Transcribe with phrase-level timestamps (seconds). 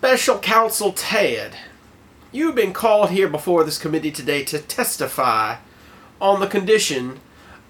[0.00, 1.54] Special Counsel Ted,
[2.32, 5.56] you've been called here before this committee today to testify
[6.18, 7.20] on the condition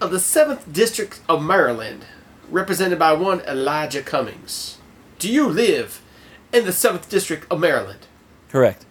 [0.01, 2.05] of the 7th District of Maryland,
[2.49, 4.79] represented by one Elijah Cummings.
[5.19, 6.03] Do you live
[6.53, 8.07] in the 7th District of Maryland?
[8.49, 8.87] Correct.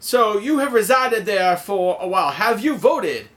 [0.00, 2.32] So you have resided there for a while.
[2.32, 3.28] Have you voted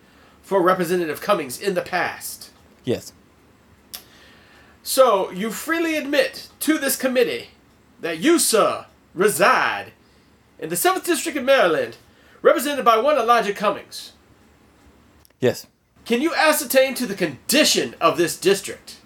[0.41, 2.49] for Representative Cummings in the past?
[2.83, 3.13] Yes.
[4.81, 7.49] So you freely admit to this committee
[7.99, 9.91] that you, sir, reside
[10.59, 11.97] in the 7th District of Maryland,
[12.41, 14.13] represented by one Elijah Cummings.
[15.39, 15.67] Yes.
[16.05, 18.97] Can you ascertain to the condition of this district?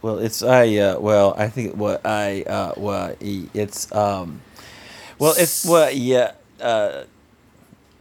[0.00, 0.76] Well, it's I.
[0.76, 2.42] Uh, well, I think what I.
[2.42, 4.40] Uh, well, it's um.
[5.18, 6.32] Well, it's well, yeah.
[6.60, 7.04] Uh,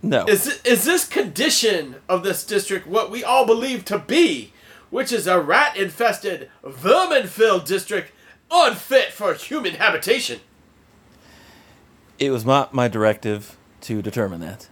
[0.01, 0.25] no.
[0.25, 4.51] Is, is this condition of this district what we all believe to be,
[4.89, 8.11] which is a rat infested, vermin filled district
[8.51, 10.41] unfit for human habitation?
[12.19, 14.67] It was not my directive to determine that.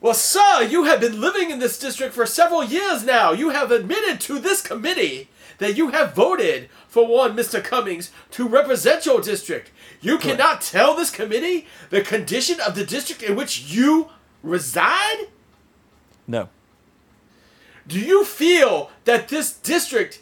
[0.00, 3.32] Well, sir, you have been living in this district for several years now.
[3.32, 7.62] You have admitted to this committee that you have voted for one Mr.
[7.62, 9.70] Cummings to represent your district.
[10.00, 14.08] You cannot tell this committee the condition of the district in which you
[14.42, 15.28] reside?
[16.26, 16.48] No.
[17.86, 20.20] Do you feel that this district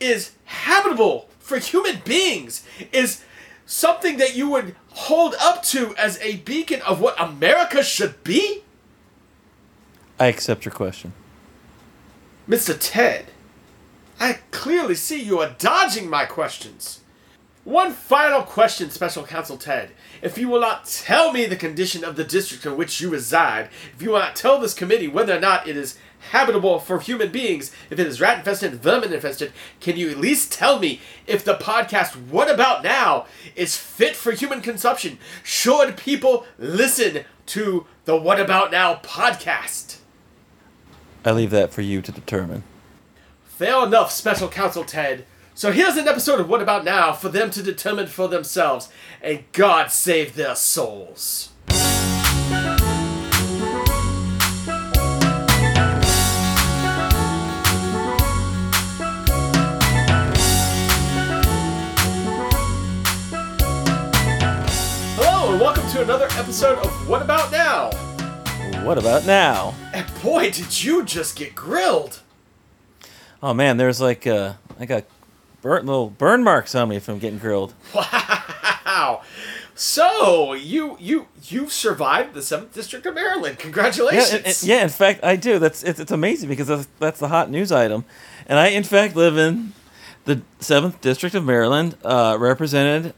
[0.00, 2.66] is habitable for human beings?
[2.90, 3.22] Is
[3.66, 8.62] something that you would hold up to as a beacon of what America should be?
[10.18, 11.12] I accept your question.
[12.48, 12.76] Mr.
[12.78, 13.26] Ted,
[14.18, 17.00] I clearly see you are dodging my questions.
[17.64, 19.90] One final question, Special Counsel Ted.
[20.22, 23.70] If you will not tell me the condition of the district in which you reside,
[23.94, 25.98] if you will not tell this committee whether or not it is
[26.30, 30.52] habitable for human beings, if it is rat infested, vermin infested, can you at least
[30.52, 35.18] tell me if the podcast What About Now is fit for human consumption?
[35.42, 39.98] Should people listen to the What About Now podcast?
[41.24, 42.64] I leave that for you to determine.
[43.44, 45.24] Fair enough, Special Counsel Ted.
[45.54, 48.90] So here's an episode of What About Now for them to determine for themselves,
[49.22, 51.53] and God save their souls.
[66.04, 67.90] Another episode of What About Now.
[68.84, 69.74] What about now?
[69.94, 72.20] And boy, did you just get grilled!
[73.42, 75.04] Oh man, there's like uh, I got
[75.62, 77.72] burnt little burn marks on me from getting grilled.
[77.94, 79.22] Wow.
[79.74, 83.56] So you you you've survived the seventh district of Maryland.
[83.58, 84.32] Yeah, Congratulations.
[84.32, 84.82] and- and- yeah.
[84.82, 85.58] In fact, I do.
[85.58, 88.04] That's it's, it's amazing because that's, that's the hot news item,
[88.46, 89.72] and I in fact live in
[90.26, 93.14] the seventh district of Maryland, uh, represented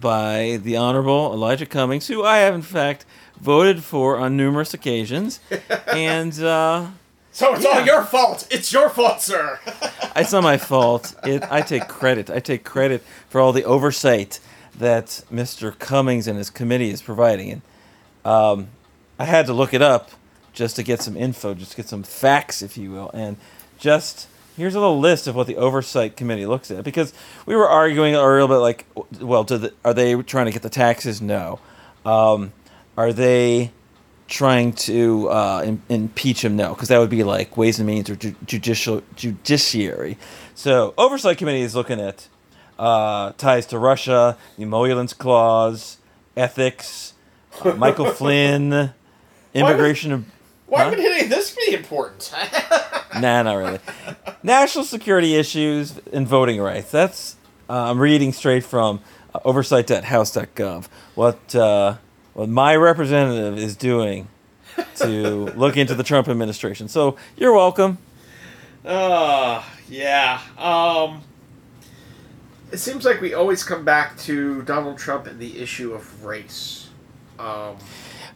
[0.00, 3.04] by the Honorable Elijah Cummings, who I have in fact
[3.40, 5.40] voted for on numerous occasions,
[5.86, 6.88] and uh,
[7.34, 8.46] so it's all your fault.
[8.48, 9.58] It's your fault, sir.
[10.16, 11.16] it's not my fault.
[11.24, 12.30] It, I take credit.
[12.30, 14.38] I take credit for all the oversight
[14.78, 15.76] that Mr.
[15.76, 17.50] Cummings and his committee is providing.
[17.50, 17.62] And
[18.24, 18.68] um,
[19.18, 20.12] I had to look it up
[20.52, 23.10] just to get some info, just to get some facts, if you will.
[23.12, 23.36] And
[23.78, 27.12] just here's a little list of what the oversight committee looks at because
[27.46, 28.86] we were arguing a little bit like,
[29.20, 31.20] well, do the, are they trying to get the taxes?
[31.20, 31.58] No.
[32.04, 32.52] Um,
[32.96, 33.72] are they
[34.28, 36.56] trying to uh, im- impeach him?
[36.56, 40.16] No, because that would be like Ways and Means or ju- judicial judiciary.
[40.54, 42.28] So oversight committee is looking at
[42.78, 45.98] uh, ties to Russia, the Emoluments Clause,
[46.36, 47.14] ethics,
[47.64, 48.92] uh, Michael Flynn,
[49.52, 50.26] immigration.
[50.74, 50.90] Why Huh?
[50.90, 52.32] would any of this be important?
[53.20, 53.78] nah, not really.
[54.42, 56.90] National security issues and voting rights.
[56.90, 57.36] That's
[57.70, 59.00] uh, I'm reading straight from
[59.34, 60.86] uh, oversight.house.gov.
[61.14, 61.96] What uh,
[62.32, 64.28] what my representative is doing
[64.96, 66.88] to look into the Trump administration.
[66.88, 67.98] So you're welcome.
[68.84, 70.40] uh, yeah.
[70.58, 71.22] Um,
[72.72, 76.88] it seems like we always come back to Donald Trump and the issue of race.
[77.38, 77.76] Um,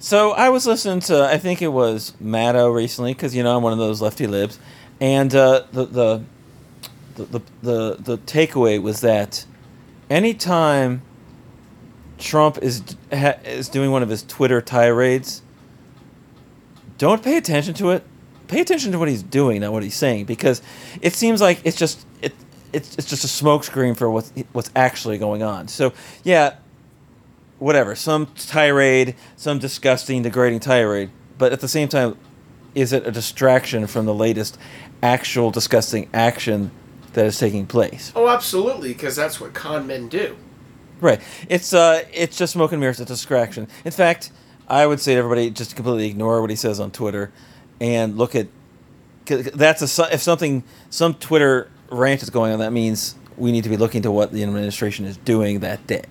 [0.01, 3.63] So I was listening to I think it was Maddow recently because you know I'm
[3.63, 4.59] one of those lefty libs,
[5.01, 6.25] and uh, the, the
[7.17, 9.45] the the the the takeaway was that
[10.09, 11.03] anytime
[12.17, 15.43] Trump is ha, is doing one of his Twitter tirades,
[16.97, 18.05] don't pay attention to it.
[18.47, 20.63] Pay attention to what he's doing, not what he's saying, because
[21.03, 22.35] it seems like it's just it
[22.73, 25.67] it's it's just a smokescreen for what's what's actually going on.
[25.67, 25.93] So
[26.23, 26.55] yeah,
[27.59, 32.17] whatever, some tirade, some disgusting, degrading tirade, but at the same time,
[32.75, 34.59] is it a distraction from the latest
[35.03, 36.71] actual disgusting action
[37.15, 38.13] that is taking place?
[38.15, 40.37] oh, absolutely, because that's what con men do.
[41.01, 41.21] Right.
[41.49, 43.01] It's uh, it's just smoke and mirrors.
[43.01, 43.69] It's a distraction.
[43.85, 44.33] In fact,
[44.69, 47.33] I would say to everybody just completely ignore what he says on Twitter,
[47.81, 48.49] and look at.
[49.27, 52.59] that's a if something some Twitter rant is going on.
[52.59, 56.05] That means we need to be looking to what the administration is doing that day,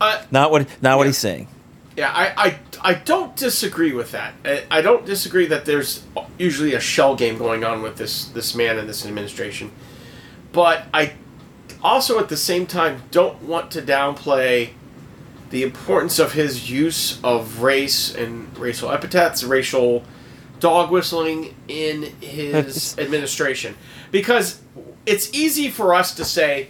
[0.00, 1.48] Uh, not what not what he's saying.
[1.96, 2.46] Yeah, I,
[2.82, 4.34] I, I don't disagree with that.
[4.44, 6.04] I, I don't disagree that there's
[6.38, 9.70] usually a shell game going on with this this man and this administration,
[10.52, 11.12] but I
[11.82, 14.70] also at the same time don't want to downplay
[15.50, 20.04] the importance of his use of race and racial epithets, racial
[20.60, 23.76] dog whistling in his administration,
[24.10, 24.62] because
[25.06, 26.68] it's easy for us to say,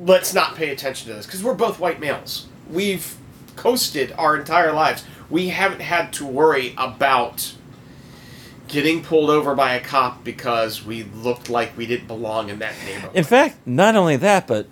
[0.00, 2.46] let's not pay attention to this because we're both white males.
[2.70, 3.16] We've
[3.56, 5.04] coasted our entire lives.
[5.30, 7.54] We haven't had to worry about
[8.68, 12.74] getting pulled over by a cop because we looked like we didn't belong in that
[12.84, 13.10] neighborhood.
[13.14, 14.66] In fact, not only that, but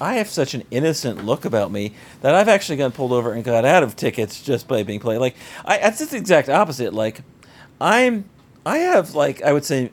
[0.00, 1.92] I have such an innocent look about me
[2.22, 5.18] that I've actually gotten pulled over and got out of tickets just by being played.
[5.18, 6.92] Like, I, just the exact opposite.
[6.92, 7.20] Like,
[7.80, 8.24] I'm,
[8.66, 9.90] I have like I would say,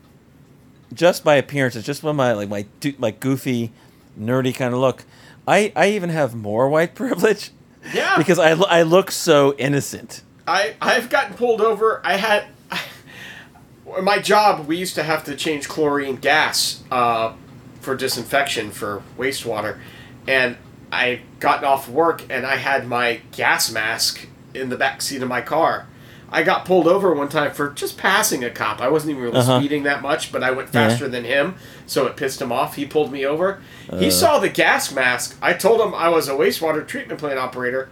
[0.93, 2.65] just by appearances, just by my like my
[2.97, 3.71] my goofy,
[4.19, 5.03] nerdy kind of look,
[5.47, 7.51] I I even have more white privilege
[7.93, 10.23] yeah, because I I look so innocent.
[10.47, 12.01] I I've gotten pulled over.
[12.03, 12.45] I had
[14.01, 14.67] my job.
[14.67, 17.33] We used to have to change chlorine gas uh,
[17.79, 19.79] for disinfection for wastewater,
[20.27, 20.57] and
[20.91, 25.29] I gotten off work and I had my gas mask in the back seat of
[25.29, 25.87] my car.
[26.33, 28.79] I got pulled over one time for just passing a cop.
[28.81, 29.59] I wasn't even really Uh-huh.
[29.59, 30.87] speeding that much, but I went Yeah.
[30.87, 31.55] faster than him,
[31.91, 32.77] so it pissed him off.
[32.77, 33.61] He pulled me over.
[33.89, 33.97] Uh.
[33.97, 35.37] he saw the gas mask.
[35.41, 37.89] I told him I was a wastewater treatment plant operator,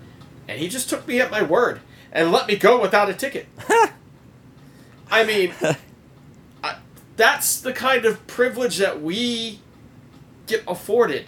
[0.48, 1.82] and he just took me at my word
[2.14, 3.48] and let me go without a ticket.
[5.12, 5.54] I mean,
[6.64, 6.78] I,
[7.18, 9.60] that's the kind of privilege that we
[10.48, 11.26] get afforded.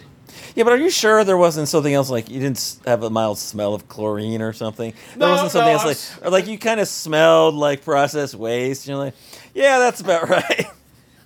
[0.54, 3.36] Yeah, but are you sure there wasn't something else like you didn't have a mild
[3.38, 4.94] smell of chlorine or something?
[5.10, 7.84] There No, wasn't something no, else I like, or like you kind of smelled like
[7.84, 8.86] processed waste.
[8.88, 9.14] You're like,
[9.54, 10.66] yeah, that's about right.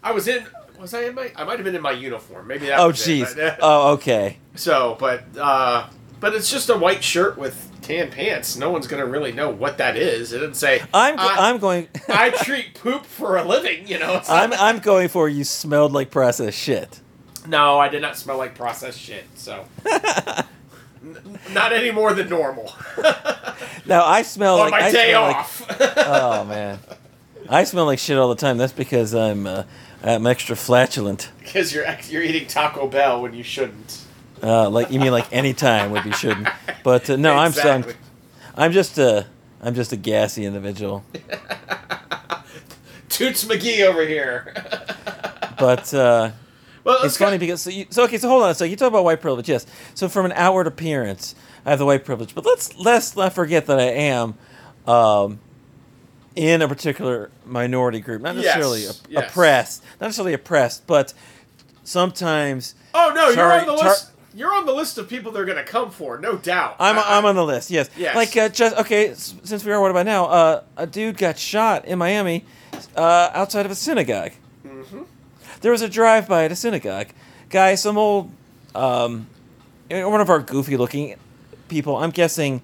[0.03, 0.45] I was in.
[0.81, 1.33] Was I in my?
[1.37, 2.47] I might have been in my uniform.
[2.47, 2.79] Maybe that.
[2.79, 3.57] oh, jeez.
[3.61, 4.39] Oh, okay.
[4.55, 5.89] So, but uh,
[6.21, 8.57] but it's just a white shirt with tan pants.
[8.57, 10.33] No one's gonna really know what that is.
[10.33, 10.83] It doesn't say.
[10.93, 11.89] I'm I, I'm going.
[12.09, 13.87] I treat poop for a living.
[13.89, 14.21] You know.
[14.29, 17.01] I'm not- I'm going for you smelled like processed shit.
[17.47, 19.25] no, I did not smell like processed shit.
[19.35, 19.65] So.
[21.03, 22.73] N- not any more than normal
[23.87, 25.67] Now I smell on like my I day smell like- off.
[25.99, 26.79] oh man,
[27.49, 28.59] I smell like shit all the time.
[28.59, 29.63] That's because I'm uh,
[30.07, 31.31] I'm extra flatulent.
[31.39, 34.05] Because you're you're eating Taco Bell when you shouldn't.
[34.43, 36.49] Uh, like you mean like any time would be shouldn't.
[36.85, 37.85] But uh, no, I'm so I'm,
[38.55, 39.27] I'm just a
[39.61, 41.05] I'm just a gassy individual.
[43.09, 44.55] Toots McGee over here.
[45.59, 46.33] But uh,
[46.85, 48.19] well, it's funny because so, you, so okay.
[48.19, 48.55] So hold on.
[48.55, 49.65] So you talk about white privilege, yes.
[49.95, 52.35] So from an outward appearance, I have the white privilege.
[52.35, 54.35] But let's let's not forget that I am
[54.87, 55.39] um,
[56.37, 59.31] in a particular minority group, not Yes, necessarily op- yes.
[59.31, 61.13] oppressed, not necessarily oppressed, but
[61.85, 64.11] sometimes Oh no, you're on the tar- list.
[64.35, 66.77] You're on the list of people they're gonna come for, no doubt.
[66.79, 67.71] I'm, I- I'm on the list.
[67.71, 67.89] Yes.
[67.97, 68.15] Yes.
[68.15, 69.15] Like uh, just okay.
[69.15, 70.27] Since we are what about now?
[70.27, 72.45] Uh, a dude got shot in Miami,
[72.97, 74.33] uh, outside of a synagogue.
[74.67, 75.03] Mm-hmm.
[75.63, 77.09] There was a drive-by at a synagogue.
[77.49, 78.31] Guy, some old,
[78.75, 79.27] um,
[79.91, 81.15] one of our goofy-looking
[81.69, 81.97] people.
[81.97, 82.61] I'm guessing.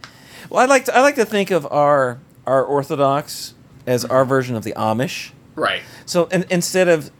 [0.50, 3.54] Well, I like to, I like to think of our our Orthodox
[3.86, 5.30] as our version of the Amish.
[5.56, 5.82] right.
[6.06, 7.10] So in, instead of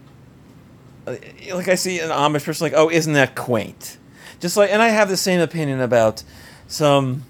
[1.07, 1.16] uh,
[1.52, 3.99] like I see an Amish person like, oh, isn't that quaint?
[4.40, 6.23] Just like, and I have the same opinion about
[6.69, 7.25] some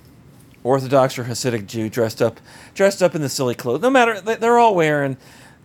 [0.64, 2.40] Orthodox or Hasidic Jew dressed up
[2.74, 3.82] dressed up in the silly clothes.
[3.82, 5.16] No matter, they- they're all wearing,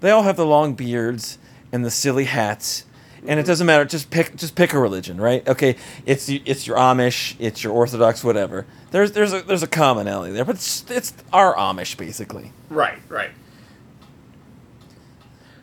[0.01, 1.37] they all have the long beards
[1.71, 2.83] and the silly hats.
[3.25, 3.83] And it doesn't matter.
[3.83, 5.45] Just pick, just pick a religion, right?
[5.47, 8.65] Okay, it's it's your Amish, it's your Orthodox, whatever.
[8.91, 12.53] There's there's a there's a commonality there, but it's, it's our Amish basically.
[12.69, 12.99] Right.
[13.09, 13.31] Right.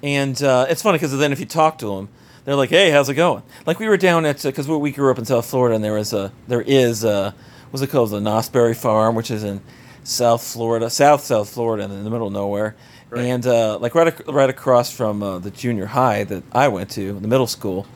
[0.04, 2.10] And uh, it's funny because then if you talk to them,
[2.44, 5.18] they're like, "Hey, how's it going?" Like we were down at because we grew up
[5.18, 7.34] in South Florida, and there was a there is a
[7.70, 9.62] what's it called the Knaus Berry Farm, which is in
[10.02, 12.76] South Florida, South South Florida, in the middle of nowhere.
[13.08, 13.22] Right.
[13.22, 16.90] And uh, like right ac- right across from uh, the junior high that I went
[16.90, 17.86] to, the middle school,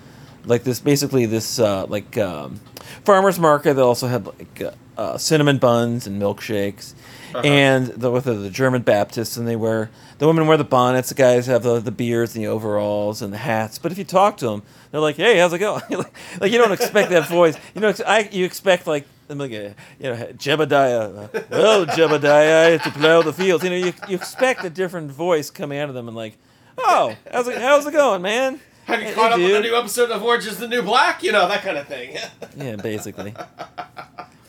[0.47, 2.59] like this basically this uh, like um,
[3.05, 6.95] farmers market that also had like uh, uh, cinnamon buns and milkshakes,
[7.35, 7.41] Uh-huh.
[7.45, 11.11] and the, with the, the German Baptists, and they wear the women wear the bonnets,
[11.11, 13.79] the guys have the, the beards and the overalls and the hats.
[13.79, 16.59] But if you talk to them, they're like, "Hey, how's it going?" like, like, you
[16.59, 17.57] don't expect that voice.
[17.75, 21.35] You know, I you expect like like a, you know Jebediah.
[21.35, 23.63] uh, well, Jebediah, I have to plow the fields.
[23.65, 26.37] You know, you, you expect a different voice coming out of them, and like,
[26.79, 29.77] "Oh, how's it how's it going, man?" Have you Hey, caught up with the new
[29.77, 31.23] episode of Orange is the New Black?
[31.23, 32.17] You know that kind of thing.
[32.57, 33.35] Yeah, basically.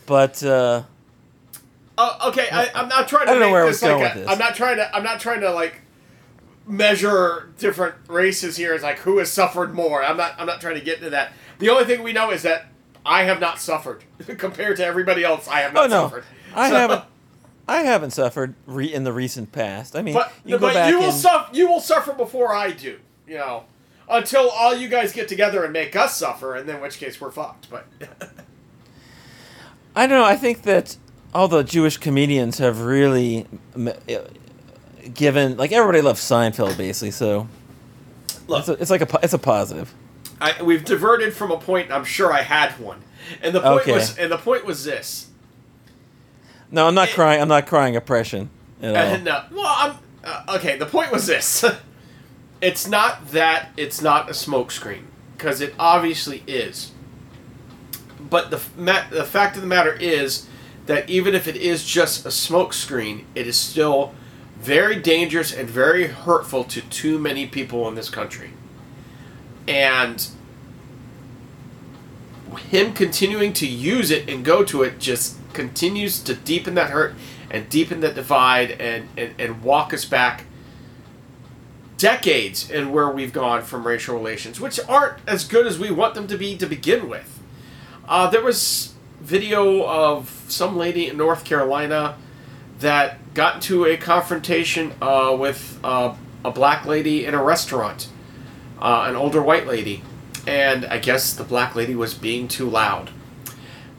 [0.05, 0.83] but uh,
[2.01, 3.91] Uh, okay, I, I'm not trying to I don't know where I this was like
[3.91, 4.27] going a, with this.
[4.29, 4.95] I'm not trying to.
[4.95, 5.81] I'm not trying to like
[6.65, 10.01] measure different races here as like who has suffered more.
[10.01, 10.35] I'm not.
[10.37, 11.33] I'm not trying to get into that.
[11.57, 12.67] The only thing we know is that
[13.05, 14.05] I have not suffered
[14.37, 15.49] compared to everybody else.
[15.49, 16.23] I have oh not no, suffered.
[16.55, 17.03] I So- haven't.
[17.67, 19.95] I haven't suffered re- in the recent past.
[19.95, 21.53] I mean, But you go but back you will in- suffer.
[21.55, 22.97] You will suffer before I do.
[23.27, 23.65] You know,
[24.09, 27.19] until all you guys get together and make us suffer, and then in which case
[27.21, 27.69] we're fucked.
[27.69, 27.85] But
[29.95, 30.25] I don't know.
[30.25, 30.97] I think that
[31.33, 33.45] all the Jewish comedians have really
[33.75, 33.91] uh,
[35.13, 37.11] given like everybody loves Seinfeld basically.
[37.11, 37.47] So
[38.47, 39.93] look, it's, a, it's like a it's a positive.
[40.41, 41.91] I, we've diverted from a point.
[41.91, 43.01] I'm sure I had one,
[43.41, 43.93] and the point Okay.
[43.93, 45.27] was, and the point was this.
[46.71, 47.41] No, I'm not It- crying.
[47.41, 48.49] I'm not crying oppression
[48.81, 50.77] at uh, well, I'm uh, okay.
[50.77, 51.65] The point was this:
[52.61, 55.03] it's not that it's not a smokescreen
[55.35, 56.91] because it obviously is.
[58.29, 60.45] But the ma- the fact of the matter is
[60.89, 64.11] that even if it is just a smokescreen, it is still
[64.59, 68.49] very dangerous and very hurtful to too many people in this country.
[69.67, 70.27] And
[72.71, 77.13] him continuing to use it and go to it just continues to deepen that hurt
[77.51, 80.45] and deepen that divide and, and, and walk us back
[81.99, 86.15] decades in where we've gone from racial relations, which aren't as good as we want
[86.15, 87.39] them to be to begin with.
[88.07, 92.17] Uh, there was video of some lady in North Carolina
[92.79, 98.07] that got into a confrontation uh, with uh, a black lady in a restaurant,
[98.81, 100.01] uh, an older white lady,
[100.47, 103.11] and I guess the black lady was being too loud.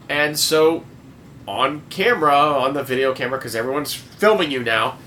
[0.09, 0.83] And so,
[1.47, 4.97] on camera, on the video camera, because everyone's filming you now,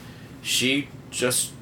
[0.42, 1.52] she just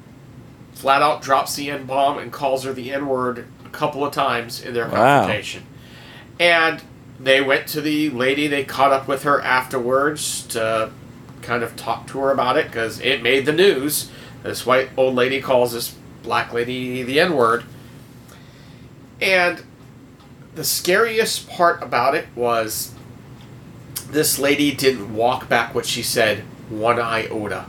[0.73, 4.13] flat out drops the N bomb and calls her the N word a couple of
[4.13, 4.91] times in their Wow.
[5.21, 5.63] confrontation.
[6.39, 6.81] And
[7.19, 10.91] they went to the lady, they caught up with her afterwards to
[11.41, 14.11] kind of talk to her about it because it made the news.
[14.43, 17.63] This white old lady calls this black lady the N word.
[19.21, 19.63] And
[20.55, 22.93] the scariest part about it was
[24.09, 26.39] this lady didn't walk back what she said
[26.69, 27.65] one iota.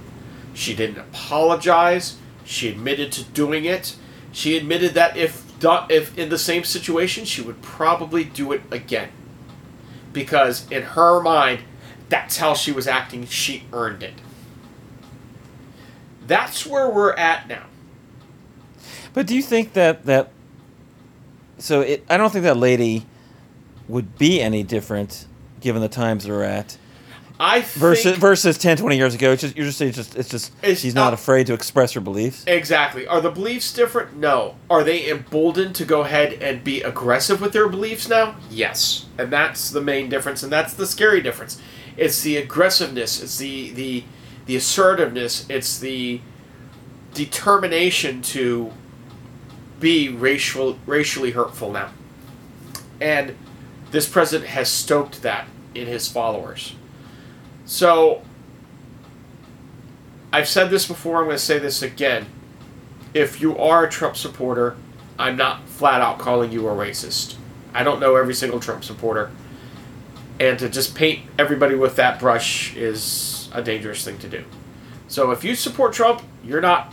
[0.53, 2.17] She didn't apologize.
[2.45, 3.97] She admitted to doing it.
[4.33, 9.09] She admitted that if if in the same situation, she would probably do it again.
[10.15, 11.61] Because in her mind,
[12.09, 13.27] that's how she was acting.
[13.27, 14.15] She earned it.
[16.27, 17.65] That's where we're at now.
[19.13, 20.31] But do you think that that?
[21.59, 23.05] So it, I don't think that lady
[23.89, 25.27] would be any different
[25.61, 26.79] given the times we're at
[27.41, 29.33] I versus versus 10, 20 years ago.
[29.33, 31.55] It's just you're just saying it's just it's just It's she's not not- afraid to
[31.55, 32.45] express her beliefs.
[32.47, 33.07] Exactly.
[33.09, 34.17] Are the beliefs different?
[34.17, 34.55] No.
[34.71, 38.37] Are they emboldened to go ahead and be aggressive with their beliefs now?
[38.51, 39.07] Yes.
[39.19, 41.61] And that's the main difference, and that's the scary difference.
[41.97, 43.21] It's the aggressiveness.
[43.23, 44.05] It's the the
[44.47, 45.45] the assertiveness.
[45.49, 46.21] It's the
[47.15, 48.73] determination to
[49.81, 51.91] be racial racially hurtful now.
[53.01, 53.37] And
[53.91, 56.75] this president has stoked that in his followers.
[57.65, 58.23] So
[60.33, 62.27] I've said this before, I'm going to say this again.
[63.15, 64.77] If you are a Trump supporter,
[65.19, 67.37] I'm not flat out calling you a racist.
[67.73, 69.31] I don't know every single Trump supporter.
[70.41, 74.45] And to just paint everybody with that brush is a dangerous thing to do.
[75.07, 76.93] So if you support Trump, you're not,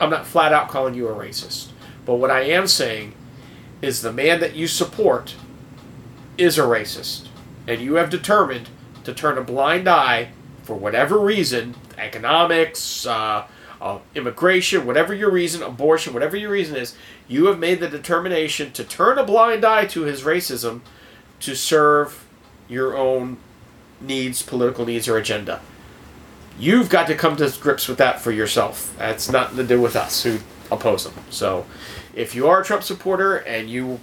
[0.00, 1.70] I'm not flat out calling you a racist.
[2.04, 3.14] But what I am saying
[3.82, 5.34] is the man that you support
[6.38, 7.26] is a racist.
[7.66, 8.68] And you have determined
[9.06, 10.28] to turn a blind eye
[10.62, 13.46] for whatever reason economics, uh,
[13.80, 16.96] uh, immigration, whatever your reason, abortion, whatever your reason is,
[17.28, 20.80] you have made the determination to turn a blind eye to his racism
[21.40, 22.26] to serve
[22.68, 23.36] your own
[24.00, 25.60] needs, political needs, or agenda.
[26.58, 28.94] You've got to come to grips with that for yourself.
[28.98, 30.38] That's nothing to do with us who
[30.70, 31.12] oppose him.
[31.30, 31.66] So,
[32.14, 34.00] if you are a Trump supporter and you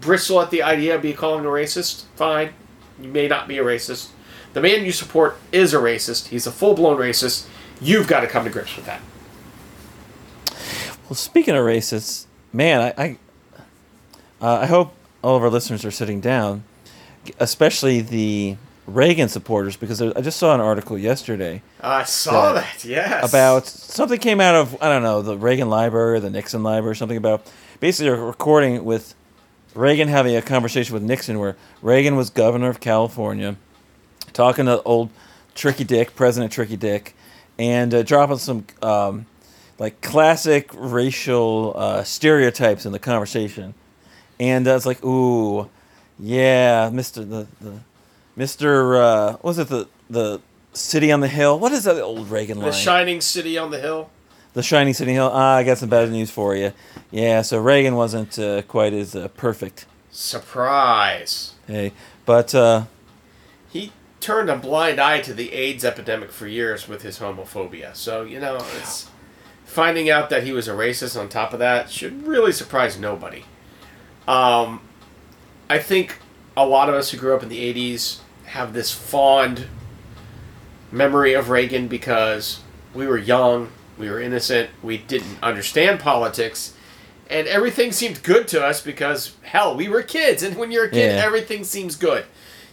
[0.00, 2.50] bristle at the idea of being calling a racist, fine.
[3.00, 4.08] You may not be a racist.
[4.52, 6.28] The man you support is a racist.
[6.28, 7.46] He's a full blown racist.
[7.80, 9.00] You've got to come to grips with that.
[11.08, 13.16] Well, speaking of racists, man, I I,
[14.40, 16.64] uh, I hope all of our listeners are sitting down,
[17.38, 18.56] especially the
[18.86, 23.28] Reagan supporters, because there, I just saw an article yesterday I saw That- that, yes.
[23.28, 26.92] about something came out of I don't know the Reagan Library or the Nixon Library,
[26.92, 27.46] or something about
[27.80, 29.14] basically a recording with
[29.74, 33.56] Reagan having a conversation with Nixon, where Reagan was governor of California,
[34.32, 35.10] talking to old
[35.54, 37.14] Tricky Dick, President Tricky Dick,
[37.58, 39.26] and uh, dropping some um,
[39.78, 43.74] like classic racial uh, stereotypes in the conversation,
[44.40, 45.68] and uh, it's like, ooh,
[46.18, 47.74] yeah, Mister the, the
[48.36, 48.96] Mr.
[48.98, 50.40] Uh, what was it the the
[50.72, 51.58] city on the hill?
[51.58, 52.70] What is that old Reagan line?
[52.70, 54.10] The shining city on the hill.
[54.54, 55.30] The Shining City Hill.
[55.32, 56.72] Ah, I got some bad news for you.
[57.10, 59.86] Yeah, so Reagan wasn't uh, quite as uh, perfect.
[60.10, 61.54] Surprise.
[61.66, 61.92] Hey,
[62.26, 62.84] but uh,
[64.22, 67.94] turned a blind eye to the AIDS epidemic for years with his homophobia.
[67.94, 69.08] So, you know, it's
[69.66, 73.44] finding out that he was a racist on top of that should really surprise nobody.
[74.28, 74.80] Um,
[75.68, 76.18] I think
[76.56, 79.66] a lot of us who grew up in the 80s have this fond
[80.90, 82.60] memory of Reagan because
[82.94, 86.74] we were young, we were innocent, we didn't understand politics,
[87.30, 90.90] and everything seemed good to us because, hell, we were kids, and when you're a
[90.90, 91.24] kid, Yeah.
[91.24, 92.24] everything seems good.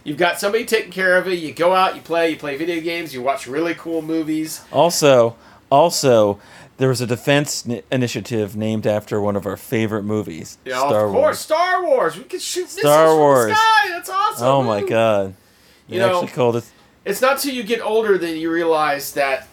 [0.04, 2.80] You've got somebody taking care of you, you go out, you play, you play video
[2.80, 4.62] games, you watch really cool movies.
[4.72, 5.36] also,
[5.70, 6.40] also,
[6.78, 11.04] there was a defense ni- initiative named after one of our favorite movies, Yeah, Star
[11.06, 11.22] of Wars.
[11.24, 12.16] course, Star Wars.
[12.16, 13.54] We could shoot Star Wars.
[13.88, 14.46] That's awesome.
[14.46, 15.34] Oh my God!
[15.88, 16.64] They You know- actually called it.
[17.04, 19.48] It's not till you get older that you realize that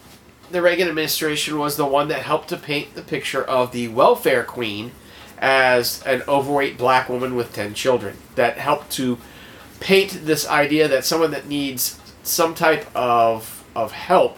[0.51, 4.43] the Reagan administration was the one that helped to paint the picture of the welfare
[4.43, 4.91] queen
[5.39, 8.17] as an overweight black woman with 10 children.
[8.35, 9.17] That helped to
[9.79, 14.37] paint this idea that someone that needs some type of, of help,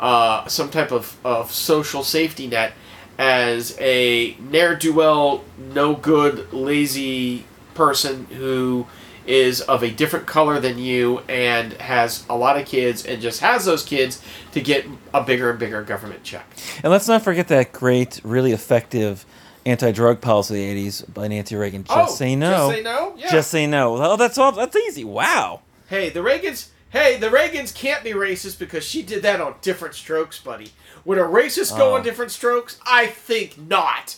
[0.00, 2.72] uh, some type of, of social safety net,
[3.18, 8.86] as a ne'er do well, no good, lazy person who
[9.26, 13.40] is of a different color than you and has a lot of kids and just
[13.40, 16.46] has those kids to get a bigger and bigger government check.
[16.82, 19.24] And let's not forget that great, really effective
[19.66, 21.84] anti-drug policy of the '80s by Nancy Reagan.
[21.84, 22.50] Just Oh, say no.
[22.50, 23.14] Just say no.
[23.16, 23.30] Yeah.
[23.30, 23.96] Just say no.
[23.96, 24.52] Oh, that's all.
[24.52, 25.04] That's easy.
[25.04, 25.60] Wow.
[25.88, 26.68] hey, the Reagans.
[26.90, 30.70] Hey, the Reagans can't be racist because she did that on Diff'rent Strokes, buddy.
[31.04, 31.94] Would a racist go Oh.
[31.96, 32.78] on Diff'rent Strokes?
[32.86, 34.16] I think not.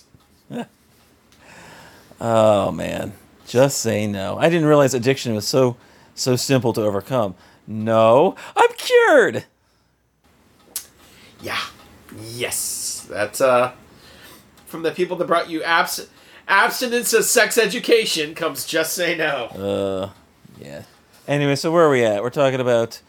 [2.21, 3.12] Oh man,
[3.47, 4.38] just say no.
[4.38, 5.76] I didn't realize addiction was so
[6.15, 7.35] so simple to overcome.
[7.67, 9.45] No, I'm cured.
[11.43, 11.59] Yeah.
[12.19, 13.06] Yes.
[13.11, 13.73] That's uh
[14.76, 16.06] from the people that brought you abs-
[16.47, 19.47] abstinence of sex education comes just say no.
[19.47, 20.10] Uh,
[20.60, 20.82] yeah.
[21.26, 22.23] Anyway, so where are we at?
[22.23, 23.00] We're talking about.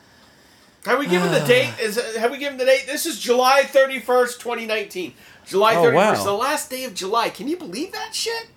[0.86, 1.74] Have we given the date?
[1.82, 2.86] Is have we given the date?
[2.88, 5.14] This is July thirty first, twenty nineteen.
[5.46, 6.26] July Oh, thirty first, wow.
[6.26, 7.30] the last day of July.
[7.30, 8.48] Can you believe that shit?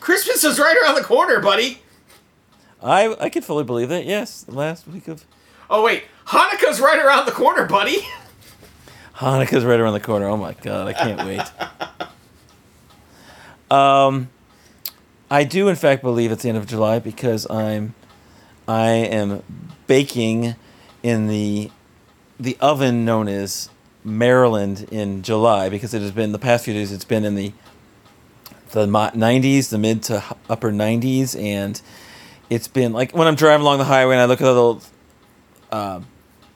[0.00, 1.80] Christmas is right around the corner, buddy.
[2.82, 4.04] I I can fully believe that.
[4.04, 5.24] Yes, the last week of
[5.70, 7.98] Oh wait, Hanukkah's right around the corner, buddy.
[9.14, 10.26] Hanukkah's right around the corner.
[10.26, 11.40] Oh my god, I can't wait.
[13.72, 14.28] Um,
[15.30, 17.94] I do in fact believe it's the end of July because I'm,
[18.68, 19.42] I am
[19.86, 20.56] baking
[21.02, 21.70] in the,
[22.38, 23.70] the oven known as
[24.04, 26.92] Maryland in July because it has been the past few days.
[26.92, 27.54] It's been in the,
[28.72, 31.80] the 90s, the mid to upper 90s, and
[32.50, 34.82] it's been like when I'm driving along the highway and I look at the little
[35.70, 36.00] uh,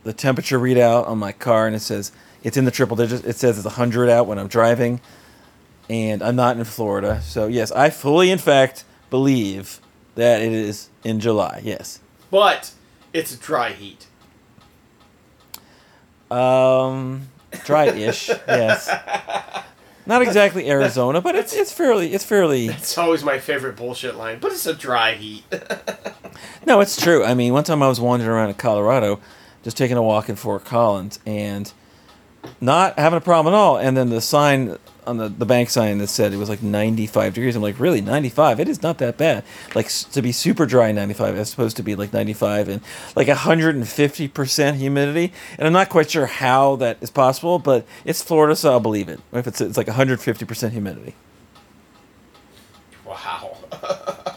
[0.05, 3.25] the temperature readout on my car and it says it's in the triple digits.
[3.25, 5.01] It says it's 100 out when I'm driving,
[5.89, 7.21] and I'm not in Florida.
[7.23, 9.81] So yes, I fully, in fact, believe
[10.15, 11.61] that it is in July.
[11.65, 12.01] Yes.
[12.31, 12.73] But
[13.13, 14.07] it's dry heat.
[16.31, 17.29] Um,
[17.65, 18.29] dry-ish.
[18.49, 18.91] yes.
[20.07, 24.39] Not exactly Arizona, but it's it's fairly it's fairly It's always my favorite bullshit line,
[24.41, 25.45] but it's a dry heat.
[26.67, 27.25] No, it's true.
[27.25, 29.21] I mean, one time I was wandering around in Colorado,
[29.63, 31.73] just taking a walk in Fort Collins, and
[32.61, 33.79] not having a problem at all.
[33.79, 37.35] And then the sign on the, the bank sign that said it was like 95
[37.35, 37.57] degrees.
[37.57, 38.61] I'm like, really, 95?
[38.61, 39.45] It is not that bad.
[39.75, 42.81] Like to be super dry, 95, as opposed to be like 95 and
[43.15, 45.33] like 150% humidity.
[45.59, 49.09] And I'm not quite sure how that is possible, but it's Florida, so I'll believe
[49.09, 49.21] it.
[49.33, 51.15] If it's it's like 150% humidity.
[53.05, 53.57] wow.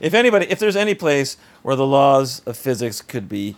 [0.00, 3.56] If anybody, if there's any place where the laws of physics could be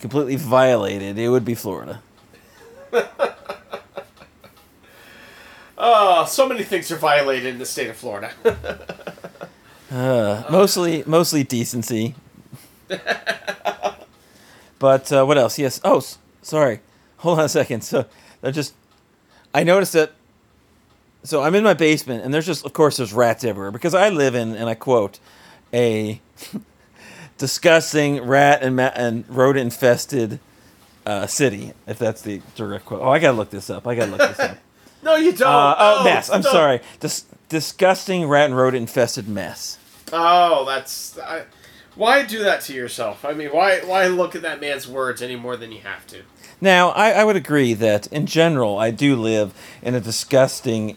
[0.00, 2.02] completely violated, it would be Florida.
[5.78, 8.30] Oh, so many things are violated in the state of Florida.
[9.90, 12.14] Uh, mostly, mostly decency.
[14.78, 15.58] but uh, what else?
[15.58, 15.80] Yes.
[15.84, 16.02] Oh,
[16.42, 16.80] sorry.
[17.18, 17.82] Hold on a second.
[17.82, 18.06] So
[18.42, 18.74] I just,
[19.54, 20.12] I noticed that.
[21.24, 24.10] So I'm in my basement, and there's just, of course, there's rats everywhere because I
[24.10, 25.18] live in, and I quote,
[25.74, 26.20] a
[27.38, 30.38] disgusting rat and ma- and rodent infested
[31.04, 31.72] uh, city.
[31.86, 33.02] If that's the direct quote.
[33.02, 33.86] Oh, I gotta look this up.
[33.86, 34.58] I gotta look this up.
[35.06, 35.48] No, you don't.
[35.48, 36.28] Uh, oh, mess.
[36.28, 36.52] I'm don't.
[36.52, 36.80] sorry.
[37.00, 39.78] Dis- disgusting rat and rodent infested mess.
[40.12, 41.18] Oh, that's.
[41.18, 41.44] I,
[41.94, 43.24] why do that to yourself?
[43.24, 46.22] I mean, why why look at that man's words any more than you have to?
[46.60, 50.96] Now, I, I would agree that in general, I do live in a disgusting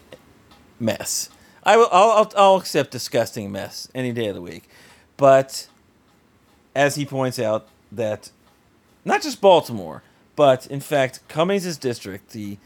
[0.78, 1.30] mess.
[1.62, 4.68] I will, I'll, I'll, I'll accept disgusting mess any day of the week,
[5.16, 5.68] but
[6.74, 8.30] as he points out, that
[9.04, 10.02] not just Baltimore,
[10.36, 12.56] but in fact Cummings' district, the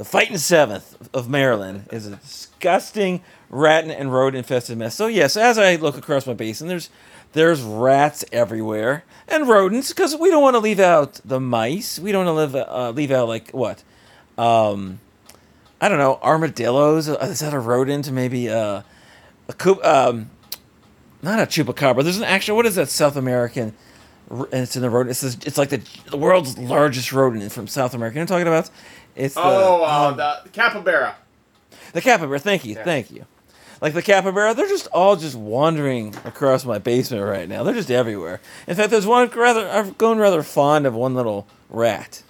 [0.00, 4.94] the fighting seventh of Maryland, is a disgusting rat and rodent infested mess.
[4.94, 6.88] So yes, as I look across my basin, there's
[7.34, 11.98] there's rats everywhere and rodents because we don't want to leave out the mice.
[11.98, 13.82] We don't want to live, uh, leave out like what,
[14.38, 15.00] um,
[15.82, 17.10] I don't know, armadillos.
[17.10, 18.10] Uh, Is that a rodent?
[18.10, 18.80] Maybe uh,
[19.50, 20.30] a coup, um,
[21.20, 22.04] not a chupacabra.
[22.04, 22.56] There's an actual.
[22.56, 23.74] What is that South American?
[24.30, 25.10] And it's in the rodent.
[25.10, 28.18] It's it's like the, the world's largest rodent from South America.
[28.18, 28.70] I'm talking about?
[29.16, 31.16] It's the, Oh, uh, um, the, capybara.
[31.92, 32.38] the capybara.
[32.38, 32.84] Thank you, Yeah.
[32.84, 33.24] thank you.
[33.80, 37.62] Like the capybara, they're just all just wandering across my basement right now.
[37.62, 38.40] They're just everywhere.
[38.66, 39.66] In fact, there's one rather.
[39.68, 42.22] I've grown rather fond of one little rat.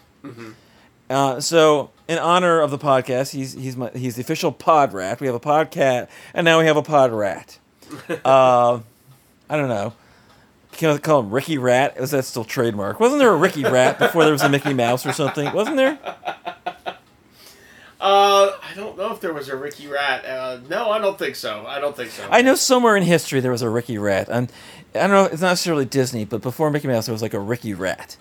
[1.08, 5.20] Uh, so, in honor of the podcast, he's he's my he's the official pod rat.
[5.20, 7.58] We have a pod cat, and now we have a pod rat.
[8.24, 8.78] uh,
[9.48, 9.92] I don't know.
[10.72, 12.00] Can I call him Ricky Rat?
[12.00, 13.00] Was that still trademark?
[13.00, 15.52] Wasn't there a Ricky Rat before there was a Mickey Mouse or something?
[15.52, 15.98] Wasn't there?
[18.00, 20.24] Uh, I don't know if there was a Ricky Rat.
[20.24, 21.66] Uh, no, I don't think so.
[21.66, 22.26] I don't think so.
[22.30, 24.28] I know somewhere in history there was a Ricky Rat.
[24.30, 24.50] And
[24.94, 27.38] I don't know, it's not necessarily Disney, but before Mickey Mouse there was like a
[27.38, 28.16] Ricky Rat.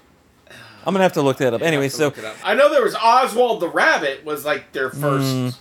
[0.85, 1.61] I'm gonna have to look that up.
[1.69, 2.15] Anyway, so up.
[2.43, 5.27] I know there was Oswald the Rabbit was like their first.
[5.27, 5.55] Mm.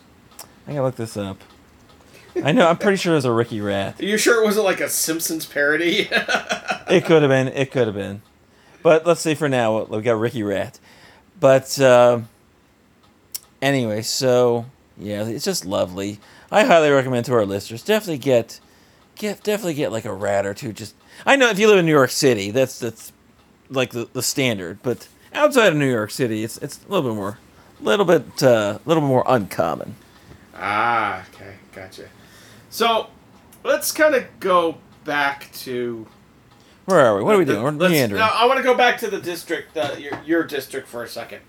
[0.67, 1.39] I gotta look this up.
[2.45, 2.69] I know.
[2.69, 4.01] I'm pretty sure there's a Ricky Rat.
[4.01, 6.09] Are you sure it wasn't like a Simpsons parody?
[6.91, 7.49] It could have been.
[7.49, 8.23] It could have been.
[8.83, 10.81] But let's say for now we got Ricky Rat.
[11.39, 12.21] But uh,
[13.61, 14.65] anyway, so
[14.97, 16.19] yeah, it's just lovely.
[16.51, 18.59] I highly recommend to our listeners definitely get,
[19.17, 20.73] get definitely get like a rat or two.
[20.73, 20.95] Just
[21.27, 23.13] I know if you live in New York City, that's that's
[23.69, 24.79] like the, the standard.
[24.83, 27.39] But outside of New York City, it's it's a little bit more,
[27.83, 29.95] little bit, uh, little bit more uncommon.
[30.57, 32.09] ah, okay, gotcha.
[32.79, 33.09] So
[33.65, 36.07] let's kind of go back to.
[36.85, 37.25] Where are we?
[37.25, 37.61] What are we doing?
[37.61, 38.21] We're Let's- meandering.
[38.21, 41.09] now, I want to go back to the district, uh, your your district for a
[41.09, 41.41] second,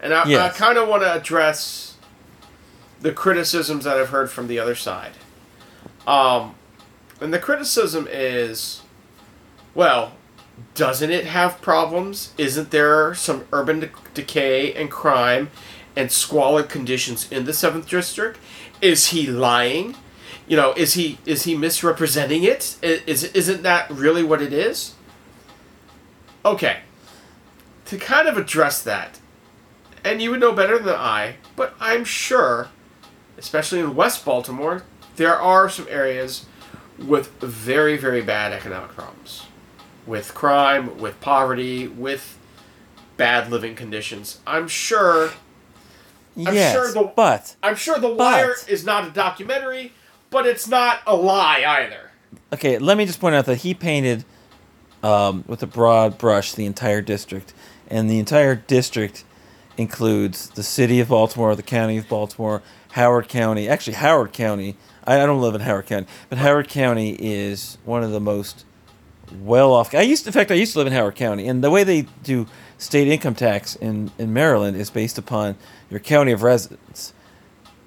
[0.00, 0.52] and I, Yes.
[0.52, 1.94] I kind of want to address
[3.00, 5.12] the criticisms that I've heard from the other side.
[6.08, 6.56] Um,
[7.20, 8.82] and the criticism is,
[9.76, 10.14] well,
[10.74, 12.32] doesn't it have problems?
[12.36, 15.50] Isn't there some urban de- decay and crime
[15.94, 18.40] and squalid conditions in the seventh district?
[18.80, 19.94] Is he lying?
[20.46, 22.76] You know, is he is he misrepresenting it?
[22.82, 24.94] Is isn't that really what it is?
[26.44, 26.80] Okay.
[27.86, 29.20] To kind of address that,
[30.04, 32.68] and you would know better than I, but I'm sure,
[33.38, 34.82] especially in West Baltimore,
[35.16, 36.46] there are some areas
[36.98, 39.46] with very, very bad economic problems.
[40.06, 42.38] With crime, with poverty, with
[43.16, 44.40] bad living conditions.
[44.46, 45.30] I'm sure
[46.36, 49.92] I'm yes, sure the- but I'm sure The Wire is not a documentary,
[50.34, 52.10] but it's not a lie either.
[52.52, 54.24] okay, let me just point out that he painted
[55.02, 57.54] um, with a broad brush the entire district,
[57.88, 59.24] and the entire district
[59.76, 63.68] includes the city of Baltimore, the county of Baltimore, Howard County.
[63.68, 64.76] Actually, Howard County.
[65.04, 68.64] I, I don't live in Howard County, but Howard County is one of the most
[69.40, 69.94] well-off.
[69.94, 72.02] I used, in fact, I used to live in Howard County, and the way they
[72.24, 72.46] do
[72.78, 75.56] state income tax in in Maryland is based upon
[75.90, 77.14] your county of residence.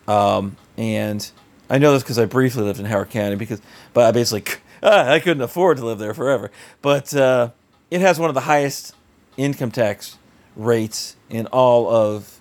[0.08, 1.30] Um, and
[1.70, 3.62] I know this because I briefly lived in Howard County because,
[3.94, 6.52] but I basically ah, I couldn't afford to live there forever.
[6.82, 7.52] But uh,
[7.92, 8.96] it has one of the highest
[9.36, 10.18] income tax
[10.56, 12.40] rates in all of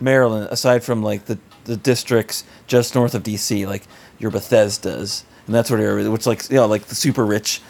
[0.00, 3.82] Maryland, aside from like the the districts just north of DC, like
[4.18, 7.60] your Bethesda's and that sort of area, which like you know like the super rich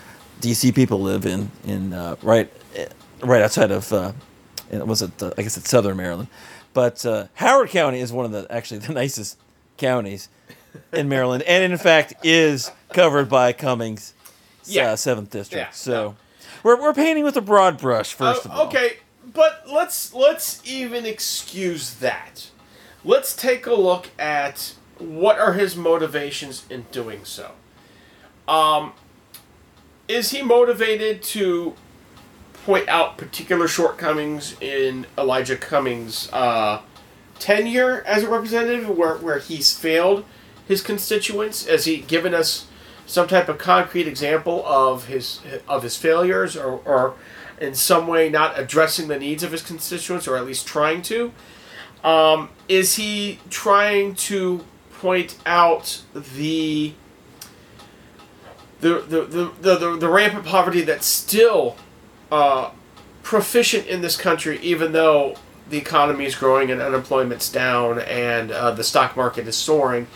[0.41, 2.87] DC people live in in uh, right eh,
[3.23, 4.13] right outside of uh,
[4.71, 6.29] was it I guess it's Southern Maryland,
[6.75, 9.39] but uh, Howard County is one of the actually the nicest
[9.77, 10.29] counties
[10.93, 14.15] in Maryland, and in fact is covered by Cummings'
[14.67, 14.93] Yeah.
[14.93, 15.61] uh, seventh district.
[15.67, 16.17] Yeah, So
[16.63, 18.67] we're we're painting with a broad brush first Uh, of all.
[18.67, 18.97] Okay,
[19.33, 22.49] but let's let's even excuse that.
[23.05, 27.53] Let's take a look at what are his motivations in doing so.
[28.49, 28.93] Um,
[30.09, 31.75] is he motivated to
[32.65, 36.81] point out particular shortcomings in Elijah Cummings' uh,
[37.39, 40.25] tenure as a representative, where where he's failed
[40.69, 41.67] his constituents?
[41.67, 42.67] Has he given us
[43.07, 47.15] some type of concrete example of his of his failures, or, or
[47.61, 51.33] in some way not addressing the needs of his constituents, or at least trying to?
[52.05, 56.93] Um, is he trying to point out the
[58.81, 61.77] the the, the, the, the, rampant poverty that's still
[62.31, 62.71] uh,
[63.23, 65.37] proficient in this country, even though
[65.69, 70.07] the economy is growing and unemployment's down and uh, the stock market is soaring.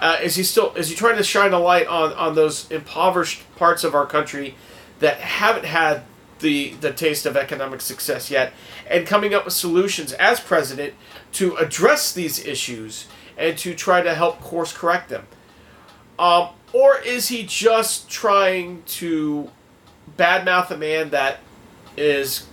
[0.00, 3.42] Uh, is he still is he trying to shine a light on, on those impoverished
[3.56, 4.54] parts of our country
[4.98, 6.02] that haven't had
[6.38, 8.52] the the taste of economic success yet,
[8.88, 10.94] and coming up with solutions as president
[11.32, 15.26] to address these issues and to try to help course correct them.
[16.18, 19.50] Um, or is he just trying to
[20.16, 21.40] badmouth a man that
[21.96, 22.46] is,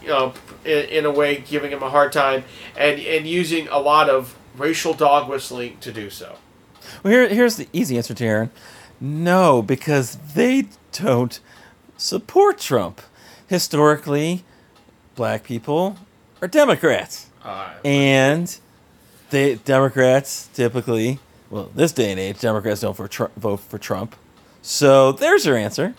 [0.00, 0.32] you know,
[0.64, 2.44] in, in a way giving him a hard time
[2.78, 6.36] and and using a lot of racial dog whistling to do so?
[7.02, 8.50] Well, here, here's the easy answer, Taryn.
[9.00, 11.38] No, because they don't
[11.96, 13.00] support Trump.
[13.46, 14.44] Historically,
[15.14, 15.96] black people
[16.42, 17.26] are Democrats.
[17.44, 18.58] Uh, And
[19.30, 21.18] they Democrats typically,
[21.50, 24.16] well, this day and age, Democrats don't for Trump, vote for Trump.
[24.62, 25.94] So there's your answer.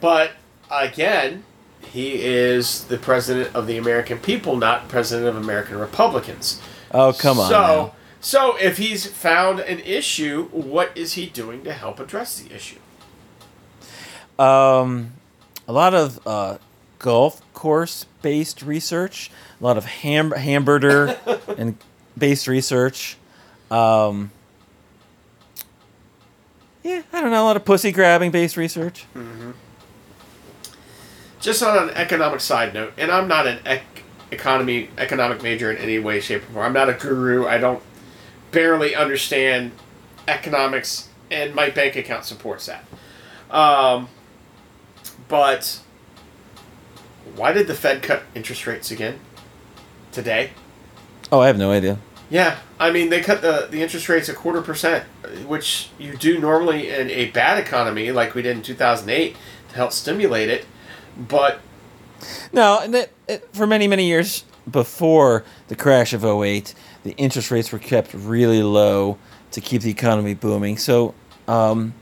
[0.00, 0.32] But
[0.70, 1.44] again,
[1.90, 6.60] he is the president of the American people, not president of American Republicans.
[6.92, 7.48] Oh, come on.
[7.48, 7.94] So, now.
[8.24, 12.78] So if he's found an issue, what is he doing to help address the issue?
[14.38, 15.12] Um,
[15.68, 16.56] a lot of uh,
[16.98, 21.18] golf course based research, a lot of ham- hamburger
[21.58, 21.76] and
[22.16, 23.18] based research.
[23.70, 24.30] Um,
[26.82, 29.04] yeah, I don't know, a lot of pussy grabbing based research.
[31.40, 35.76] Just on an economic side note, and I'm not an ec- economy economic major in
[35.76, 36.64] any way, shape, or form.
[36.64, 37.46] I'm not a guru.
[37.46, 37.82] I don't
[38.54, 39.72] barely understand
[40.28, 42.84] economics, and my bank account supports that.
[43.50, 44.08] Um,
[45.28, 45.80] but
[47.36, 49.18] why did the Fed cut interest rates again
[50.12, 50.50] today?
[51.32, 51.98] Oh, I have no idea.
[52.30, 55.04] Yeah, I mean they cut the the interest rates a quarter percent,
[55.46, 59.36] which you do normally in a bad economy like we did in two thousand eight
[59.68, 60.64] to help stimulate it,
[61.16, 61.60] but
[62.52, 67.50] No, and that, it, for many, many years before the crash of 08, the interest
[67.50, 69.18] rates were kept really low
[69.52, 70.76] to keep the economy booming.
[70.78, 71.14] So,
[71.46, 71.94] um,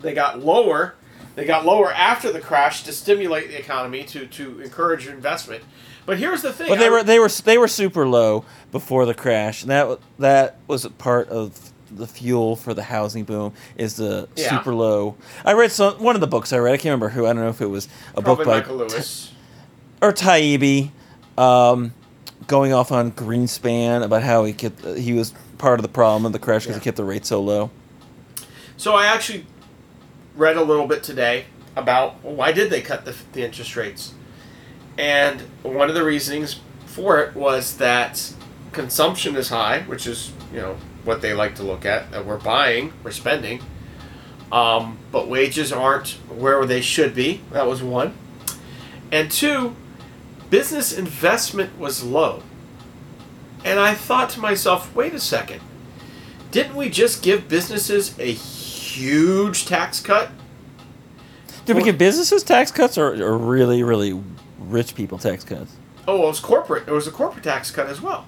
[0.00, 0.94] they got lower.
[1.34, 5.62] They got lower after the crash to stimulate the economy to to encourage investment.
[6.06, 6.68] But here's the thing.
[6.68, 10.58] but they were they were they were super low before the crash, and that that
[10.68, 14.50] was a part of the fuel for the housing boom is the Yeah.
[14.58, 15.16] super low.
[15.44, 16.72] I read some one of the books I read.
[16.74, 17.24] I can't remember who.
[17.26, 19.32] I don't know if it was a probably book by Michael Lewis.
[20.02, 20.90] or Taibbi,
[21.38, 21.92] um,
[22.46, 26.32] going off on Greenspan about how he kept he was part of the problem of
[26.32, 26.80] the crash because Yeah.
[26.80, 27.70] he kept the rate so low.
[28.76, 29.46] So I actually
[30.36, 31.44] read a little bit today
[31.76, 34.14] about why did they cut the, the interest rates,
[34.98, 38.32] and one of the reasonings for it was that
[38.72, 42.38] consumption is high, which is you know what they like to look at that we're
[42.38, 43.60] buying, we're spending,
[44.52, 47.40] um, but wages aren't where they should be.
[47.52, 48.14] That was one,
[49.12, 49.74] and two,
[50.54, 52.40] business investment was low,
[53.64, 55.60] and I thought to myself, wait a second.
[56.52, 60.30] Didn't we just give businesses a huge tax cut?
[61.66, 64.22] Did we give businesses tax cuts or, or really really
[64.60, 65.74] rich people tax cuts?
[66.06, 66.86] Oh, well, it was corporate.
[66.86, 68.24] It was a corporate tax cut as well.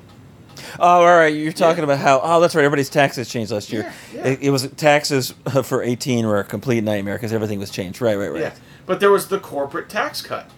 [0.81, 1.29] Oh, all right.
[1.29, 2.21] You're talking about how.
[2.25, 2.65] Oh, that's right.
[2.65, 3.83] Everybody's taxes changed last year.
[4.13, 4.27] Yeah, yeah.
[4.33, 5.31] It, it was taxes
[5.63, 8.01] for 18 were a complete nightmare because everything was changed.
[8.01, 8.41] Right, right, right.
[8.41, 10.51] Yeah, but there was the corporate tax cut.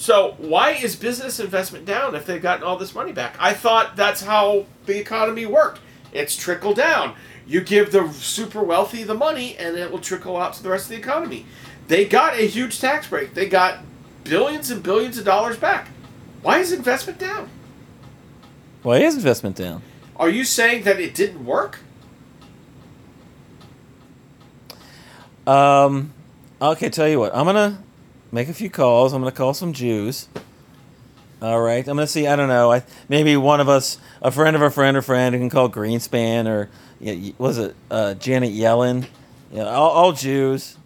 [0.00, 3.36] So why is business investment down if they've gotten all this money back?
[3.38, 5.82] I thought that's how the economy worked.
[6.10, 7.14] It's trickle down.
[7.46, 10.86] You give the super wealthy the money, and it will trickle out to the rest
[10.86, 11.44] of the economy.
[11.88, 13.34] They got a huge tax break.
[13.34, 13.80] They got
[14.24, 15.88] billions and billions of dollars back.
[16.40, 17.50] Why is investment down?
[18.82, 19.82] Why is investment down?
[20.16, 21.80] Are you saying that it didn't work?
[25.46, 26.14] Um,
[26.62, 27.36] okay, tell you what.
[27.36, 27.82] I'm gonna
[28.32, 29.12] make a few calls.
[29.12, 30.28] I'm gonna call some Jews.
[31.42, 31.86] All right.
[31.86, 32.26] I'm gonna see.
[32.26, 32.70] I don't know.
[32.72, 35.70] I maybe one of us, a friend of a friend or friend, who can call
[35.70, 36.68] Greenspan or
[37.00, 39.06] yeah, y- was it uh, Janet Yellen?
[39.50, 40.76] Yeah, all, all Jews.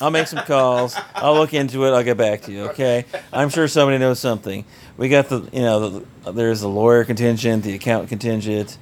[0.00, 0.96] I'll make some calls.
[1.14, 1.90] I'll look into it.
[1.90, 2.62] I'll get back to you.
[2.68, 3.04] Okay.
[3.32, 4.64] I'm sure somebody knows something.
[4.96, 8.78] We got the you know the, there's the lawyer contingent, the account contingent,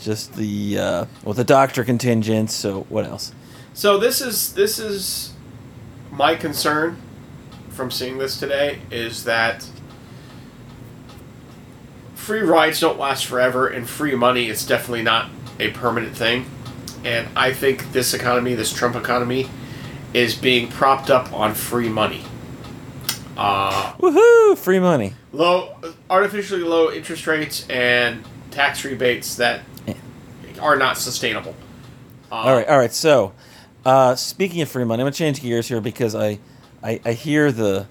[0.00, 2.50] just the uh, well the doctor contingent.
[2.50, 3.32] So what else?
[3.72, 5.32] So this is this is
[6.10, 7.00] my concern
[7.80, 9.66] from seeing this today is that
[12.14, 16.44] free rides don't last forever and free money is definitely not a permanent thing.
[17.06, 19.48] And I think this economy, this Trump economy,
[20.12, 22.20] is being propped up on free money.
[23.34, 24.58] Uh, Woohoo!
[24.58, 25.14] Free money.
[25.32, 25.74] low,
[26.10, 29.94] artificially low interest rates and tax rebates that Yeah.
[30.60, 31.54] are not sustainable.
[32.30, 32.92] Uh, All right, all right.
[32.92, 33.32] So,
[33.86, 36.40] uh, speaking of free money, I'm gonna change gears here because I,
[36.82, 37.86] I, I hear the,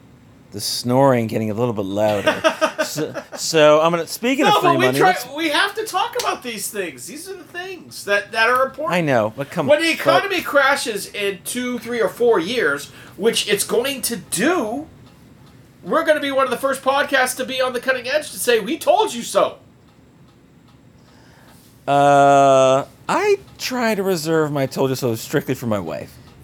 [0.52, 2.42] the snoring getting a little bit louder.
[2.84, 4.08] so, so I'm gonna.
[4.08, 5.16] Speaking No, of free but we money, try.
[5.36, 7.06] We have to talk about these things.
[7.08, 8.94] These are the things that that are important.
[8.96, 12.90] I know, but come When the but- economy crashes in two, three, or four years,
[13.18, 14.88] which it's going to do,
[15.84, 18.32] we're going to be one of the first podcasts to be on the cutting edge
[18.32, 19.60] to say, "We told you so."
[21.88, 26.16] Uh, I try to reserve my told you so strictly for my wife.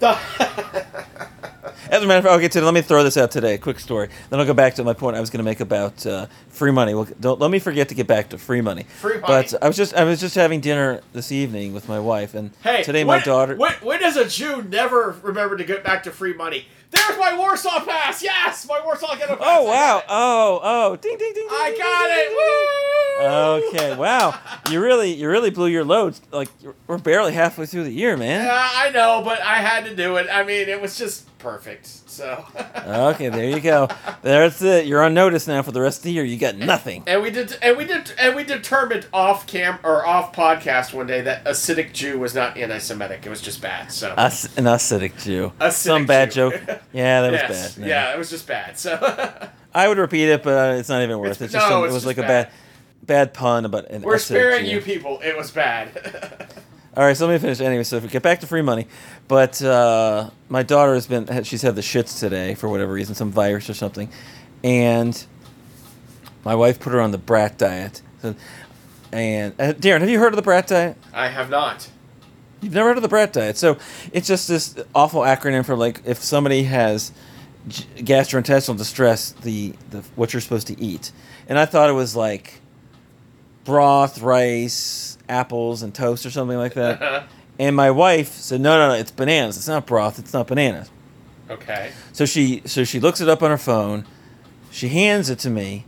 [1.96, 3.54] As a matter of fact, okay, today, let me throw this out today.
[3.54, 4.10] A quick story.
[4.28, 6.70] Then I'll go back to my point I was going to make about uh, free
[6.70, 6.92] money.
[6.92, 8.82] Well, don't let me forget to get back to free money.
[8.82, 9.24] Free money.
[9.26, 12.50] But I was just I was just having dinner this evening with my wife, and
[12.62, 13.56] hey, today my daughter.
[13.56, 16.66] When, when does a Jew never remember to get back to free money?
[16.90, 18.22] There's my Warsaw pass.
[18.22, 19.46] Yes, my Warsaw get a pass.
[19.46, 20.02] Oh wow!
[20.08, 20.96] Oh oh!
[20.96, 21.46] Ding ding ding!
[21.48, 22.28] ding, I ding, got ding, it.
[22.28, 22.36] ding, ding.
[22.36, 23.26] Woo!
[23.68, 24.38] Okay, wow!
[24.70, 26.18] You really you really blew your load.
[26.30, 26.48] Like
[26.86, 28.44] we're barely halfway through the year, man.
[28.44, 30.28] Yeah, I know, but I had to do it.
[30.30, 31.86] I mean, it was just perfect.
[32.16, 32.44] So.
[32.86, 33.88] Okay, there you go.
[34.22, 34.86] That's it.
[34.86, 36.22] You're on notice now for the rest of the year.
[36.22, 37.02] You got nothing.
[37.08, 41.08] And we did, and we did, and we determined off cam or off podcast one
[41.08, 43.26] day that acidic Jew was not anti-Semitic.
[43.26, 43.90] It was just bad.
[43.90, 44.16] So an
[44.66, 45.52] acidic Jew.
[45.60, 46.50] Acidic Some bad Jew.
[46.52, 46.62] joke.
[46.92, 47.80] Yeah, that was yes, bad.
[47.82, 47.88] no.
[47.88, 48.78] yeah, it was just bad.
[48.78, 51.46] So I would repeat it, but uh, it's not even worth it.
[51.46, 52.46] It's- It's just no, some- it was like a bad.
[52.46, 52.52] bad,
[53.02, 55.18] bad pun about an we're acidic sparing you people.
[55.24, 56.46] It was bad.
[56.96, 57.60] All right, so let me finish.
[57.60, 58.86] Anyway, so if we get back to free money,
[59.28, 63.30] but uh, my daughter has been she's had the shits today for whatever reason, some
[63.30, 64.08] virus or something,
[64.64, 65.26] and
[66.42, 68.00] my wife put her on the brat diet.
[69.12, 70.96] And uh, Darren, have you heard of the brat diet?
[71.12, 71.90] I have not.
[72.62, 73.58] You've never heard of the brat diet?
[73.58, 73.76] So
[74.12, 77.12] it's just this awful acronym for like if somebody has
[77.68, 81.12] g- gastrointestinal distress, the, the what you're supposed to eat.
[81.46, 82.60] And I thought it was like
[83.64, 87.02] broth, rice, apples, and toast or something like that.
[87.02, 87.26] Uh-huh.
[87.58, 89.56] and my wife said, "No, no, no, it's bananas.
[89.56, 90.18] It's not broth.
[90.18, 90.90] It's not bananas."
[91.50, 91.92] okay.
[92.12, 94.04] So she so she looks it up on her phone.
[94.70, 95.84] She hands it to me,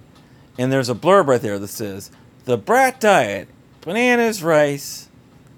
[0.59, 2.11] and there's a blurb right there that says
[2.45, 3.49] the Brat Diet:
[3.81, 5.09] bananas, rice,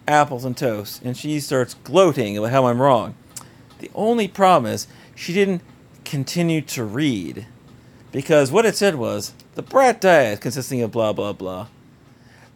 [0.09, 1.03] apples, and toast.
[1.05, 3.14] And she starts gloating about how I'm wrong.
[3.79, 5.62] The only problem is she didn't
[6.05, 7.47] continue to read
[8.12, 11.69] because what it said was the Brat Diet consisting of blah blah blah.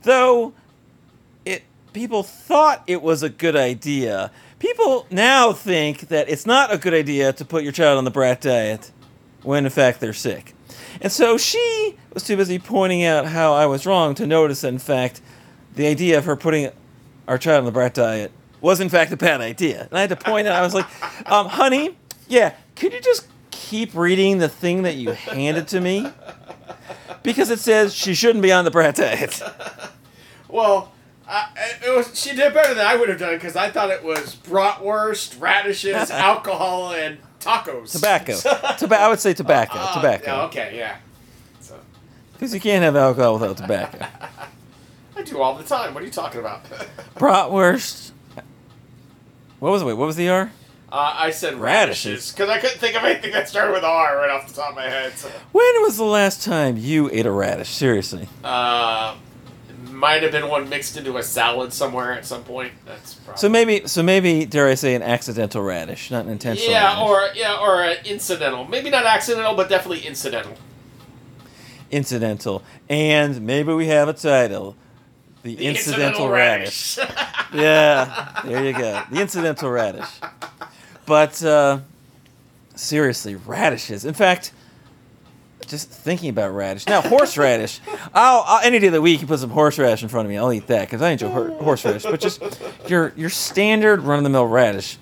[0.03, 0.53] Though
[1.95, 4.31] people thought it was a good idea.
[4.59, 8.11] People now think that it's not a good idea to put your child on the
[8.11, 8.91] brat diet
[9.43, 10.55] when in fact they're sick.
[11.01, 14.69] And so she was too busy pointing out how I was wrong to notice that
[14.69, 15.23] in fact
[15.75, 16.71] the idea of her putting
[17.27, 19.83] our child on the brat diet was in fact a bad idea.
[19.83, 20.87] And I had to point out, I was like,
[21.31, 21.97] um, honey,
[22.29, 26.11] yeah, could you just keep reading the thing that you handed to me?
[27.23, 29.41] Because it says she shouldn't be on the brat diet.
[30.47, 30.93] Well,
[31.29, 31.49] I,
[31.85, 32.19] it was.
[32.21, 36.11] She did better than I would have done because I thought it was bratwurst, radishes,
[36.11, 37.93] alcohol, and tacos.
[37.93, 38.35] Tobacco.
[38.79, 39.79] Toba- I would say tobacco.
[39.79, 40.25] Uh, tobacco.
[40.27, 40.97] yeah, okay, yeah.
[41.61, 41.79] So
[42.35, 44.07] Because you can't have alcohol without tobacco.
[45.17, 45.95] I do all the time.
[45.95, 46.65] What are you talking about?
[47.17, 48.11] Bratwurst.
[49.61, 49.85] What was it?
[49.87, 50.51] Wait, what was the R?
[50.93, 51.61] Uh, I said Radishes.
[52.07, 54.71] radishes because I couldn't think of anything that started with R right off the top
[54.71, 55.13] of my head.
[55.15, 55.29] So.
[55.53, 57.71] When was the last time you ate a radish?
[57.71, 58.29] Seriously.
[58.45, 59.17] Uh,
[60.05, 62.75] might have been one mixed into a salad somewhere at some point.
[62.85, 63.41] That's probably.
[63.41, 66.71] So maybe, so maybe, dare I say, an accidental radish, not an intentional.
[66.71, 67.09] yeah, radish.
[67.09, 68.67] or yeah, or uh, incidental.
[68.67, 70.59] Maybe not accidental, but definitely incidental.
[71.91, 72.63] incidental.
[72.91, 74.77] And maybe we have a title:
[75.43, 76.99] the, The incidental, radish.
[77.55, 79.05] yeah, there you go.
[79.11, 80.21] The incidental radish.
[81.07, 81.79] But uh,
[82.75, 84.05] seriously, radishes.
[84.05, 84.53] In fact,
[85.67, 86.87] just thinking about radish.
[86.87, 87.81] Now, horseradish.
[88.15, 90.37] I'll, I'll any day of the week you put some horseradish in front of me,
[90.39, 92.03] I'll eat that because I enjoy hor- horseradish.
[92.05, 92.43] But just
[92.89, 94.99] your your standard run of the mill radish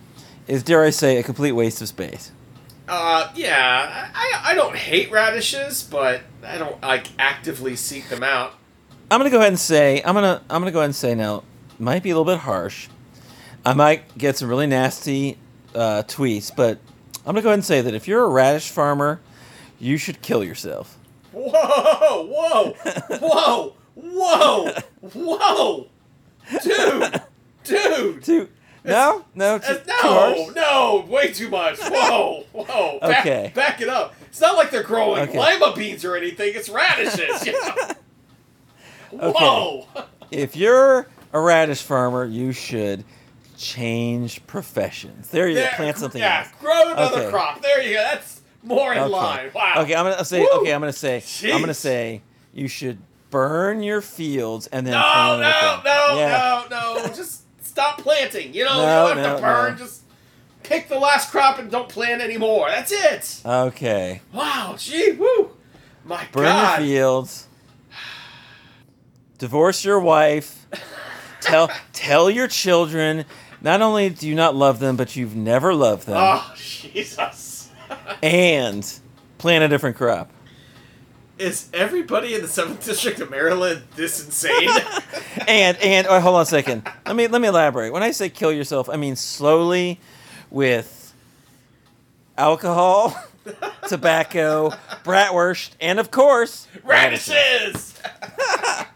[0.46, 2.32] is, dare I say, a complete waste of space.
[2.88, 8.54] Uh, yeah, I, I don't hate radishes, but I don't like actively seek them out.
[9.10, 11.44] I'm gonna go ahead and say I'm gonna I'm gonna go ahead and say now
[11.78, 12.88] might be a little bit harsh.
[13.64, 15.38] I might get some really nasty
[15.74, 16.78] uh, tweets, but
[17.18, 19.20] I'm gonna go ahead and say that if you're a radish farmer,
[19.82, 20.96] you should kill yourself.
[21.32, 21.50] Whoa,
[22.26, 22.72] whoa,
[23.18, 25.86] whoa, whoa, whoa,
[26.62, 27.22] dude,
[27.64, 28.22] dude.
[28.24, 28.48] Too
[28.84, 31.78] no no too, no, no, way too much.
[31.80, 32.98] Whoa, whoa.
[33.00, 33.52] Back, Okay.
[33.54, 34.14] Back it up.
[34.28, 35.38] It's not like they're growing Okay.
[35.38, 36.52] lima beans or anything.
[36.54, 37.46] It's radishes.
[37.46, 37.76] You know?
[39.32, 39.86] Whoa.
[40.30, 43.04] If you're a radish farmer, you should
[43.56, 45.28] change professions.
[45.28, 45.66] There you go.
[45.74, 46.46] Plant something else.
[46.46, 46.60] yeah, else.
[46.60, 47.30] grow another Okay.
[47.30, 47.62] crop.
[47.62, 48.02] There you go.
[48.02, 48.31] That's
[48.62, 49.08] more in Okay.
[49.10, 49.50] line.
[49.54, 49.74] Wow.
[49.78, 50.40] Okay, I'm gonna say.
[50.40, 50.48] Woo.
[50.60, 51.22] Okay, I'm gonna say.
[51.52, 52.98] I'm gonna say you should
[53.30, 56.64] burn your fields and then No, no, no, Yeah.
[56.70, 57.08] no, no.
[57.14, 58.52] Just stop planting.
[58.54, 59.72] You know, No, you don't have no, to burn.
[59.72, 59.78] no.
[59.78, 60.02] Just
[60.62, 62.68] pick the last crop and don't plant anymore.
[62.68, 63.40] That's it.
[63.44, 64.20] Okay.
[64.32, 64.76] Wow.
[64.78, 65.12] Gee.
[65.12, 65.50] Woo.
[66.04, 66.78] My burn God.
[66.80, 67.46] your fields,
[69.38, 70.66] divorce your wife,
[71.40, 73.24] tell tell your children
[73.60, 77.51] not only do you not love them, but you've never loved them, Oh, Jesus.
[78.22, 79.00] And
[79.38, 80.30] plant a different crop.
[81.38, 84.68] Is everybody in the 7th District of Maryland this insane?
[85.48, 86.86] And and oh, hold on a second.
[87.06, 87.92] Let me let me elaborate.
[87.92, 89.98] When I say kill yourself, I mean slowly
[90.50, 91.12] with
[92.38, 93.16] alcohol,
[93.88, 94.70] tobacco,
[95.04, 98.00] bratwurst, and of course Radishes!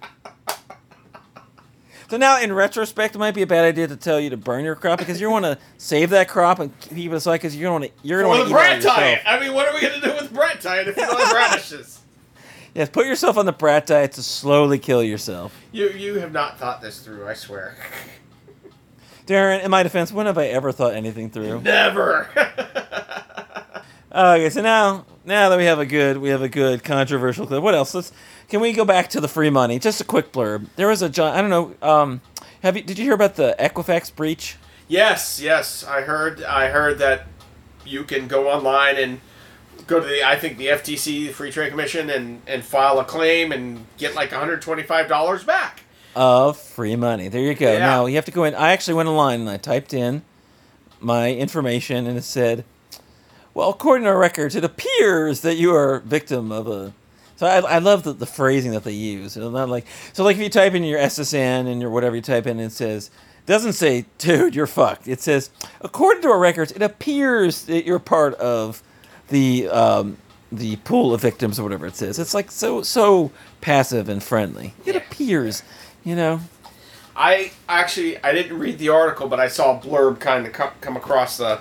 [2.09, 4.65] So now, in retrospect, it might be a bad idea to tell you to burn
[4.65, 7.71] your crop because you want to save that crop and keep it aside because you're
[7.71, 9.23] going to you're going to eat it all brat diet.
[9.27, 11.33] I mean, what are we going to do with brat diet if you don't have
[11.33, 12.01] radishes?
[12.75, 15.59] Yes, put yourself on the brat diet to slowly kill yourself.
[15.73, 17.75] You, you have not thought this through, I swear.
[19.27, 21.63] Darren, in my defense, when have I ever thought anything through?
[21.63, 22.29] Never.
[24.17, 27.63] Okay, so now now that we have a good we have a good controversial clip.
[27.63, 27.95] What else?
[27.95, 28.13] Let's
[28.49, 29.79] can we go back to the free money?
[29.79, 30.69] Just a quick blurb.
[30.77, 31.35] There was a John.
[31.37, 31.75] I don't know.
[31.87, 32.21] Um,
[32.63, 34.57] have you did you hear about the Equifax breach?
[34.89, 36.43] yes, yes, I heard.
[36.43, 37.27] I heard that
[37.85, 39.21] you can go online and
[39.87, 43.05] go to the, I think the FTC, the Free Trade Commission, and and file a
[43.05, 45.83] claim and get like 125 dollars back.
[46.15, 47.29] of free money.
[47.29, 47.71] There you go.
[47.73, 47.81] Yeah.
[47.81, 48.55] Now you have to go in.
[48.55, 50.23] I actually went online and I typed in
[51.01, 52.65] my information and it said,
[53.57, 56.93] "Well, according to our records, it appears that you are a victim of a."
[57.37, 59.37] So I, I love the, the phrasing that they use.
[59.37, 62.23] It's not like so like if you type in your SSN and your whatever you
[62.23, 63.11] type in, it says
[63.47, 65.51] doesn't say, "Dude, you're fucked." It says,
[65.81, 68.83] "According to our records, it appears that you're part of
[69.29, 70.19] the." Um,
[70.53, 72.21] the pool of victims or whatever it says.
[72.21, 74.75] It's like so so passive and friendly.
[74.87, 75.01] It Yeah.
[75.01, 75.65] appears,
[76.05, 76.41] you know.
[77.17, 80.71] I actually I didn't read the article, but I saw a blurb kind of come,
[80.81, 81.59] come across the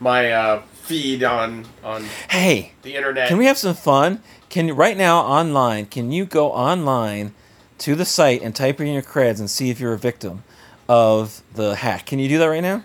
[0.00, 3.28] my uh, feed on on Hey, the internet.
[3.28, 4.20] can we have some fun?
[4.48, 5.86] Can right now online?
[5.86, 7.34] Can you go online
[7.78, 10.42] to the site and type in your creds and see if you're a victim
[10.88, 12.06] of the hack?
[12.06, 12.82] Can you do that right now?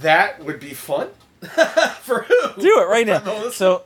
[0.00, 1.08] that would be fun.
[2.02, 2.60] For who?
[2.60, 3.50] Do it right now.
[3.52, 3.82] So,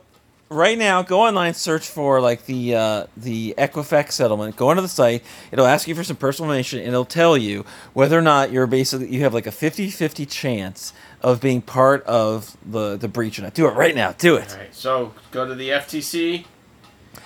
[0.49, 4.55] right now, go online, search for like the uh, the Equifax settlement.
[4.55, 5.23] Go onto the site.
[5.51, 7.63] It'll ask you for some personal information, and it'll tell you
[7.93, 12.55] whether or not you're basically you have like a 50-50 chance of being part of
[12.69, 13.53] the the breach or not.
[13.53, 14.11] Do it right now.
[14.11, 14.51] Do it.
[14.51, 16.45] All right, so go to the FTC.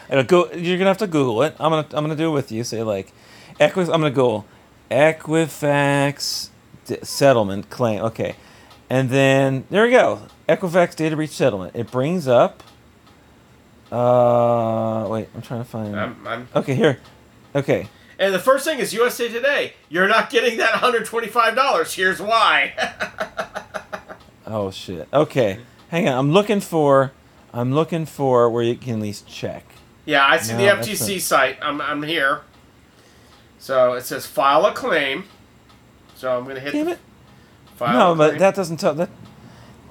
[0.09, 0.51] It'll go.
[0.53, 1.55] You're gonna have to Google it.
[1.59, 2.63] I'm gonna I'm gonna do it with you.
[2.63, 3.11] Say like,
[3.59, 3.85] Equif.
[3.85, 4.45] I'm gonna go
[4.91, 6.49] Equifax
[6.85, 8.01] d- settlement claim.
[8.03, 8.35] Okay,
[8.89, 10.21] and then there we go.
[10.47, 11.75] Equifax data breach settlement.
[11.75, 12.63] It brings up.
[13.91, 15.29] Uh, wait.
[15.33, 15.99] I'm trying to find.
[15.99, 16.99] I'm, I'm, okay, here.
[17.55, 17.87] Okay.
[18.19, 19.73] And the first thing is USA Today.
[19.89, 21.93] You're not getting that $125.
[21.95, 22.73] Here's why.
[24.49, 25.09] Oh shit.
[25.11, 25.59] Okay.
[25.89, 26.17] Hang on.
[26.17, 27.11] I'm looking for.
[27.53, 29.65] I'm looking for where you can at least check.
[30.05, 31.57] yeah, I see No, the FTC not- site.
[31.61, 32.41] I'm, I'm here.
[33.59, 35.25] So it says file a claim.
[36.15, 36.99] So I'm going to hit Damn it.
[37.75, 39.09] file no, a but that doesn't tell that.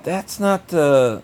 [0.05, 1.22] That's not the.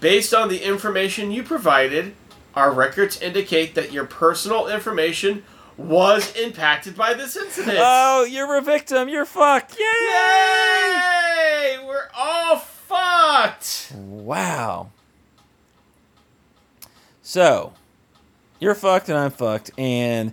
[0.00, 2.14] Based on the information you provided,
[2.54, 5.44] our records indicate that your personal information
[5.76, 9.08] was impacted by this incident." Oh, you're a victim.
[9.08, 9.76] You're fucked.
[9.78, 9.84] Yay!
[9.84, 11.78] Yay!
[11.86, 13.92] We're all fucked.
[13.94, 14.90] Wow.
[17.22, 17.72] So,
[18.60, 20.32] you're fucked and I'm fucked, and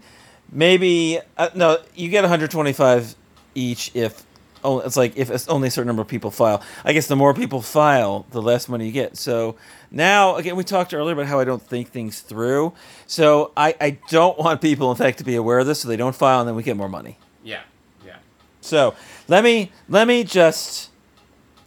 [0.52, 3.16] maybe uh, no, you get 125
[3.56, 4.24] each if
[4.64, 6.62] oh, it's like if it's only a certain number of people file.
[6.86, 9.18] I guess the more people file, the less money you get.
[9.18, 9.56] So
[9.92, 12.74] now again, we talked earlier about how I don't think things through.
[13.08, 15.98] So I I don't want people, in fact, to be aware of this, so they
[15.98, 17.18] don't file, and then we get more money.
[17.44, 17.62] Yeah.
[18.06, 18.18] Yeah.
[18.62, 18.96] So
[19.28, 20.90] let me let me just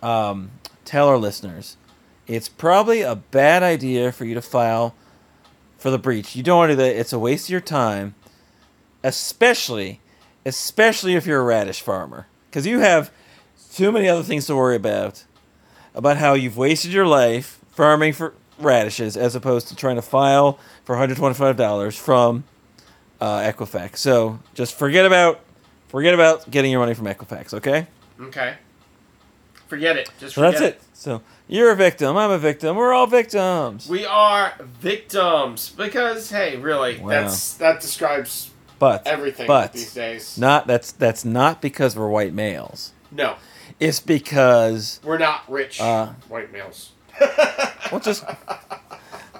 [0.02, 0.50] um,
[0.86, 1.76] tell our listeners,
[2.26, 4.94] it's probably a bad idea for you to file
[5.78, 6.34] for the breach.
[6.34, 6.96] You don't want to do that.
[6.96, 8.14] It's a waste of your time,
[9.02, 10.00] especially
[10.46, 13.10] especially if you're a radish farmer, because you have
[13.72, 15.24] too many other things to worry about.
[15.92, 20.58] About how you've wasted your life farming for radishes as opposed to trying to file
[20.84, 22.44] for $125 from
[23.20, 23.96] uh, Equifax.
[23.96, 25.40] So just forget about
[25.88, 27.86] forget about getting your money from Equifax, okay?
[28.20, 28.56] Okay.
[29.68, 30.10] Forget it.
[30.18, 30.82] Just forget that's it.
[30.92, 32.16] So you're a victim.
[32.16, 32.76] I'm a victim.
[32.76, 33.88] We're all victims.
[33.88, 37.08] We are victims because hey, really, Wow.
[37.08, 40.38] that's that describes But everything But these days.
[40.38, 42.92] not that's that's not because we're white males.
[43.10, 43.36] No,
[43.80, 46.90] It's because we're not rich Uh, white males.
[47.90, 48.24] well, just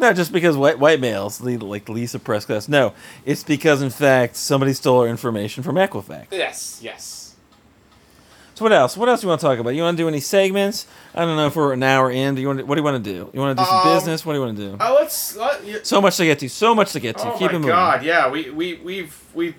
[0.01, 2.69] no, just because white white males lead like Lisa Prescott.
[2.69, 6.27] No, it's because in fact somebody stole our information from Equifax.
[6.33, 7.36] Yes, yes.
[8.57, 8.97] So what else?
[8.97, 9.71] What else do you want to talk about?
[9.75, 10.87] You want to do any segments?
[11.15, 12.35] I don't know if we're an hour in.
[12.35, 12.59] Do you want?
[12.61, 13.31] To, what do you want to do?
[13.35, 14.25] You want to do some Um, business?
[14.27, 14.77] What do you want to do?
[14.81, 15.81] Oh, let's let you.
[15.85, 16.49] So much to get to.
[16.49, 17.29] So much to get to.
[17.29, 17.69] Oh Keep my it moving.
[17.69, 18.31] god, yeah.
[18.31, 19.55] We we we've we've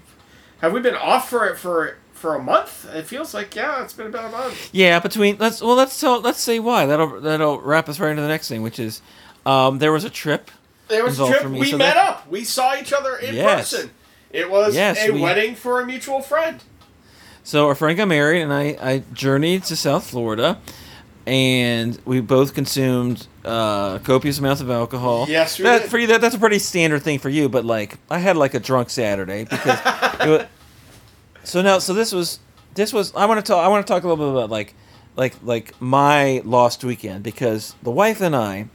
[0.62, 2.88] have we been off for it for for a month?
[2.92, 4.70] It feels like yeah, it's been about a month.
[4.74, 8.24] Yeah, between let's well let's tell let's say why that'll that'll wrap us right into
[8.24, 9.02] the next thing, which is
[9.46, 10.50] um, there was a trip.
[10.88, 11.46] There was a trip.
[11.52, 12.28] me, We so met that- up.
[12.32, 13.72] We saw each other in Yes.
[13.74, 13.92] person.
[14.32, 16.64] It was Yes, a we- wedding for a mutual friend.
[17.48, 20.60] So our friend got married, and I I journeyed to South Florida,
[21.26, 25.28] and we both consumed uh, copious amounts of alcohol.
[25.30, 25.90] Yes, we that, did.
[25.90, 28.54] For you, that that's a pretty standard thing for you, but like I had like
[28.54, 29.80] a drunk Saturday because.
[30.20, 30.46] it was,
[31.46, 32.42] so now, so this was
[32.74, 34.74] this was I want to talk I want to talk a little bit about like
[35.16, 38.68] like like my lost weekend because the wife and I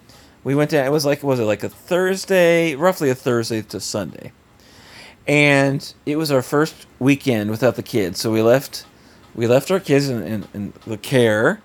[0.45, 3.81] we went down it was like was it like a Thursday roughly a Thursday to
[3.81, 4.33] Sunday
[5.27, 8.21] and it was our first weekend without the kids.
[8.21, 8.85] So we left
[9.35, 11.63] we left our kids in, in, in the care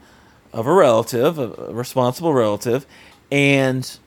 [0.54, 2.86] of a relative a, a responsible relative.
[3.32, 3.98] And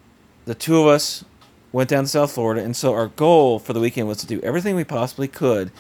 [0.47, 1.25] the two of us
[1.73, 2.63] went down to South Florida.
[2.63, 5.71] And so our goal for the weekend was to do everything we possibly could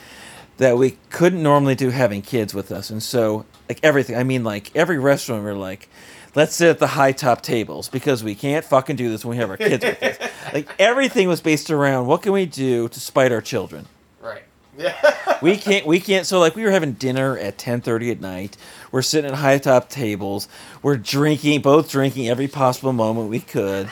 [0.59, 2.91] that we couldn't normally do having kids with us.
[2.91, 5.89] And so, like everything, I mean, like every restaurant, we're like,
[6.35, 9.41] let's sit at the high top tables because we can't fucking do this when we
[9.41, 10.31] have our kids with us.
[10.53, 13.87] Like everything was based around what can we do to spite our children.
[14.21, 14.43] Right.
[14.77, 15.39] Yeah.
[15.43, 16.27] We can't, we can't.
[16.27, 18.57] So like we were having dinner at ten thirty at night.
[18.91, 20.49] We're sitting at high top tables.
[20.83, 23.89] We're drinking, both drinking every possible moment we could.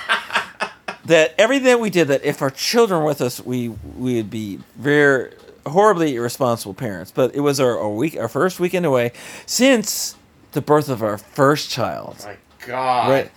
[1.05, 4.31] that everything that we did, that if our children were with us, we we would
[4.31, 5.33] be very
[5.67, 7.11] horribly irresponsible parents.
[7.11, 9.13] But it was our, our week, our first weekend away
[9.47, 10.17] since
[10.53, 12.17] the birth of our first child.
[12.25, 12.37] my
[12.67, 13.11] God.
[13.11, 13.31] Right.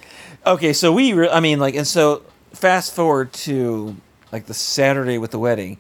[0.46, 3.96] Okay, so we, re- I mean, like, and so fast forward to
[4.32, 5.78] like the Saturday with the wedding.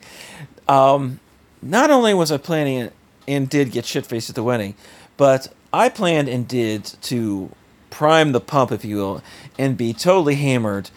[0.68, 1.20] Um,
[1.62, 2.92] not only was I planning
[3.28, 4.76] and did get shit faced at the wedding,
[5.18, 7.52] but I planned and did to
[7.90, 9.22] prime the pump, if you will,
[9.58, 10.90] and be totally hammered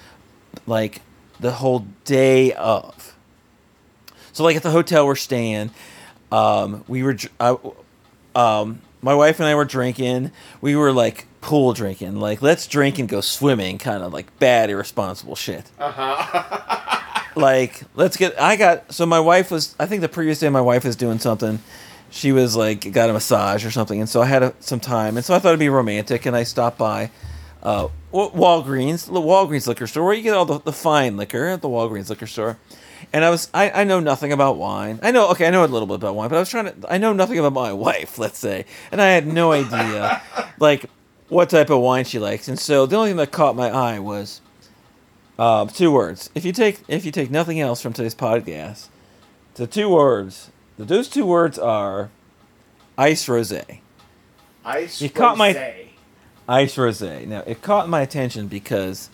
[0.67, 1.03] like
[1.39, 3.17] the whole day of.
[4.33, 5.71] So, like at the hotel we're staying,
[6.33, 7.57] um, we were, I,
[8.35, 10.33] um, my wife and I were drinking.
[10.61, 14.71] We were like pool drinking, like let's drink and go swimming, kind of like bad,
[14.71, 15.71] irresponsible shit.
[15.79, 17.01] Uh huh.
[17.37, 18.41] Like let's get.
[18.41, 19.75] I got so my wife was.
[19.81, 21.59] I think the previous day my wife was doing something.
[22.09, 25.17] She was like got a massage or something, and so I had a, some time,
[25.17, 27.11] and so I thought it'd be romantic, and I stopped by.
[27.61, 31.61] Uh, Walgreens, the Walgreens liquor store, where you get all the, the fine liquor at
[31.61, 32.57] the Walgreens liquor store.
[33.13, 34.99] And I was, I, I know nothing about wine.
[35.03, 36.75] I know, okay, I know a little bit about wine, but I was trying to,
[36.93, 38.65] I know nothing about my wife, let's say.
[38.91, 40.23] And I had no idea,
[40.59, 40.87] like,
[41.29, 42.49] what type of wine she likes.
[42.49, 44.41] And so the only thing that caught my eye was
[45.39, 46.31] uh, two words.
[46.35, 48.89] If you take, if you take nothing else from today's podcast,
[49.55, 52.11] the two words, those two words are
[52.99, 53.81] ice rosé.
[54.65, 55.01] Ice.
[55.01, 55.81] You caught my-
[56.47, 57.27] Ice rosé.
[57.27, 59.09] Now it caught my attention because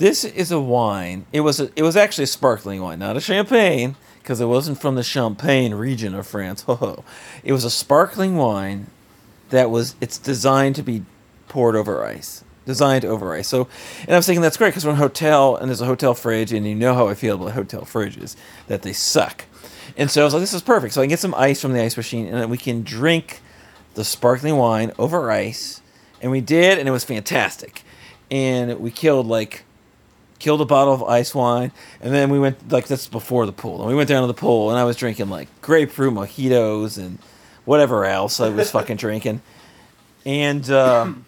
[0.00, 1.26] this is a wine.
[1.30, 4.80] It was a, it was actually a sparkling wine, not a champagne, because it wasn't
[4.80, 6.62] from the Champagne region of France.
[6.62, 7.04] Ho.
[7.44, 8.86] It was a sparkling wine
[9.50, 11.04] that was it's designed to be
[11.48, 12.42] poured over ice.
[12.64, 13.48] Designed over ice.
[13.48, 13.68] So,
[14.00, 16.14] and I was thinking that's great because we're in a hotel and there's a hotel
[16.14, 18.36] fridge, and you know how I feel about hotel fridges
[18.68, 19.44] that they suck.
[19.98, 20.94] And so I was like, this is perfect.
[20.94, 23.42] So I can get some ice from the ice machine, and then we can drink
[23.94, 25.82] the sparkling wine over ice.
[26.22, 27.82] And we did, and it was fantastic.
[28.30, 29.64] And we killed like
[30.40, 31.70] killed a bottle of ice wine,
[32.00, 33.80] and then we went like that's before the pool.
[33.80, 37.18] And we went down to the pool, and I was drinking like grapefruit mojitos and
[37.64, 39.42] whatever else I was fucking drinking.
[40.26, 41.26] And um,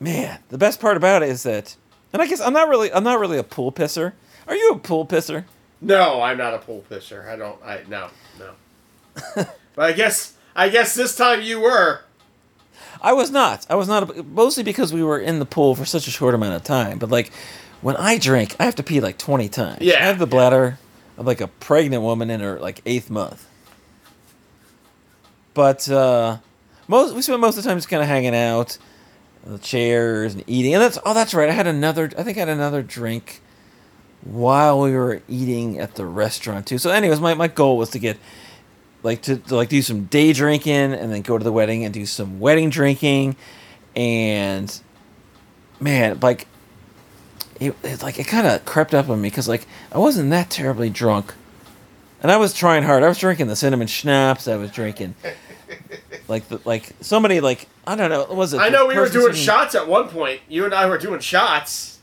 [0.00, 1.76] man, the best part about it is that,
[2.12, 4.14] and I guess I'm not really I'm not really a pool pisser.
[4.46, 5.44] Are you a pool pisser?
[5.80, 7.28] No, I'm not a pool pisser.
[7.28, 7.62] I don't.
[7.62, 8.08] I no
[8.38, 8.52] no.
[9.34, 12.00] but I guess I guess this time you were.
[13.00, 13.66] I was not.
[13.70, 14.16] I was not.
[14.16, 16.98] A, mostly because we were in the pool for such a short amount of time.
[16.98, 17.30] But like,
[17.80, 19.82] when I drink, I have to pee like twenty times.
[19.82, 20.78] Yeah, I have the bladder
[21.16, 23.46] of like a pregnant woman in her like eighth month.
[25.54, 26.38] But uh,
[26.86, 28.78] most we spent most of the time just kind of hanging out,
[29.44, 30.74] the chairs and eating.
[30.74, 31.48] And that's oh, that's right.
[31.48, 32.10] I had another.
[32.16, 33.40] I think I had another drink
[34.22, 36.78] while we were eating at the restaurant too.
[36.78, 38.18] So, anyways, my, my goal was to get
[39.02, 41.94] like to, to like do some day drinking and then go to the wedding and
[41.94, 43.36] do some wedding drinking,
[43.94, 44.80] and
[45.80, 46.46] man, like
[47.60, 50.50] it, it like it kind of crept up on me because like I wasn't that
[50.50, 51.34] terribly drunk,
[52.22, 53.02] and I was trying hard.
[53.02, 54.46] I was drinking the cinnamon schnapps.
[54.48, 55.14] I was drinking
[56.28, 58.24] like the, like somebody like I don't know.
[58.34, 58.58] Was it?
[58.58, 60.40] I know we were doing shots at one point.
[60.48, 61.98] You and I were doing shots.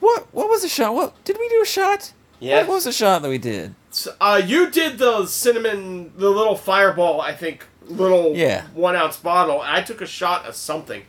[0.00, 0.94] What what was the shot?
[0.94, 2.12] What did we do a shot?
[2.40, 2.58] Yeah.
[2.62, 3.74] What was the shot that we did?
[3.90, 7.20] So, uh, you did the cinnamon, the little fireball.
[7.20, 8.64] I think little Yeah.
[8.74, 9.60] one ounce bottle.
[9.62, 11.02] I took a shot of something.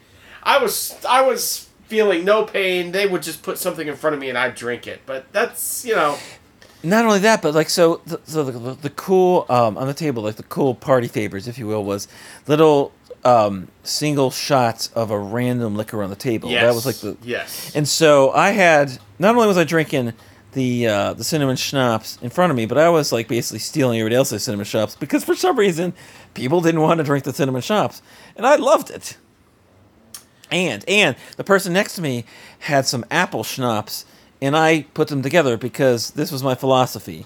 [0.44, 2.92] I was I was feeling no pain.
[2.92, 5.02] They would just put something in front of me and I'd drink it.
[5.06, 6.18] But that's you know
[6.84, 9.94] Not only that, but like so, the, so the, the, the cool um, on the
[9.94, 12.08] table, like the cool party favors, if you will, was
[12.48, 12.92] little
[13.24, 16.50] um, single shots of a random liquor on the table.
[16.50, 17.74] yes, That was like the yes.
[17.76, 20.14] And so I had not only was I drinking
[20.54, 23.98] the uh, the cinnamon schnapps in front of me, but I was like basically stealing
[24.00, 25.94] everybody else's cinnamon schnapps because for some reason
[26.34, 28.02] people didn't want to drink the cinnamon schnapps,
[28.36, 29.18] and I loved it.
[30.52, 32.26] And and the person next to me
[32.60, 34.06] had some apple schnapps,
[34.42, 37.26] and I put them together because this was my philosophy.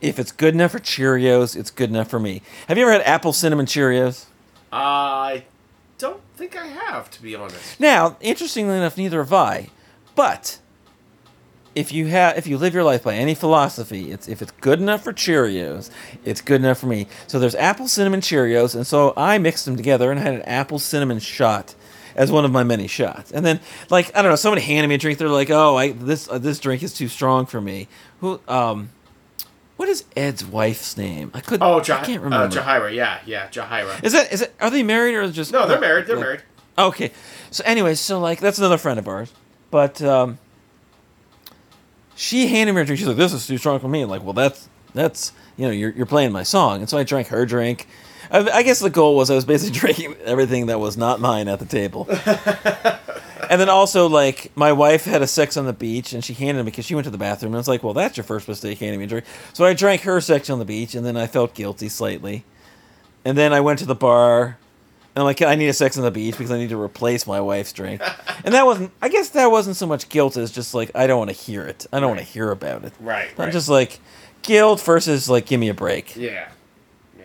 [0.00, 2.42] If it's good enough for Cheerios, it's good enough for me.
[2.68, 4.26] Have you ever had apple cinnamon Cheerios?
[4.72, 5.44] I
[5.98, 7.78] don't think I have to be honest.
[7.78, 9.68] Now, interestingly enough, neither have I.
[10.14, 10.58] But
[11.74, 14.80] if you have, if you live your life by any philosophy, it's if it's good
[14.80, 15.90] enough for Cheerios,
[16.24, 17.06] it's good enough for me.
[17.26, 20.78] So there's apple cinnamon Cheerios, and so I mixed them together and had an apple
[20.78, 21.74] cinnamon shot
[22.14, 23.30] as one of my many shots.
[23.32, 23.60] And then,
[23.90, 25.18] like I don't know, somebody handed me a drink.
[25.18, 27.88] They're like, "Oh, I this uh, this drink is too strong for me."
[28.20, 28.90] Who um.
[29.76, 31.32] What is Ed's wife's name?
[31.34, 31.60] I could.
[31.60, 32.56] Oh, I can't uh, remember.
[32.56, 32.94] Jahira.
[32.94, 34.04] Yeah, yeah, Jahira.
[34.04, 34.54] is that is it?
[34.60, 35.52] Are they married or just?
[35.52, 36.06] No, they're married.
[36.06, 36.42] They're like- married.
[36.78, 37.10] Okay.
[37.50, 39.32] So anyway, so like that's another friend of ours.
[39.70, 40.38] But um
[42.14, 42.98] she handed me a drink.
[42.98, 44.02] She's like, This is too strong for me.
[44.02, 46.80] And like, well that's that's you know, you're you're playing my song.
[46.80, 47.86] And so I drank her drink.
[48.30, 51.48] I, I guess the goal was I was basically drinking everything that was not mine
[51.48, 52.06] at the table.
[53.50, 56.64] and then also like my wife had a sex on the beach and she handed
[56.64, 58.48] me because she went to the bathroom and I was like, Well that's your first
[58.48, 59.26] mistake handing me a drink.
[59.52, 62.44] So I drank her sex on the beach and then I felt guilty slightly.
[63.24, 64.58] And then I went to the bar
[65.14, 67.24] and I'm like, I need a sex on the beach because I need to replace
[67.24, 68.02] my wife's drink.
[68.44, 71.18] and that wasn't, I guess that wasn't so much guilt as just like, I don't
[71.18, 71.86] want to hear it.
[71.92, 72.92] I don't want to hear about it.
[72.98, 73.36] Right.
[73.38, 73.52] Not right.
[73.52, 74.00] just like
[74.42, 76.16] guilt versus like, give me a break.
[76.16, 76.48] yeah.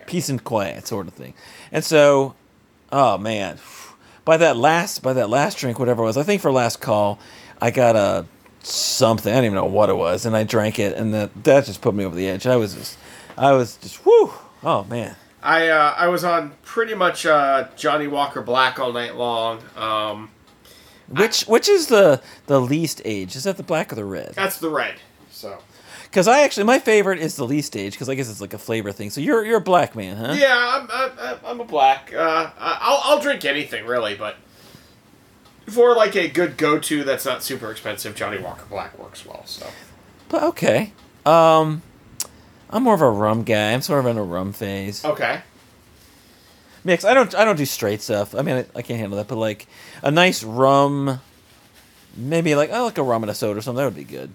[0.09, 1.33] Peace and quiet sort of thing.
[1.71, 2.35] And so,
[2.91, 3.59] oh man,
[4.25, 7.19] by that last, by that last drink, whatever it was, I think for last call,
[7.61, 8.25] I got a
[8.61, 9.31] something.
[9.31, 10.25] I don't even know what it was.
[10.25, 12.45] And I drank it and that, that just put me over the edge.
[12.47, 12.97] I was just,
[13.37, 14.31] I was just, whoo.
[14.63, 15.15] Oh man.
[15.41, 19.61] I uh, I was on pretty much uh, Johnnie Walker Black all night long.
[19.77, 20.31] Um,
[21.07, 23.37] Which which is the the least age?
[23.37, 24.33] Is that the black or the red?
[24.35, 24.95] that's the red.
[25.31, 25.59] So
[26.09, 28.57] Because I actually my favorite is the least age because I guess it's like a
[28.57, 29.11] flavor thing.
[29.11, 30.35] So you're you're a black man, huh?
[30.37, 32.11] yeah, I'm I'm, I'm a black.
[32.13, 34.35] Uh, I'll I'll drink anything really, but
[35.67, 39.45] for like a good go to that's not super expensive, Johnnie Walker Black works well.
[39.45, 39.67] So
[40.29, 40.93] But okay.
[41.27, 41.83] Um,
[42.71, 43.73] I'm more of a rum guy.
[43.73, 45.05] I'm sort of in a rum phase.
[45.05, 45.41] okay.
[46.83, 47.05] Mix.
[47.05, 48.33] I don't I don't do straight stuff.
[48.33, 49.27] I mean I, I can't handle that.
[49.27, 49.67] But like
[50.01, 51.19] a nice rum,
[52.15, 53.77] maybe like I like a rum and a soda or something.
[53.77, 54.33] That would be good.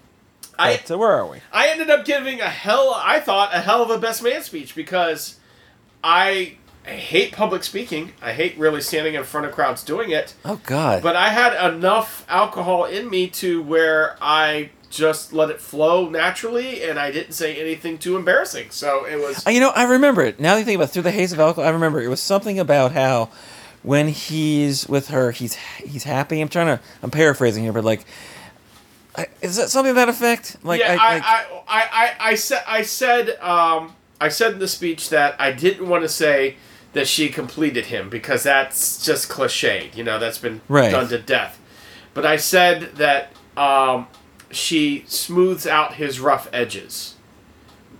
[0.57, 1.39] I But, uh, where are we?
[1.51, 4.75] I ended up giving a hell I thought a hell of a best man speech
[4.75, 5.39] because
[6.03, 8.13] I hate public speaking.
[8.21, 10.33] I hate really standing in front of crowds doing it.
[10.43, 11.01] Oh God.
[11.01, 16.83] But I had enough alcohol in me to where I just let it flow naturally
[16.83, 18.69] and I didn't say anything too embarrassing.
[18.69, 20.39] So it was Uh, you know, I remember it.
[20.39, 22.21] Now that you think about it, through the haze of alcohol, I remember it was
[22.21, 23.29] something about how
[23.83, 26.39] when he's with her, he's he's happy.
[26.41, 28.05] I'm trying to, I'm paraphrasing here, but like,
[29.17, 30.57] I, is that something to that effect?
[30.63, 34.53] Like, yeah, I, I, like, I, I, I, I said I said um I said
[34.53, 36.55] in the speech that I didn't want to say
[36.93, 39.95] that she completed him because that's just cliched.
[39.97, 40.91] You know, that's been Right.
[40.91, 41.59] done to death.
[42.13, 44.07] But I said that um,
[44.49, 47.15] she smooths out his rough edges.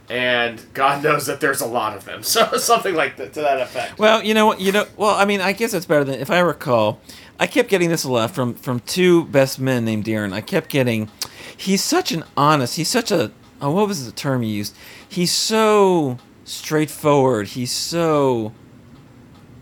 [0.08, 2.22] And God knows that there's a lot of them.
[2.24, 3.98] So something like that to that effect.
[4.00, 6.30] well, you know what, you know, well, I mean, I guess it's better than if
[6.32, 7.02] I recall.
[7.40, 10.34] I kept getting this a lot from from two best men named Darren.
[10.34, 11.10] I kept getting,
[11.58, 12.78] he's such an honest.
[12.78, 13.32] He's such a.
[13.62, 14.76] Oh, what was the term he used?
[15.08, 17.50] He's so straightforward.
[17.50, 18.54] He's so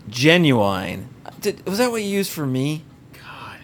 [0.08, 1.08] genuine.
[1.40, 2.84] Did, was that what you used for me?
[3.12, 3.58] God.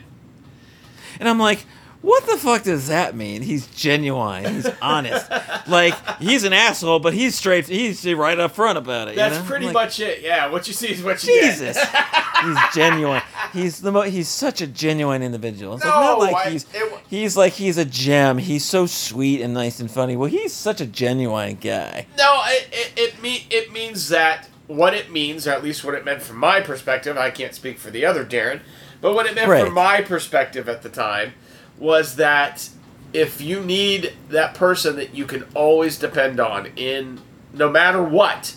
[1.18, 1.64] And I'm like,
[2.02, 3.42] What the fuck does that mean?
[3.42, 4.54] He's genuine.
[4.54, 5.30] He's honest.
[5.68, 7.68] like he's an asshole, but he's straight.
[7.68, 9.12] He's right up front about it.
[9.12, 9.44] you That's know?
[9.44, 10.22] pretty Like, much it.
[10.22, 11.76] Yeah, what you see is what you Jesus.
[11.76, 12.06] get.
[12.44, 13.20] he's genuine.
[13.52, 15.74] He's the mo- he's such a genuine individual.
[15.74, 18.38] It's like No, not like I- he's it he's like he's a gem.
[18.38, 20.16] He's so sweet and nice and funny.
[20.16, 22.06] Well, he's such a genuine guy.
[22.16, 25.94] No, it it it, me, it means that what it means, or at least what
[25.94, 27.18] it meant from my perspective.
[27.18, 28.60] I can't speak for the other Darren,
[29.02, 29.64] but what it meant Right.
[29.66, 31.34] from my perspective at the time
[31.80, 32.68] was that
[33.12, 37.20] if you need that person that you can always depend on in
[37.52, 38.54] no matter what,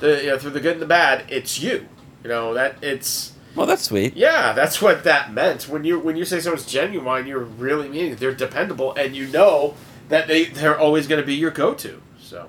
[0.00, 1.86] the you know through the good and the bad, it's you.
[2.22, 4.14] You know that it's Well, that's sweet.
[4.16, 5.68] yeah, that's what that meant.
[5.68, 9.74] When you when you say someone's genuine, you're really meaning they're dependable, and you know
[10.10, 12.02] that they they're always going to be your go to.
[12.20, 12.48] So.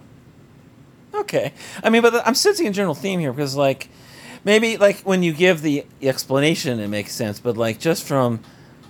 [1.13, 1.53] Okay.
[1.83, 3.89] I mean, but I'm sensing a general theme here because, like,
[4.43, 7.39] maybe like when you give the explanation, it makes sense.
[7.39, 8.41] But like just from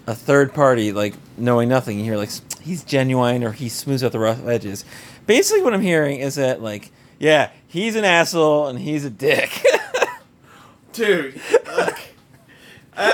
[0.08, 2.30] a third party, like knowing nothing, you hear like
[2.62, 4.86] he's genuine or he smooths out the rough edges.
[5.26, 9.64] Basically, what I'm hearing is that like, yeah, he's an asshole and he's a dick.
[10.94, 11.40] Dude,
[11.76, 12.00] look.
[12.96, 13.12] Uh,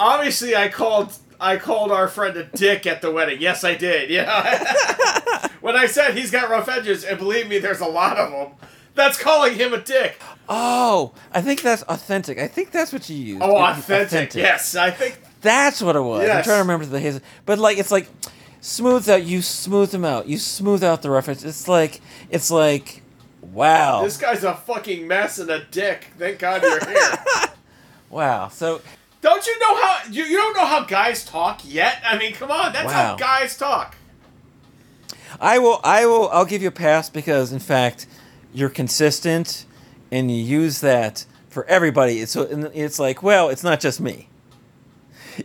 [0.00, 3.40] obviously, I called I called our friend a dick at the wedding.
[3.40, 4.10] Yes, I did.
[4.10, 5.46] Yeah.
[5.60, 8.68] when I said he's got rough edges, and believe me, there's a lot of them.
[8.94, 10.20] That's calling him a dick.
[10.48, 12.38] oh, I think that's authentic.
[12.38, 13.40] I think that's what you use.
[13.42, 14.34] Oh, It- authentic.
[14.34, 15.18] Yes, I think.
[15.44, 16.22] That's what it was.
[16.22, 16.44] I'm Yes.
[16.44, 18.08] trying to remember the his, but like it's like
[18.60, 19.22] smooth out.
[19.22, 20.26] You smooth them out.
[20.26, 21.44] You smooth out the reference.
[21.44, 23.02] It's like it's like
[23.52, 26.08] wow, This guy's a fucking mess and a dick.
[26.18, 27.12] Thank God you're here.
[28.10, 28.48] wow.
[28.48, 28.80] So
[29.20, 32.02] don't you know how you, you don't know how guys talk yet?
[32.04, 33.96] I mean, come on, that's how guys talk.
[35.40, 38.06] I will I will I'll give you a pass because in fact
[38.52, 39.66] you're consistent
[40.10, 42.20] and you use that for everybody.
[42.20, 44.28] It's so and it's like well, it's not just me.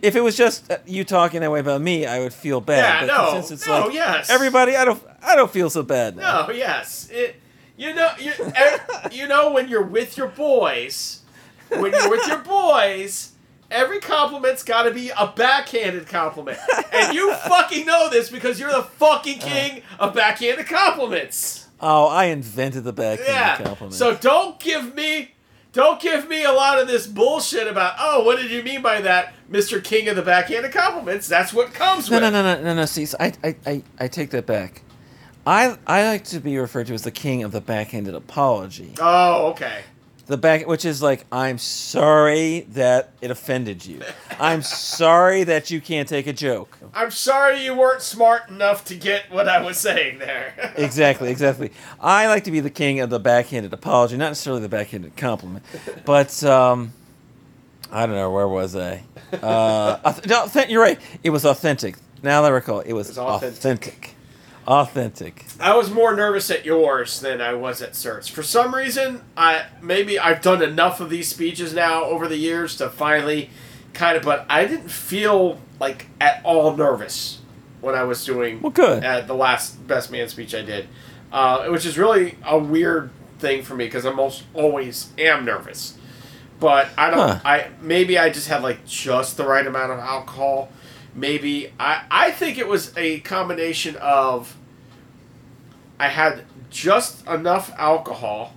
[0.01, 3.07] If it was just uh, you talking that way about me, I would feel bad.
[3.07, 4.29] Yeah, but no, since it's no, like yes.
[4.29, 6.47] everybody, I don't I don't feel so bad now.
[6.47, 7.09] No, yes.
[7.11, 7.35] It,
[7.77, 8.77] you know, you, eh,
[9.11, 11.21] you know when you're with your boys,
[11.69, 13.31] when you're with your boys,
[13.71, 16.57] every compliment's got to be a backhanded compliment,
[16.91, 21.67] and you fucking know this because you're the fucking king of backhanded compliments.
[21.79, 23.57] Oh, I invented the backhand Yeah.
[23.57, 23.93] compliment.
[23.93, 25.31] So don't give me,
[25.71, 27.95] don't give me a lot of this bullshit about.
[27.99, 31.27] Oh, what did you mean by that, Mister King of the backhanded compliments?
[31.27, 32.31] That's what comes No, with.
[32.33, 32.85] no, no, no, no, no.
[32.85, 34.81] See, I, I, I, I take that back.
[35.45, 38.93] I, I like to be referred to as the king of the backhanded apology.
[38.99, 39.81] Oh, okay.
[40.29, 44.03] The back, which is like, I'm sorry that it offended you.
[44.39, 46.77] I'm sorry that you can't take a joke.
[46.93, 50.53] I'm sorry you weren't smart enough to get what I was saying there.
[50.77, 51.71] Exactly, exactly.
[51.99, 55.65] I like to be the king of the backhanded apology, not necessarily the backhanded compliment,
[56.05, 56.93] but um,
[57.91, 59.01] I don't know where was I.
[59.33, 60.99] Uh, no, you're right.
[61.23, 61.95] It was authentic.
[62.21, 63.57] Now that I recall, it was, was authentic.
[63.57, 64.15] authentic.
[64.69, 65.45] Authentic.
[65.59, 68.27] I was more nervous at yours than I was at Cert's.
[68.27, 72.77] For some reason, I maybe I've done enough of these speeches now over the years
[72.77, 73.49] to finally
[73.95, 77.39] kind of, but I didn't feel like at all nervous
[77.81, 79.03] when I was doing Well, good.
[79.03, 80.87] at the last Best Man speech I did,
[81.31, 83.09] uh, which is really a weird
[83.39, 85.97] thing for me because I most always am nervous.
[86.59, 87.17] But I don't.
[87.17, 87.39] Huh.
[87.43, 90.69] I maybe I just had like just the right amount of alcohol.
[91.15, 92.03] Maybe I.
[92.11, 94.55] I think it was a combination of.
[95.99, 98.53] I had just enough alcohol,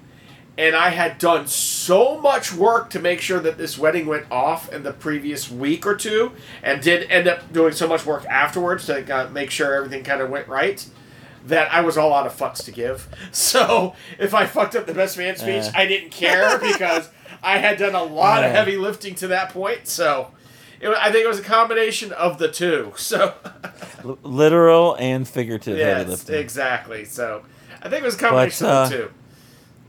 [0.59, 4.73] and I had done so much work to make sure that this wedding went off
[4.73, 6.33] in the previous week or two,
[6.63, 10.21] and did end up doing so much work afterwards to uh, make sure everything kind
[10.21, 10.87] of went right.
[11.47, 13.09] That I was all out of fucks to give.
[13.33, 15.73] So if I fucked up the best man speech, Uh.
[15.75, 17.09] I didn't care because
[17.43, 18.55] I had done a lot of Uh.
[18.55, 19.89] heavy lifting to that point.
[19.89, 20.31] So
[20.81, 22.93] it, I think it was a combination of the two.
[22.97, 23.35] So
[24.05, 26.35] L- literal and figurative heavy lifting.
[26.37, 27.05] exactly.
[27.05, 27.43] So
[27.83, 29.11] I think it was a combination But, of uh, the two.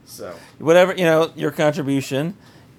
[0.06, 2.36] So Whatever you know, your contribution.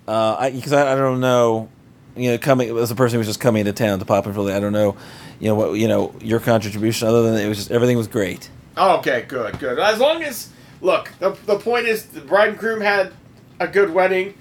[0.08, 1.68] Uh, because I, I, don't know,
[2.16, 4.34] you know, coming as a person who was just coming into town to pop in
[4.34, 4.96] Philly, I don't know,
[5.40, 8.50] you know what you know your contribution other than it was just everything was great.
[8.78, 9.80] Oh, okay, good, good.
[9.80, 13.14] As long as look, the, the point is the bride and groom had
[13.60, 14.36] a good wedding,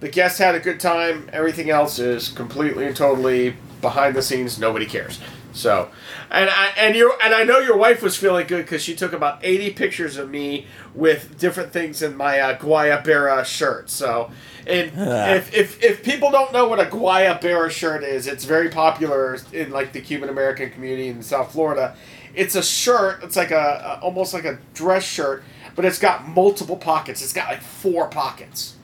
[0.00, 1.28] the guests had a good time.
[1.32, 4.58] Everything else is completely and totally behind the scenes.
[4.58, 5.18] Nobody cares.
[5.52, 5.90] So,
[6.30, 9.12] and I and you and I know your wife was feeling good because she took
[9.12, 13.90] about eighty pictures of me with different things in my uh, Guayabera shirt.
[13.90, 14.30] So,
[14.66, 19.38] and if, if if people don't know what a Guayabera shirt is, it's very popular
[19.52, 21.96] in like the Cuban American community in South Florida.
[22.34, 23.24] It's a shirt.
[23.24, 25.42] It's like a, a almost like a dress shirt,
[25.74, 27.22] but it's got multiple pockets.
[27.22, 28.76] It's got like four pockets.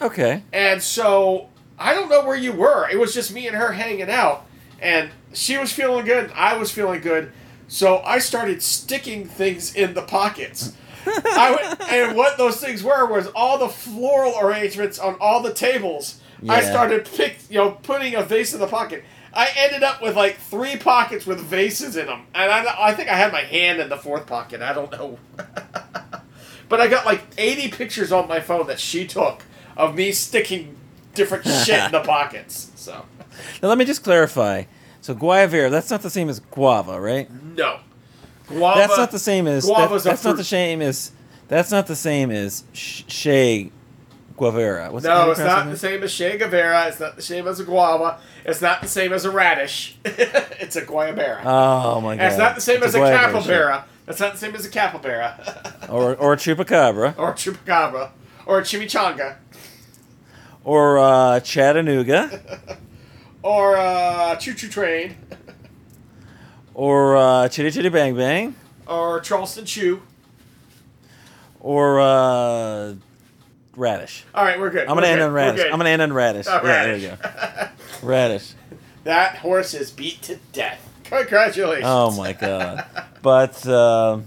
[0.00, 0.42] Okay.
[0.52, 1.48] And so
[1.78, 2.88] I don't know where you were.
[2.88, 4.46] It was just me and her hanging out,
[4.80, 6.32] and she was feeling good.
[6.34, 7.32] I was feeling good,
[7.68, 10.72] so I started sticking things in the pockets.
[11.06, 15.54] I went, and what those things were was all the floral arrangements on all the
[15.54, 16.20] tables.
[16.48, 19.04] I started pick, you know, putting a vase in the pocket.
[19.32, 23.08] I ended up with like three pockets with vases in them, and I, I think
[23.08, 24.62] I had my hand in the fourth pocket.
[24.62, 25.18] I don't know,
[26.68, 29.42] but I got like eighty pictures on my phone that she took
[29.76, 30.76] of me sticking
[31.14, 32.72] different shit in the pockets.
[32.74, 33.04] So
[33.62, 34.64] Now let me just clarify.
[35.00, 37.30] So guayavera, that's not the same as guava, right?
[37.56, 37.80] no,
[38.48, 38.78] guava.
[38.80, 41.12] that's not the same as guava's a that's not the same as
[41.48, 43.70] that's not the same as Shea
[44.38, 44.92] Guavera.
[44.92, 46.86] What's No, it's do you pronounce not the same as Che Guevara.
[46.86, 48.20] It's not the same as a guava.
[48.44, 49.96] It's not the same as a radish.
[50.04, 51.40] it's a guayabera.
[51.44, 52.22] Oh my god!
[52.22, 53.84] And it's not the same It's as a, guayabera capybara.
[54.06, 55.86] That's not the same as a capybara.
[55.90, 58.10] or or a chupacabra, or a chupacabra.
[58.46, 59.36] Or a chimichanga.
[60.64, 62.40] or uh, Chattanooga,
[63.48, 65.16] Or a choo choo train.
[66.74, 68.54] or uh, Chitty Chitty Bang Bang,
[68.86, 70.02] Or Charleston Chew.
[71.58, 72.94] or uh,
[73.74, 74.24] radish.
[74.34, 74.86] All right, we're good.
[74.86, 75.64] I'm We're gonna end on radish.
[75.64, 76.46] I'm gonna end on radish.
[76.46, 77.68] Uh, yeah, there you go.
[78.06, 78.52] Radish.
[79.04, 80.86] That horse is beat to death.
[81.04, 81.86] Congratulations.
[81.88, 82.84] Oh my god.
[83.22, 84.26] But um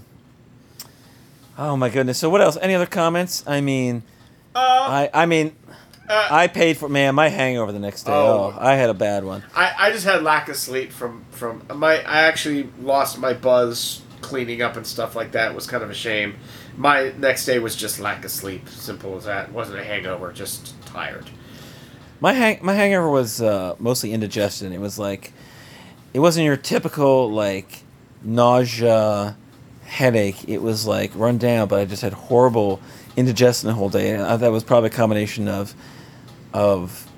[1.56, 2.18] oh my goodness.
[2.18, 2.58] So what else?
[2.60, 3.44] Any other comments?
[3.46, 4.02] I mean,
[4.54, 5.54] Uh, I I mean,
[6.08, 7.14] uh, I paid for man.
[7.14, 8.12] My hangover the next day.
[8.12, 8.54] Oh.
[8.54, 9.42] Oh, I had a bad one.
[9.54, 14.02] I, I just had lack of sleep from from my I actually lost my buzz
[14.20, 15.50] cleaning up and stuff like that.
[15.50, 16.36] It was kind of a shame.
[16.76, 18.68] My next day was just lack of sleep.
[18.68, 19.48] Simple as that.
[19.48, 21.28] It wasn't a hangover, just tired.
[22.20, 24.72] My hang my hangover was uh, mostly indigestion.
[24.72, 25.32] It was like,
[26.14, 27.82] it wasn't your typical like
[28.22, 29.36] nausea,
[29.84, 30.48] headache.
[30.48, 32.80] It was like run down, but I just had horrible
[33.16, 34.10] indigestion the whole day.
[34.10, 35.74] And I, that was probably a combination of,
[36.52, 37.08] of,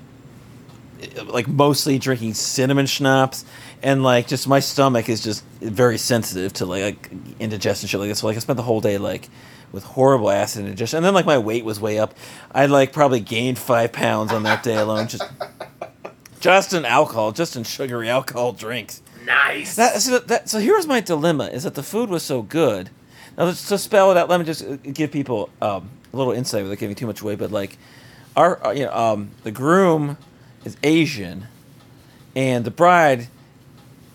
[1.25, 3.45] like mostly drinking cinnamon schnapps
[3.85, 8.09] and like just my stomach is just very sensitive to like, like indigestion shit like
[8.09, 8.19] this.
[8.19, 9.29] So like I spent the whole day like
[9.71, 12.15] with horrible acid indigestion, and then like my weight was way up.
[12.51, 15.23] I like probably gained five pounds on that day alone, just
[16.39, 19.01] just in alcohol, just in sugary alcohol drinks.
[19.25, 19.75] Nice.
[19.75, 22.89] That, so, that, so here's my dilemma: is that the food was so good.
[23.37, 24.29] Now, let's to spell it out.
[24.29, 27.35] Let me just uh, give people um, a little insight without giving too much away.
[27.35, 27.77] But like,
[28.35, 30.17] our uh, you know, um, the groom
[30.63, 31.47] is Asian,
[32.35, 33.27] and the bride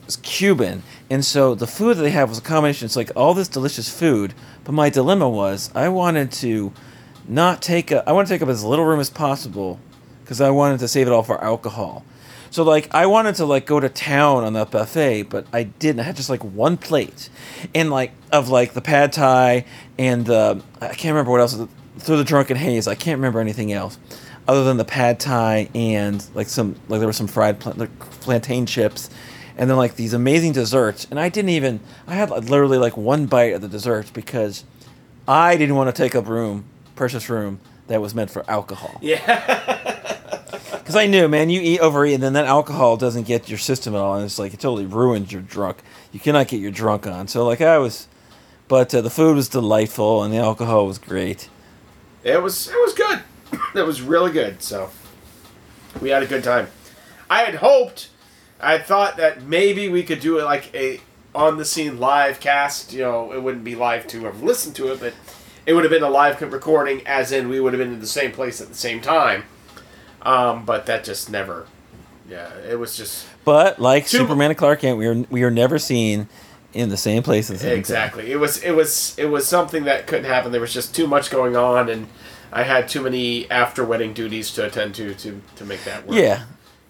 [0.09, 2.87] is Cuban, and so the food that they have was a combination.
[2.87, 6.73] It's like all this delicious food, but my dilemma was I wanted to
[7.29, 9.79] not take a, I want to take up as little room as possible
[10.23, 12.05] because I wanted to save it all for alcohol.
[12.51, 16.01] So like I wanted to like go to town on that buffet, but I didn't.
[16.01, 17.29] I had just like one plate,
[17.75, 19.65] and like of like the pad thai
[19.99, 21.59] and the I can't remember what else.
[21.99, 23.99] Through the drunken haze, I can't remember anything else
[24.49, 27.97] other than the pad thai and like some like there were some fried pla- like
[28.21, 29.11] plantain chips,
[29.57, 31.07] and then like these amazing desserts.
[31.11, 34.65] And I didn't even I had like, literally like one bite of the dessert because
[35.29, 36.65] I didn't want to take up room,
[36.97, 38.99] precious room that was meant for alcohol.
[39.01, 39.77] yeah.
[40.91, 43.95] Because I knew, man, you eat overeat, and then that alcohol doesn't get your system
[43.95, 45.85] at all, and it's like it totally ruins your drunk.
[46.11, 47.29] You cannot get your drunk on.
[47.29, 48.09] So like I was,
[48.67, 51.49] but uh, the food was delightful, and the alcohol was great.
[52.25, 53.21] It was it was good.
[53.77, 54.65] It was really good.
[54.65, 54.91] So
[56.01, 56.67] we had a good time.
[57.31, 58.11] I had hoped,
[58.61, 61.01] I thought that maybe we could do it like a
[61.37, 62.93] on the scene live cast.
[62.93, 65.15] You know, it wouldn't be live to have listened to it, but
[65.67, 68.09] it would have been a live recording, as in we would have been in the
[68.09, 69.45] same place at the same time.
[70.23, 71.67] Um, but that just never.
[72.29, 75.79] Yeah, it was just But like Superman and Clark Kent, we are we are never
[75.79, 76.29] seen
[76.73, 77.79] in the same place the same time.
[77.79, 78.31] exactly.
[78.31, 80.53] It was it was it was something that couldn't happen.
[80.53, 82.07] There was just too much going on, and
[82.53, 86.17] I had too many after wedding duties to attend to to to make that work.
[86.17, 86.45] Yeah.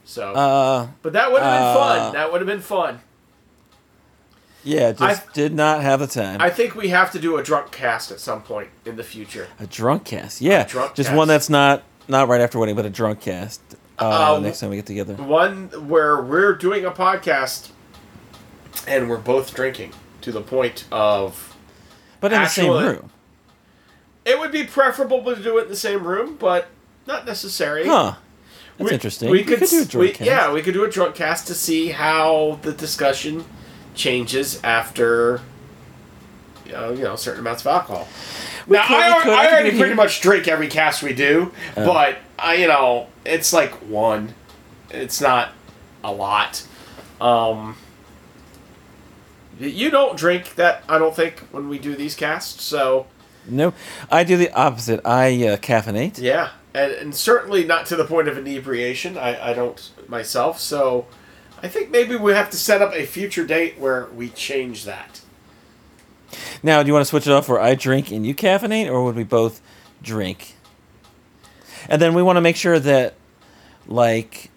[0.04, 2.12] So, Uh, but that would have been uh, fun.
[2.14, 3.00] That would have been fun.
[4.64, 4.92] yeah.
[4.92, 6.40] Just I- did not have the time.
[6.40, 9.46] I think we have to do a drunk cast at some point in the future.
[9.58, 10.40] a drunk cast.
[10.40, 10.64] Yeah.
[10.64, 11.16] Drunk just cast.
[11.16, 13.60] one that's not not right after wedding, but a drunk cast.
[13.98, 15.14] Uh, Uh, next time we get together.
[15.14, 17.70] One where we're doing a podcast
[18.86, 19.92] and we're both drinking
[20.22, 21.54] to the point of
[22.20, 23.10] But in the same room.
[24.24, 26.68] it would be preferable to do it in the same room, but
[27.06, 27.86] not necessary.
[27.86, 28.14] Huh.
[28.78, 29.30] That's We- interesting.
[29.30, 30.22] We could, do a drunk we- cast.
[30.26, 33.44] yeah, we could do a drunk cast to see how the discussion
[33.94, 35.40] changes after
[36.64, 38.08] you know, you know certain amounts of alcohol.
[38.70, 39.22] Now I.
[39.24, 41.84] I I already pretty much drink every cast we do, Oh.
[41.86, 44.34] but I you know it's like one.
[44.90, 45.50] It's not
[46.02, 46.66] a lot.
[47.20, 47.76] Um,
[49.58, 53.06] you don't drink that I don't think when we do these casts, so
[53.46, 53.74] No,
[54.10, 55.00] I do the opposite.
[55.04, 56.18] I uh, caffeinate.
[56.20, 59.18] yeah, and, and certainly not to the point of inebriation.
[59.18, 61.06] I, I don't myself, so
[61.62, 65.19] I think maybe we have to set up a future date where we change that.
[66.62, 69.02] Now, do you want to switch it off where I drink and you caffeinate, or
[69.04, 69.60] would we both
[70.02, 70.54] drink?
[71.88, 73.14] And then we want to make sure that,
[73.86, 74.50] like,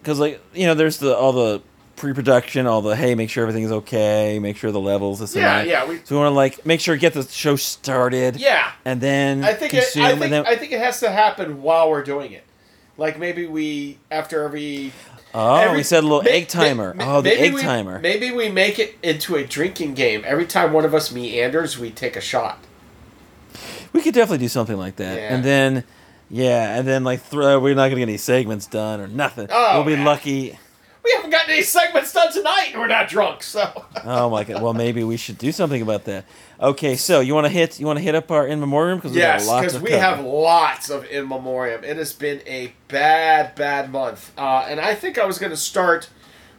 [0.00, 1.62] because like you know, there's the all the
[1.96, 5.68] pre-production, all the hey, make sure everything's okay, make sure the levels this Yeah, and
[5.68, 5.70] that.
[5.70, 8.36] yeah, we- so we want to like make sure get the show started.
[8.36, 8.72] Yeah.
[8.84, 11.62] And then I think it, I think and then I think it has to happen
[11.62, 12.44] while we're doing it.
[12.96, 14.92] Like maybe we after every
[15.34, 16.94] oh, every- we said a little may- egg timer.
[16.94, 17.98] may- oh, the egg we- timer.
[17.98, 20.22] Maybe we make it into a drinking game.
[20.26, 22.58] Every time one of us meanders, we take a shot.
[23.92, 25.16] We could definitely do something like that.
[25.18, 25.34] Yeah.
[25.34, 25.84] And then,
[26.30, 29.48] yeah, and then like throw, we're not gonna get any segments done or nothing.
[29.50, 30.04] Oh, we'll be yeah.
[30.06, 30.58] lucky.
[31.04, 33.42] We haven't gotten any segments done tonight, and we're not drunk.
[33.42, 34.62] So Oh my god.
[34.62, 36.24] Well, maybe we should do something about that.
[36.60, 39.14] Okay, so you want to hit you want to hit up our in memoriam because
[39.16, 40.00] yes, got a lot because we cover.
[40.02, 41.82] have lots of in memoriam.
[41.82, 45.56] It has been a bad, bad month, uh, and I think I was going to
[45.56, 46.08] start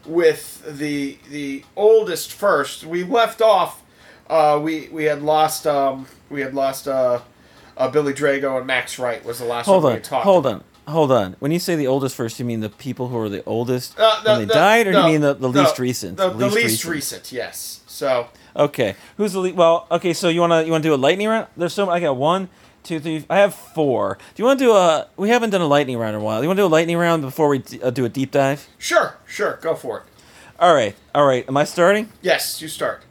[0.06, 2.84] with the the oldest first.
[2.86, 3.82] We left off.
[4.30, 7.22] Uh, we we had lost um, we had lost uh,
[7.78, 10.24] uh, Billy Drago and Max Wright was the last Hold one we on, had talked
[10.26, 11.36] hold on, hold on.
[11.40, 14.22] When you say the oldest first, you mean the people who are the oldest Uh,
[14.26, 16.18] no, when they no, died, or do you mean the, the no, least recent?
[16.18, 17.32] The, the least, recent.
[17.32, 17.82] yes.
[17.88, 19.56] So Okay, who's the least?
[19.56, 21.48] Well, okay, so you wanna you wanna do a lightning round?
[21.58, 22.50] There's so I got one,
[22.84, 23.26] two, three.
[23.30, 24.18] I have four.
[24.36, 25.08] Do you want to do a?
[25.18, 26.40] We haven't done a lightning round in a while.
[26.40, 28.32] Do You want to do a lightning round before we d- uh, do a deep
[28.32, 28.68] dive?
[28.78, 30.04] sure, sure, go for it.
[30.60, 31.48] All right, all right.
[31.48, 32.10] Am I starting?
[32.22, 33.04] Yes, you start.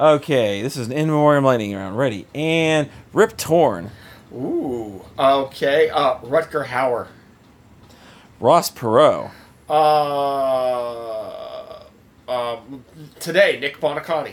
[0.00, 1.96] Okay, this is an in memoriam lightning round.
[1.98, 3.90] Ready and Rip Torn,
[4.34, 5.02] Ooh.
[5.18, 5.88] Okay.
[5.90, 7.08] Uh, Rutger Hauer.
[8.40, 9.30] Ross Perot,
[9.70, 11.84] Uh,
[12.28, 12.84] um,
[13.20, 14.32] today, Nick Buoniconti.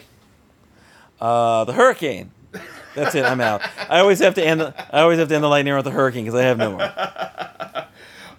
[1.22, 2.32] uh, the Hurricane.
[2.96, 3.24] That's it.
[3.24, 3.62] I'm out.
[3.88, 4.62] I always have to end.
[4.62, 6.58] The, I always have to end the lightning round with the Hurricane because I have
[6.58, 6.92] no more.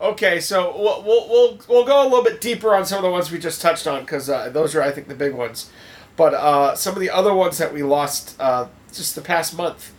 [0.03, 3.11] Okay, so we'll, we'll, we'll, we'll go a little bit deeper on some of the
[3.11, 5.71] ones we just touched on because uh, those are, I think, the big ones.
[6.17, 9.93] But uh, some of the other ones that we lost uh, just the past month,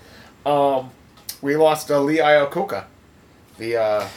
[0.44, 0.90] um,
[1.42, 2.86] we lost uh, Lee Iacocca.
[3.58, 4.08] The uh,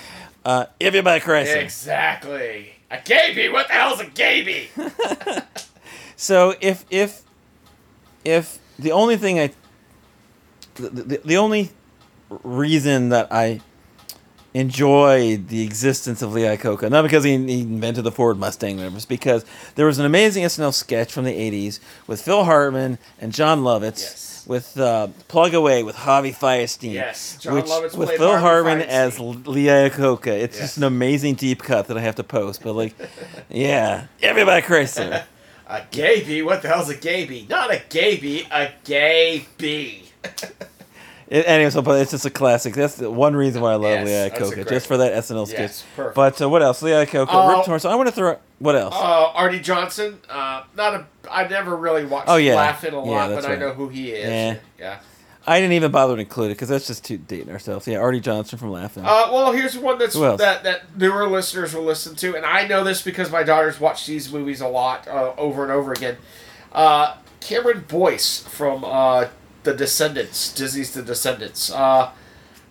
[0.45, 1.59] Uh, everybody crazy.
[1.59, 3.49] exactly a gaby.
[3.49, 4.68] What the hell's a gaby?
[6.16, 7.22] So if if
[8.25, 9.53] if the only thing I
[10.77, 11.70] the, the, the only
[12.43, 13.61] reason that I
[14.55, 19.05] enjoyed the existence of Lee Iacocca, not because he, he invented the Ford Mustang, it's
[19.05, 19.45] because
[19.75, 24.01] there was an amazing SNL sketch from the '80s with Phil Hartman and Jon Lovitz.
[24.01, 24.31] Yes.
[24.47, 29.18] With uh, Plug Away with Harvey Fierstein, Yes, Jon which Lovitz with Phil Hartman as.
[29.18, 30.26] Lee Iacocca.
[30.26, 30.66] It's Yes.
[30.66, 32.62] just an amazing deep cut that I have to post.
[32.62, 32.95] But like,
[33.49, 35.03] yeah, everybody crazy.
[35.66, 36.42] A gaby?
[36.42, 37.47] What the hell's a gay bee?
[37.49, 40.05] Not a gay bee, a gaby.
[41.29, 42.75] It, anyway, so but it's just a classic.
[42.75, 44.97] That's the one reason why I love Yes, Lee that's a Iacocca, great just for
[44.99, 45.59] that SNL skit.
[45.61, 46.14] Yes, perfect.
[46.16, 46.83] But uh, what else?
[46.83, 47.81] Lee Iacocca, Uh, Rip Torn.
[47.81, 48.37] So I want to throw.
[48.59, 48.95] What else?
[48.95, 50.18] Uh, Arte Johnson.
[50.29, 51.07] Uh, not a.
[51.31, 52.55] I never really watched Oh, yeah.
[52.57, 54.29] Laughing a Yeah, lot, that's but I know who he is.
[54.29, 54.57] Yeah.
[54.79, 54.99] Yeah.
[55.47, 57.87] I didn't even bother to include it because that's just too dating ourselves.
[57.87, 59.05] Yeah, Arte Johnson from Laugh-In.
[59.05, 62.66] Uh, well, here's one that's Who that that newer listeners will listen to, and I
[62.66, 66.16] know this because my daughters watch these movies a lot, uh, over and over again.
[66.72, 69.27] Uh, Cameron Boyce from uh,
[69.65, 71.73] The Descendants, Disney's The Descendants.
[71.73, 72.11] Uh,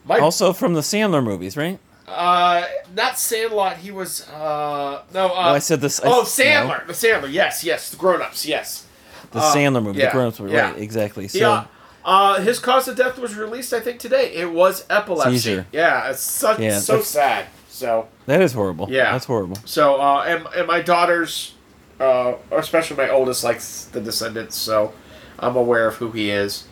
[0.06, 1.80] my also from the Sandler movies, right?
[2.08, 2.66] uh,
[2.96, 3.78] not Sandlot.
[3.78, 5.26] He was uh, no.
[5.26, 6.00] Uh, No, I said this.
[6.04, 6.22] I- oh, no.
[6.24, 6.86] Sandler.
[6.86, 7.32] The Sandler.
[7.32, 7.90] Yes, yes.
[7.90, 8.46] The Grown Ups.
[8.46, 8.86] Yes.
[9.32, 10.72] the uh, Sandler movie, yeah, the grown-ups movie, yeah.
[10.72, 10.80] right?
[10.82, 11.28] Exactly.
[11.28, 11.66] So yeah.
[12.06, 14.34] Uh, his cause of death was released, I think, today.
[14.36, 15.38] It was epilepsy.
[15.38, 15.66] Seizure.
[15.72, 17.46] Yeah, it's so, Yeah, so sad.
[17.70, 18.88] So, that is horrible.
[18.92, 19.14] Yeah.
[19.14, 19.58] that's horrible.
[19.66, 21.56] so, uh, and, and my daughters,
[22.02, 24.94] uh, especially my oldest, likes The Descendants, so
[25.40, 26.66] I'm aware of who he is.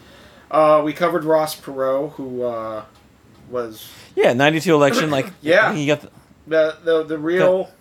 [0.51, 2.83] Uh, we covered Ross Perot, who uh,
[3.49, 5.73] was Yeah, '92 election, like Yeah.
[5.73, 6.09] he got the,
[6.47, 7.71] the, the the real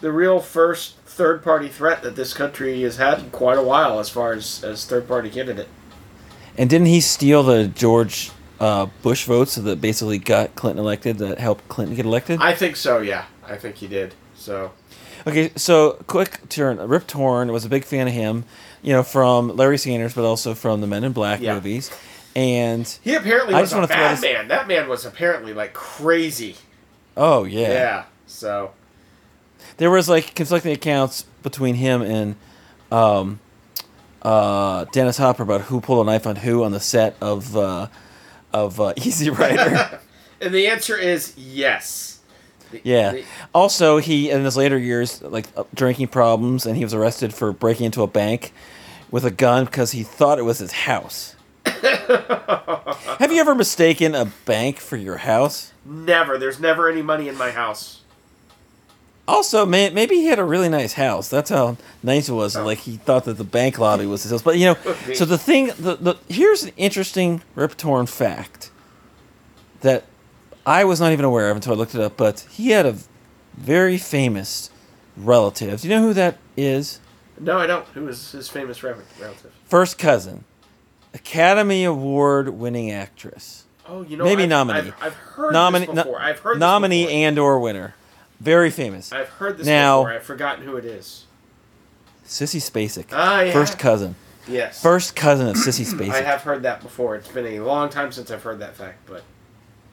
[0.00, 4.00] the real first third party threat that this country has had in quite a while
[4.00, 5.68] as far as as third party candidate.
[6.58, 11.38] and didn't he steal the George uh, Bush votes that basically got Clinton elected, that
[11.38, 12.40] helped Clinton get elected?
[12.40, 12.98] I think so.
[12.98, 14.14] Yeah, I think he did.
[14.34, 14.72] So
[15.26, 16.78] Okay, so quick turn.
[16.78, 18.44] Rip Torn was a big fan of him,
[18.82, 21.54] you know, from Larry Sanders, but also from the Men in Black Yeah.
[21.54, 21.90] movies.
[22.34, 24.48] And he apparently I was just a bad this- man.
[24.48, 26.56] That man was apparently like crazy.
[27.16, 28.04] oh yeah, Yeah.
[28.26, 28.72] So
[29.76, 32.36] there was like conflicting accounts between him and
[32.90, 33.38] um,
[34.22, 37.88] uh, Dennis Hopper about who pulled a knife on who on the set of uh,
[38.52, 40.00] of uh, Easy Rider.
[40.40, 42.11] and the answer is yes.
[42.82, 43.20] Yeah.
[43.54, 47.52] Also, he in his later years, like uh, drinking problems, and he was arrested for
[47.52, 48.52] breaking into a bank
[49.10, 51.36] with a gun because he thought it was his house.
[51.64, 55.72] Have you ever mistaken a bank for your house?
[55.84, 56.38] never.
[56.38, 58.00] There's never any money in my house.
[59.26, 61.28] Also, may, maybe he had a really nice house.
[61.28, 62.56] That's how nice it was.
[62.56, 64.42] Like he thought that the bank lobby was his house.
[64.42, 64.74] But you know,
[65.14, 68.70] so the thing, the, the here's an interesting Rip Torn fact
[69.80, 70.04] that
[70.64, 72.16] I was not even aware of until I looked it up.
[72.16, 72.96] But he had a
[73.56, 74.70] very famous
[75.16, 75.80] relative.
[75.80, 77.00] Do you know who that is?
[77.40, 77.86] No, I don't.
[77.88, 79.52] Who is his famous relative?
[79.66, 80.44] First cousin,
[81.14, 84.78] Academy Award winning actress, Oh, you know, Maybe I've, nominee.
[84.78, 86.20] I've, I've heard nominee, this before.
[86.20, 87.94] I've heard nominee and or winner,
[88.38, 89.12] very famous.
[89.12, 90.14] I've heard this Now- before.
[90.14, 91.24] I've forgotten who it is.
[92.24, 93.52] Sissy Spacek, Ah, yeah.
[93.52, 94.14] first cousin,
[94.46, 94.80] Yes.
[94.80, 96.10] first cousin of Sissy Spacek.
[96.12, 97.16] I have heard that before.
[97.16, 99.24] It's been a long time since I've heard that fact, but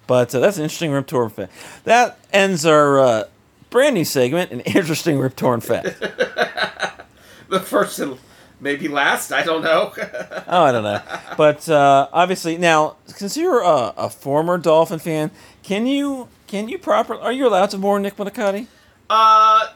[0.10, 1.51] But uh, that's an interesting Rip Torn fact.
[1.84, 3.24] That ends our uh,
[3.70, 5.99] brand new segment, an interesting Rip Torn fact.
[7.49, 8.18] the first and
[8.60, 9.32] maybe last.
[9.32, 9.93] I don't know.
[10.47, 10.99] oh, I don't know.
[11.38, 15.30] But uh, obviously, now since you're a, a former Dolphin fan,
[15.62, 18.66] can you can you proper are you allowed to mourn Nick Buoniconti?
[19.12, 19.68] uh,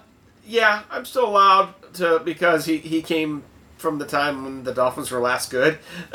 [0.48, 3.44] yeah, I'm still allowed to because he he came
[3.78, 5.78] from the time when the Dolphins were last good.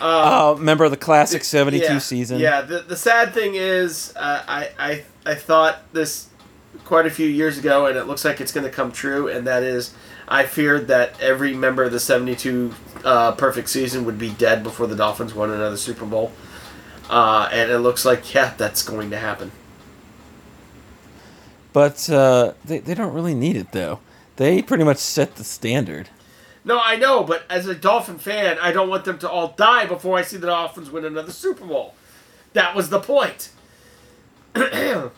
[0.00, 2.38] Uh, member of the classic '72 yeah, season.
[2.38, 2.62] Yeah.
[2.62, 6.28] The the sad thing is, uh, I I I thought this
[6.84, 9.28] quite a few years ago, and it looks like it's going to come true.
[9.28, 9.94] And that is,
[10.28, 12.74] I feared that every member of the '72
[13.04, 16.32] uh, perfect season would be dead before the Dolphins won another Super Bowl.
[17.10, 19.50] Uh, and it looks like yeah, that's going to happen.
[21.72, 24.00] But uh, they they don't really need it though.
[24.36, 26.08] They pretty much set the standard.
[26.68, 29.86] No, I know, but as a Dolphin fan, I don't want them to all die
[29.86, 31.94] before I see the Dolphins win another Super Bowl.
[32.52, 33.50] That was the point.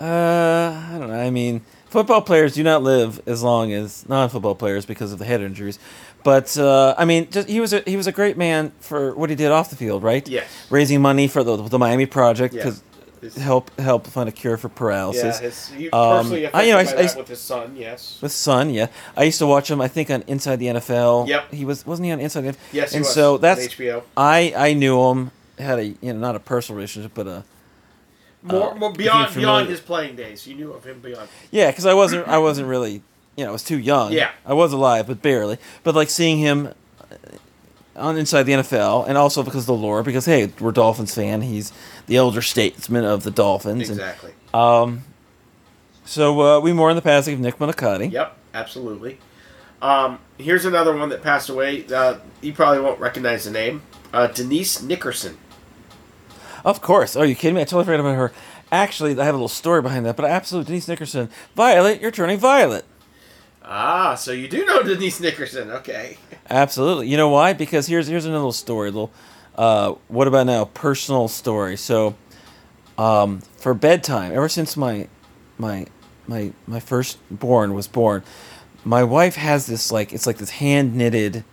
[0.00, 1.14] Uh, I don't know.
[1.14, 5.24] I mean, football players do not live as long as non-football players because of the
[5.24, 5.78] head injuries.
[6.24, 9.30] But uh, I mean, just he was a he was a great man for what
[9.30, 10.26] he did off the field, right?
[10.26, 10.48] Yes.
[10.70, 12.82] Raising money for the the Miami project because
[13.22, 15.38] His- help help find a cure for Yeah, paralysis.
[15.38, 17.76] his, he Um, personally I- affected you know, I- I with his son.
[17.78, 18.18] Yes.
[18.20, 19.80] With son, yeah, I used to watch him.
[19.80, 21.26] I think on Inside the NFL.
[21.28, 21.52] Yep.
[21.54, 22.58] He was wasn't he on Inside the NFL?
[22.72, 24.02] Yes, he and was, so that's HBO.
[24.16, 25.30] I I knew him.
[25.58, 27.44] Had a you know not a personal relationship, but a
[28.42, 30.46] More, uh, more beyond beyond his playing days.
[30.46, 31.28] You knew of him beyond.
[31.52, 33.02] Yeah, because I wasn't I wasn't really
[33.36, 34.12] you know I was too young.
[34.12, 34.30] Yeah.
[34.44, 35.58] I was alive, but barely.
[35.84, 36.70] But like seeing him
[37.96, 41.42] on inside the NFL, and also because of the lore, because hey, we're Dolphins fan.
[41.42, 41.72] He's
[42.06, 43.88] the elder statesman of the Dolphins.
[43.90, 44.32] and, Exactly.
[44.54, 45.02] um,
[46.04, 48.10] so uh, we mourn the passing of Nick Buoniconti.
[48.12, 48.36] Yep.
[48.54, 49.18] Absolutely.
[49.80, 51.86] Um, here's another one that passed away.
[51.86, 53.82] Uh, you probably won't recognize the name.
[54.12, 55.38] Uh, Denise Nickerson.
[56.64, 57.16] Of course.
[57.16, 57.62] Are you kidding me?
[57.62, 58.32] I totally forgot about her.
[58.70, 60.16] Actually, I have a little story behind that.
[60.16, 62.84] But absolutely, Denise Nickerson, Violet, you're turning violet.
[63.64, 65.70] Ah, so you do know Denise Nickerson.
[65.70, 66.18] Okay.
[66.50, 67.08] Absolutely.
[67.08, 67.52] You know why?
[67.52, 68.90] Because here's here's another little story.
[68.90, 69.12] Little,
[69.56, 70.64] uh, what about now?
[70.66, 71.76] Personal story.
[71.76, 72.16] So,
[72.98, 75.08] um, for bedtime, ever since my
[75.58, 75.86] my
[76.26, 78.22] my my firstborn was born,
[78.84, 81.44] my wife has this like it's like this hand knitted.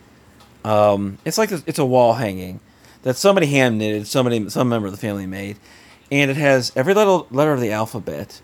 [0.66, 2.60] Um, it's like this, it's a wall hanging
[3.04, 5.58] that somebody hand knitted, somebody some member of the family made,
[6.12, 8.42] and it has every little letter of the alphabet.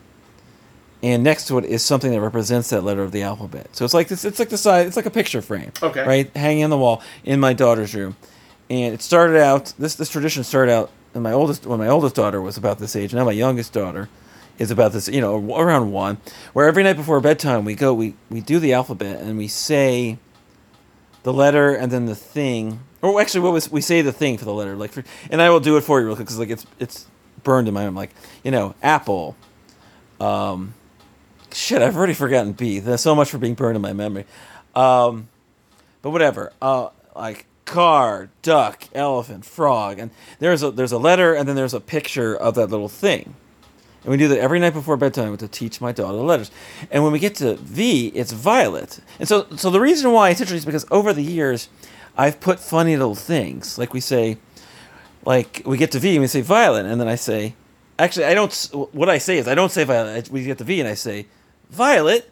[1.05, 3.75] And next to it is something that represents that letter of the alphabet.
[3.75, 4.25] So it's like this.
[4.25, 4.87] It's like the side.
[4.87, 5.71] It's like a picture frame.
[5.83, 6.03] Okay.
[6.03, 8.15] Right, hanging on the wall in my daughter's room,
[8.71, 9.71] and it started out.
[9.77, 10.89] This this tradition started out.
[11.13, 14.09] And my oldest, when my oldest daughter was about this age, now my youngest daughter
[14.57, 16.17] is about this, you know, around one.
[16.53, 20.17] Where every night before bedtime we go, we we do the alphabet and we say
[21.21, 22.79] the letter and then the thing.
[23.03, 24.75] Or actually, what was we say the thing for the letter?
[24.75, 27.05] Like, for, and I will do it for you real quick because like it's it's
[27.43, 27.95] burned in my mind.
[27.95, 29.35] Like, you know, apple.
[30.19, 30.73] Um,
[31.55, 32.79] shit, I've already forgotten B.
[32.79, 34.25] There's so much for being burned in my memory.
[34.75, 35.29] Um,
[36.01, 36.51] but whatever.
[36.61, 41.73] Uh, like car, duck, elephant, frog, and there's a there's a letter and then there's
[41.73, 43.35] a picture of that little thing.
[44.03, 46.51] And we do that every night before bedtime to teach my daughter the letters.
[46.91, 48.99] And when we get to V, it's violet.
[49.19, 51.69] And so so the reason why it's interesting is because over the years,
[52.15, 54.37] I've put funny little things like we say,
[55.25, 57.55] like we get to V and we say violet, and then I say,
[57.97, 58.53] actually I don't.
[58.91, 60.29] What I say is I don't say violet.
[60.29, 61.25] We get to V and I say,
[61.75, 62.31] violet,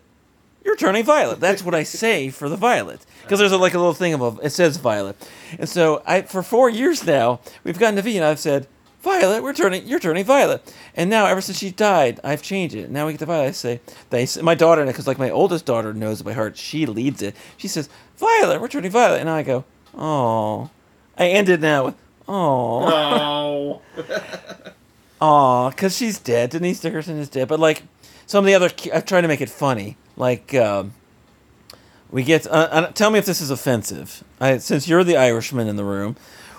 [0.63, 1.39] you're turning violet.
[1.39, 4.21] That's what I say for the violet because there's a, like a little thing of
[4.21, 5.15] a, it says violet,
[5.59, 8.67] and so I for four years now we've gotten to V and I've said
[9.01, 12.89] violet, we're turning, you're turning violet, and now ever since she died I've changed it.
[12.89, 13.49] Now we get to violet.
[13.49, 16.57] I say they my daughter because like my oldest daughter knows it by heart.
[16.57, 17.35] She leads it.
[17.57, 19.65] She says violet, we're turning violet, and I go
[19.95, 20.69] oh.
[21.17, 21.95] I ended it now with
[22.27, 23.81] oh.
[23.97, 24.13] Oh.
[25.21, 26.49] Aw, because she's dead.
[26.49, 27.47] Denise Nickerson is dead.
[27.47, 27.83] But like
[28.25, 29.97] some of the other, I'm trying to make it funny.
[30.15, 30.93] Like um,
[32.11, 32.45] we get.
[32.47, 34.23] Uh, uh, tell me if this is offensive.
[34.39, 36.15] I, since you're the Irishman in the room,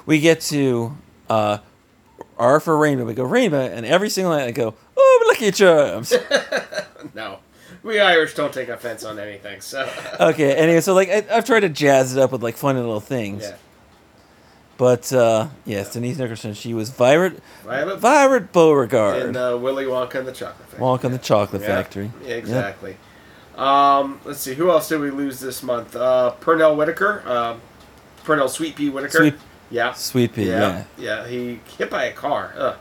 [0.06, 0.96] we get to
[1.30, 1.58] uh,
[2.38, 3.04] R for rainbow.
[3.04, 6.12] We go rainbow, and every single night I go Oh, lucky charms.
[7.12, 7.38] No,
[7.82, 9.60] we Irish don't take offense on anything.
[9.60, 9.88] So
[10.18, 10.54] okay.
[10.54, 13.42] Anyway, so like I, I've tried to jazz it up with like funny little things.
[13.42, 13.56] yeah,
[14.76, 16.54] But uh, yes, Denise Nickerson.
[16.54, 19.22] She was Violet Violet Violet Beauregarde.
[19.22, 20.80] and uh, Willy Wonka and the Chocolate Factory.
[20.80, 22.10] Walk on the Chocolate Yeah, Factory.
[22.24, 22.96] yeah, exactly.
[23.56, 25.94] Um, let's see, who else did we lose this month?
[25.94, 27.60] Uh, Pernell Whitaker, um,
[28.24, 29.18] Pernell Sweet Pea Whitaker.
[29.18, 29.34] Sweet-
[29.70, 30.48] yeah, Sweet pea.
[30.48, 31.22] yeah, Yeah.
[31.22, 31.26] yeah.
[31.28, 32.76] He hit by a car.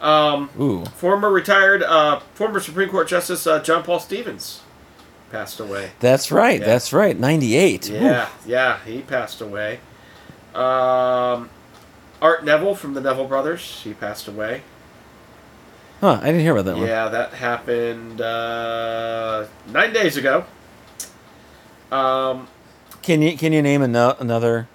[0.00, 0.84] Um, Ooh.
[0.84, 4.62] former retired, uh, former Supreme Court Justice uh, John Paul Stevens
[5.32, 5.90] passed away.
[6.00, 6.60] That's right.
[6.60, 7.18] That's right.
[7.18, 7.90] Ninety-eight.
[7.90, 7.94] Ooh.
[7.94, 9.80] Yeah, yeah, he passed away.
[10.58, 11.50] Um,
[12.20, 14.62] Art Neville from the Neville Brothers, he passed away.
[16.00, 16.18] Huh.
[16.22, 16.86] I didn't hear about that one.
[16.86, 20.44] Yeah, that happened uh, nine days ago.
[21.90, 22.48] Um,
[23.02, 24.68] Can you can you name ano- another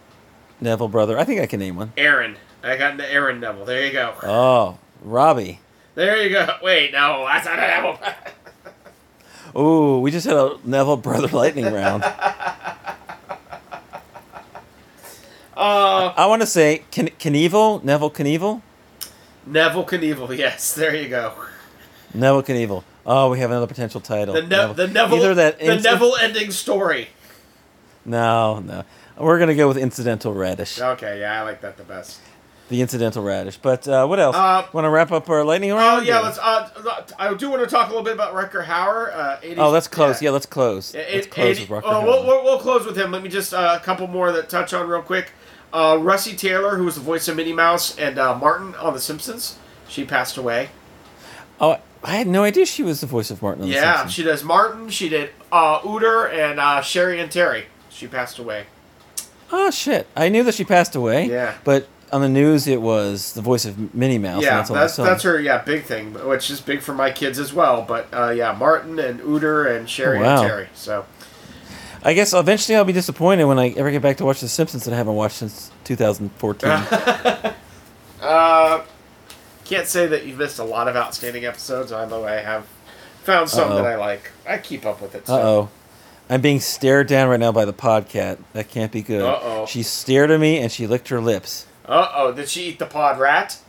[0.59, 1.17] Neville brother?
[1.19, 1.93] I think I can name one.
[1.97, 2.37] Aaron.
[2.63, 3.65] I got into Aaron Neville.
[3.65, 4.15] There you go.
[4.23, 5.59] Oh, Robbie.
[5.95, 6.55] There you go.
[6.63, 7.99] Wait, no, that's not a Neville.
[9.61, 12.03] Ooh, we just had a Neville brother lightning round.
[15.55, 18.61] Uh, I want to say Ken- Knievel, Neville Knievel,
[19.45, 20.37] Neville Knievel.
[20.37, 21.33] Yes, there you go.
[22.13, 22.83] Neville Knievel.
[23.05, 24.33] Oh, we have another potential title.
[24.35, 25.17] The, ne- the Neville.
[25.19, 27.09] Either that the Neville ending story.
[28.05, 28.83] No, no.
[29.17, 30.79] We're gonna go with incidental radish.
[30.81, 32.19] Okay, yeah, I like that the best.
[32.69, 33.57] The incidental radish.
[33.57, 34.35] But uh, what else?
[34.35, 36.01] Uh, want to wrap up our lightning round?
[36.01, 36.39] Oh yeah, or- let's.
[36.39, 39.13] Uh, I do want to talk a little bit about Rutger Hauer.
[39.13, 40.21] Uh, 80s, Oh, let's close.
[40.21, 40.95] Yeah, let's close.
[40.95, 42.25] Yeah, let's close 80 with Rutger oh, we'll, Hauer.
[42.27, 43.11] we'll, we'll close with him.
[43.11, 45.31] Let me just uh, a couple more that touch on real quick.
[45.73, 48.99] Uh, Russi Taylor, who was the voice of Minnie Mouse and uh, Martin on The
[48.99, 50.69] Simpsons, she passed away.
[51.59, 53.63] Oh, I had no idea she was the voice of Martin.
[53.63, 54.89] On The yeah, she does Martin.
[54.89, 57.63] She did uh, Uter and uh, Sherri and Terri.
[57.89, 58.67] She passed away.
[59.51, 60.07] Oh shit!
[60.15, 61.25] I knew that she passed away.
[61.29, 61.55] Yeah.
[61.63, 64.35] But on the news, it was the voice of Minnie Mouse.
[64.37, 67.11] and yeah, that's all that's that's her yeah big thing, which is big for my
[67.11, 67.83] kids as well.
[67.87, 70.41] But uh, yeah, Martin and Uter and Sherri Wow.
[70.43, 70.67] and Terri.
[70.75, 71.05] So
[72.05, 74.83] I guess eventually I'll be disappointed when I ever get back to watch The Simpsons
[74.85, 76.69] that I haven't watched since 2014.
[78.21, 78.81] Uh,
[79.65, 82.65] can't say that you've missed a lot of outstanding episodes, although I have
[83.23, 83.75] found some Uh-oh.
[83.75, 84.31] that I like.
[84.47, 85.27] I keep up with it.
[85.29, 85.69] Uh oh.
[86.29, 88.37] I'm being stared down right now by the podcat.
[88.53, 89.23] That can't be good.
[89.23, 89.65] Uh-oh.
[89.65, 91.67] She stared at me and she licked her lips.
[91.85, 93.59] Uh oh, did she eat the pod rat?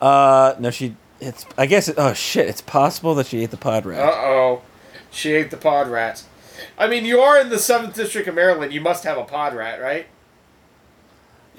[0.00, 0.96] Uh, no, she.
[1.20, 1.46] It's.
[1.56, 1.86] I guess.
[1.88, 2.48] It, oh shit!
[2.48, 4.00] It's possible that she ate the pod Uh rat.
[4.12, 4.62] oh,
[5.12, 6.24] she ate the pod rat.
[6.78, 8.72] I mean, you are in the seventh district of Maryland.
[8.72, 10.06] You must have a pod rat, right?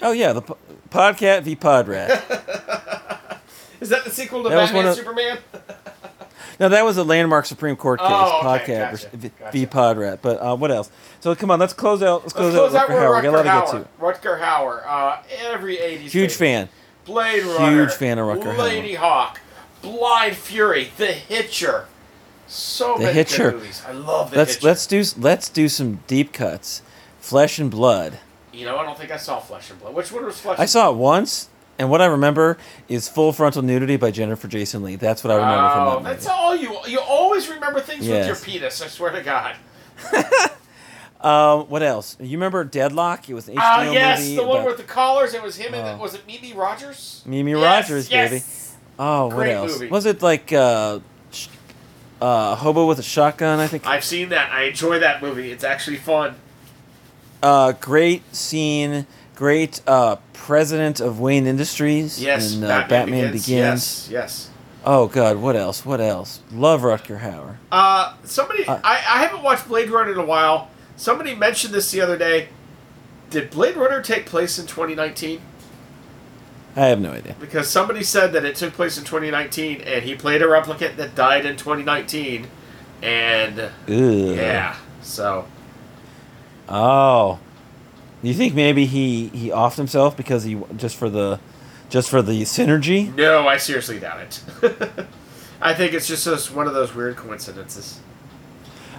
[0.02, 0.58] oh yeah, the po-
[0.90, 2.10] podcat v pod rat.
[3.82, 5.38] Is that the sequel to That Batman of- Superman?
[6.60, 8.08] no, that was a landmark Supreme Court case.
[8.10, 9.52] Oh, okay, podcat gotcha, v, gotcha.
[9.52, 10.20] v pod rat.
[10.22, 10.90] But uh, what else?
[11.22, 12.22] So come on, let's close out.
[12.24, 12.90] Let's close, Let's close out.
[12.90, 13.16] out Rutger Hauer.
[13.18, 14.02] We got a Rutger lot to get to.
[14.02, 14.22] Hauer.
[14.22, 14.84] Rutger Hauer.
[14.88, 15.22] Uh,
[15.52, 16.70] every '80s Huge fan.
[17.06, 17.72] Blade Runner.
[17.84, 18.58] Huge fan of Rutger Hauer.
[18.58, 19.40] Lady Hawk.
[19.82, 20.92] Blind Fury.
[20.98, 21.86] The Hitcher.
[22.52, 23.52] So The many Hitcher.
[23.52, 23.84] good movies.
[23.88, 24.68] I love the Let's Hitcher.
[24.68, 26.82] let's do let's do some deep cuts.
[27.20, 28.20] Flesh and blood.
[28.52, 29.94] You know, I don't think I saw Flesh and Blood.
[29.94, 30.58] Which one was Flesh?
[30.58, 31.48] I saw it once,
[31.78, 32.58] and what I remember
[32.88, 34.96] is full frontal nudity by Jennifer Jason Lee.
[34.96, 36.36] That's what I remember Oh, from that that's movie.
[36.38, 36.92] all you.
[36.92, 38.44] You always remember things with your Yes.
[38.44, 38.82] penis.
[38.82, 39.56] I swear to God.
[41.22, 42.18] Um, what else?
[42.20, 43.30] You remember Deadlock?
[43.30, 45.34] It was an HBO Ah, yes, movie the one about with the collars.
[45.36, 46.02] It was him and Oh.
[46.02, 47.22] was it Mimi Rogers?
[47.26, 48.30] Mimi Yes, Rogers, yes.
[48.32, 48.44] baby.
[48.98, 49.74] Oh, what else?
[49.74, 49.88] movie.
[49.90, 51.00] Was it like uh,
[52.22, 53.60] uh, Hobo with a Shotgun?
[53.60, 53.86] I think.
[53.86, 54.52] I've seen that.
[54.52, 55.52] I enjoy that movie.
[55.52, 56.36] It's actually fun.
[57.42, 59.08] Uh, great scene.
[59.36, 62.22] Great uh, president of Wayne Industries.
[62.22, 63.48] Yes, in, uh, Batman, Begins.
[63.50, 64.50] Yes, yes.
[64.84, 65.86] Oh God, what else?
[65.86, 66.42] What else?
[66.52, 67.56] Love Rutger Hauer.
[67.72, 70.70] Uh, somebody, Uh, I, I haven't watched Blade Runner in a while.
[70.98, 72.50] Somebody mentioned this the other day.
[73.30, 75.42] Did Blade Runner take place in 2019?
[76.80, 77.36] I have no idea.
[77.40, 81.14] Because somebody said that it took place in 2019, and he played a replicant that
[81.14, 82.48] died in 2019,
[83.02, 85.46] and yeah, so
[86.70, 87.40] Oh,
[88.22, 91.40] you think maybe he he offed himself because he just for the
[91.90, 93.14] just for the synergy?
[93.16, 94.44] no, I seriously doubt it.
[95.62, 98.00] I think it's just those, one of those weird coincidences.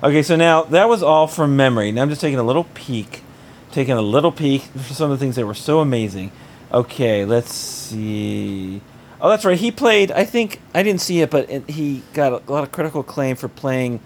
[0.03, 1.93] Okay, so now that was all from memory.
[1.93, 3.23] Now I'm just taking a little peek,
[3.71, 6.33] taking a little peek for some of the things that were so amazing.
[6.73, 8.81] Okay, let's see.
[9.21, 9.59] Oh, that's right.
[9.59, 10.13] He played.
[10.13, 13.37] I think I didn't see it, but it, he got a lot of critical acclaim
[13.37, 14.01] for playing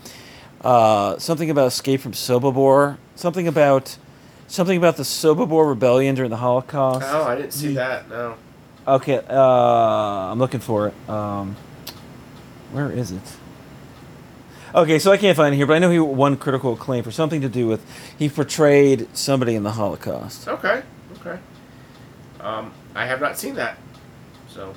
[0.63, 2.97] uh, something about Escape from Sobibor.
[3.15, 3.97] Something about
[4.49, 7.07] something about the Sobibor rebellion during the Holocaust.
[7.09, 8.09] Oh, I didn't see He- that.
[8.09, 8.37] No.
[8.87, 9.35] Okay, uh,
[10.31, 11.09] I'm looking for it.
[11.09, 11.57] Um,
[12.73, 13.23] where is it?
[14.75, 17.11] Okay, so I can't find it here, but I know he won critical acclaim for
[17.11, 17.83] something to do with
[18.19, 20.49] he portrayed somebody in the Holocaust.
[20.49, 20.83] Okay.
[22.45, 23.79] Um, I have not seen that.
[24.49, 24.75] So,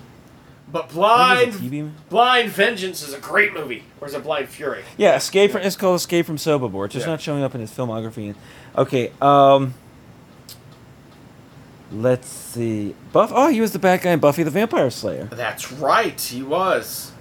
[0.72, 3.84] But Blind think it's a TV Blind Vengeance is a great movie.
[4.02, 4.84] Or is it Blind Fury?
[4.98, 6.86] Yeah, Escape from it's called Escape from Sobibor.
[6.86, 7.12] It's just Yeah.
[7.14, 8.34] not showing up in his filmography.
[8.76, 9.74] Okay, um
[11.92, 12.96] let's see.
[13.14, 15.26] Buff oh, he was the bad guy in Buffy the Vampire Slayer.
[15.26, 17.12] That's right, he was.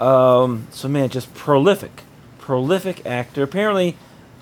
[0.00, 2.02] Um so man, just prolific.
[2.38, 3.42] Prolific actor.
[3.42, 3.96] Apparently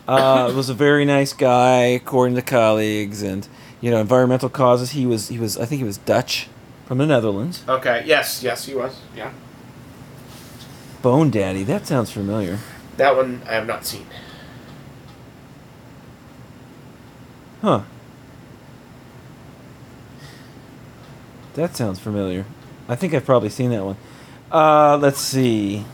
[0.08, 3.48] uh was a very nice guy according to colleagues and
[3.80, 4.90] you know, environmental causes.
[4.90, 6.48] He was he was I think he was Dutch
[6.86, 7.64] from the Netherlands.
[7.68, 9.00] Okay, yes, yes, he was.
[9.16, 9.32] Yeah.
[11.02, 12.58] Bone Daddy, that sounds familiar.
[12.96, 14.06] That one I have not seen.
[17.62, 17.82] Huh.
[21.54, 22.44] That sounds familiar.
[22.88, 23.96] I think I've probably seen that one.
[24.50, 25.84] Uh, let's see.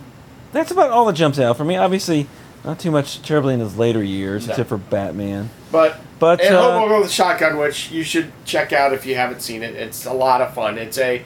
[0.53, 1.77] That's about all that jumps out for me.
[1.77, 2.27] Obviously,
[2.67, 4.53] not too much terribly in his later years, No.
[4.53, 5.49] except for Batman.
[5.73, 9.15] But But and uh, Hobo with a Shotgun, which you should check out if you
[9.15, 9.75] haven't seen it.
[9.75, 10.77] It's a lot of fun.
[10.77, 11.23] It's a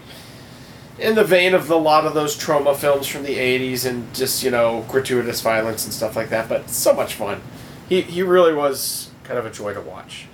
[0.99, 4.43] in the vein of a lot of those trauma films from the '80s and just
[4.43, 6.49] you know gratuitous violence and stuff like that.
[6.49, 7.41] But so much fun.
[7.89, 10.27] He he really was kind of a joy to watch.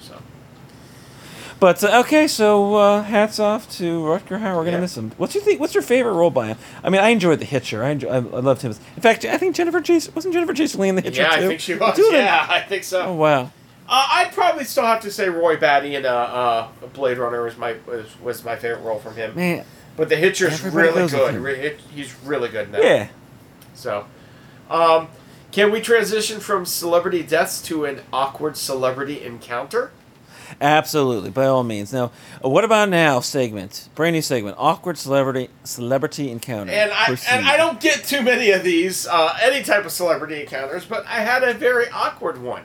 [1.58, 4.56] But uh, okay, so uh, hats off to Rutger Hauer.
[4.56, 4.80] We're gonna Yeah.
[4.80, 5.12] miss him.
[5.16, 5.58] What's your think?
[5.58, 6.58] What's your favorite role by him?
[6.84, 7.82] I mean, I enjoyed The Hitcher.
[7.82, 8.72] I enjoy, I, I loved him.
[8.94, 11.44] In fact, I think Jennifer Jason wasn't Jennifer Jason Lee in The Hitcher yeah, too.
[11.44, 11.96] I think she was.
[11.96, 13.00] them- Yeah, I think so.
[13.06, 13.50] Oh wow.
[13.88, 17.56] Uh, I'd probably still have to say Roy Batty in uh, uh, Blade Runner was
[17.56, 19.34] my was, was my favorite role from him.
[19.36, 19.64] Man,
[19.96, 21.80] But the Hitcher's really good.
[21.94, 22.80] He's really good now.
[22.80, 23.08] yeah.
[23.74, 24.06] So,
[24.68, 25.08] um,
[25.52, 29.92] can we transition from celebrity deaths to an awkward celebrity encounter?
[30.60, 31.92] Absolutely, by all means.
[31.92, 32.12] Now,
[32.44, 33.20] uh, what about now?
[33.20, 36.72] Segment, brand new segment, awkward celebrity celebrity encounter.
[36.72, 37.32] And I Proceed.
[37.32, 41.04] and I don't get too many of these, uh, any type of celebrity encounters, but
[41.06, 42.62] I had a very awkward one.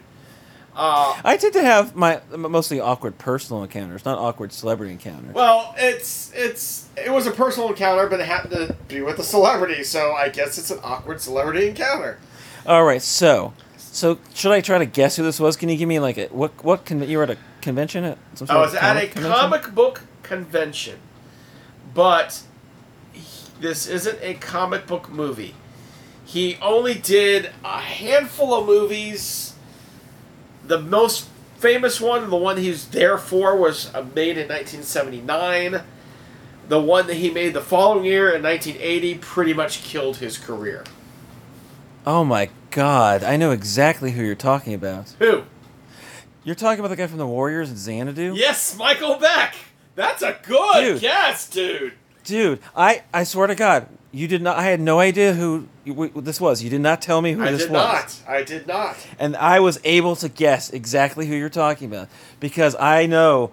[0.74, 5.34] Uh, I tend to have my mostly awkward personal encounters, not awkward celebrity encounters.
[5.34, 9.24] well, it's it's it was a personal encounter, but it happened to be with a
[9.24, 12.20] celebrity, so I guess it's an awkward celebrity encounter.
[12.66, 15.58] all right, so so should I try to guess who this was?
[15.58, 18.18] Can you give me like a what what con- you were at a convention at
[18.36, 19.40] some sort I was at a comic convention?
[19.40, 21.00] comic book convention,
[21.94, 22.42] but
[23.60, 25.56] this isn't a comic book movie.
[26.26, 29.54] He only did a handful of movies.
[30.66, 31.28] The most
[31.58, 35.82] famous one, the one he's there for, was uh, made in 1979.
[36.70, 40.86] The one that he made the following year in 1980 pretty much killed his career.
[42.06, 45.14] Oh my god, I know exactly who you're talking about.
[45.20, 45.44] Who?
[46.44, 48.34] You're talking about the guy from the Warriors and Xanadu?
[48.36, 49.56] Yes, Michael Beck.
[49.96, 51.02] That's a good Dude.
[51.02, 51.94] guess, dude.
[52.24, 54.58] Dude, I I swear to God, you did not.
[54.58, 55.68] I had no idea who
[56.16, 56.64] this was.
[56.64, 57.72] You did not tell me who I this was.
[57.72, 58.22] I did not.
[58.28, 59.08] I did not.
[59.20, 62.10] and I was able to guess exactly who you're talking about
[62.40, 63.52] because I know.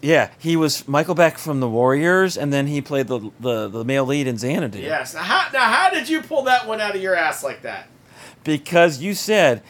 [0.00, 3.84] Yeah, he was Michael Beck from the Warriors, and then he played the the, the
[3.84, 4.78] male lead in Xanadu.
[4.78, 5.14] Yes.
[5.14, 7.88] Now how, now, how did you pull that one out of your ass like that?
[8.44, 9.60] Because you said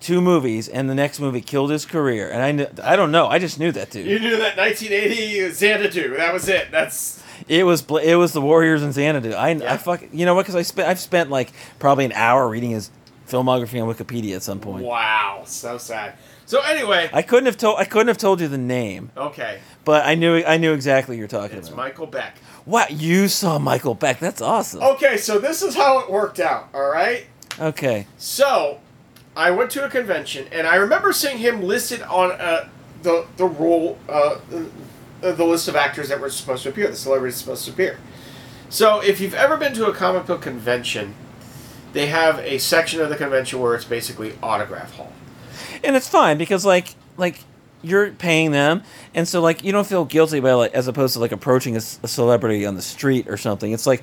[0.00, 3.26] two movies, and the next movie killed his career, and I kn- I don't know.
[3.28, 4.06] I just knew that dude.
[4.06, 6.16] You knew that 1980 Xanadu.
[6.16, 6.70] That was it.
[6.70, 9.32] That's It was Bla- it was the Warriors and Xanadu.
[9.32, 9.72] I Yeah.
[9.74, 10.42] I fuck you know what?
[10.42, 12.90] Because I spent I've spent like probably an hour reading his
[13.28, 14.84] filmography on Wikipedia at some point.
[14.84, 15.42] wow.
[15.46, 16.14] So sad.
[16.46, 20.04] So anyway, I couldn't have told I couldn't have told you the name, okay, but
[20.04, 21.86] I knew I knew exactly who you're talking it's about.
[21.86, 22.38] It's Michael Beck.
[22.66, 24.18] Wow, you saw Michael Beck.
[24.18, 24.82] That's awesome.
[24.82, 26.68] Okay, so this is how it worked out.
[26.74, 27.26] All right.
[27.60, 28.06] Okay.
[28.18, 28.80] So,
[29.40, 32.68] I went to a convention, and I remember seeing him listed on uh,
[33.02, 34.38] the the role, uh,
[35.22, 37.98] the list of actors that were supposed to appear, the celebrities supposed to appear.
[38.68, 41.14] So, if you've ever been to a comic book convention,
[41.94, 45.12] they have a section of the convention where it's basically autograph hall.
[45.82, 47.40] And it's fine because like like
[47.82, 48.82] you're paying them,
[49.14, 51.80] and so like you don't feel guilty about like as opposed to like approaching a
[51.80, 53.72] celebrity on the street or something.
[53.72, 54.02] It's like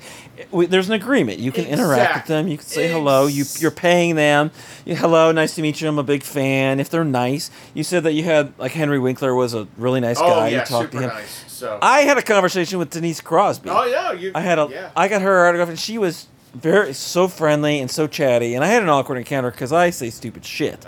[0.50, 1.38] we, there's an agreement.
[1.38, 2.48] You can interact with them.
[2.48, 3.26] You can say hello.
[3.26, 4.50] you, you're paying them.
[4.84, 5.88] You, hello, nice to meet you.
[5.88, 6.80] I'm a big fan.
[6.80, 10.18] If they're nice, you said that you had like Henry Winkler was a really nice
[10.18, 10.48] Oh guy.
[10.48, 11.08] yeah, you talked to him.
[11.08, 11.44] nice.
[11.48, 11.78] So.
[11.82, 13.68] I had a conversation with Denise Crosby.
[13.70, 14.32] oh yeah, you.
[14.34, 15.08] I had a, I Yeah.
[15.08, 18.54] got her autograph, and she was very so friendly and so chatty.
[18.54, 20.84] And I had an awkward encounter because I say stupid shit.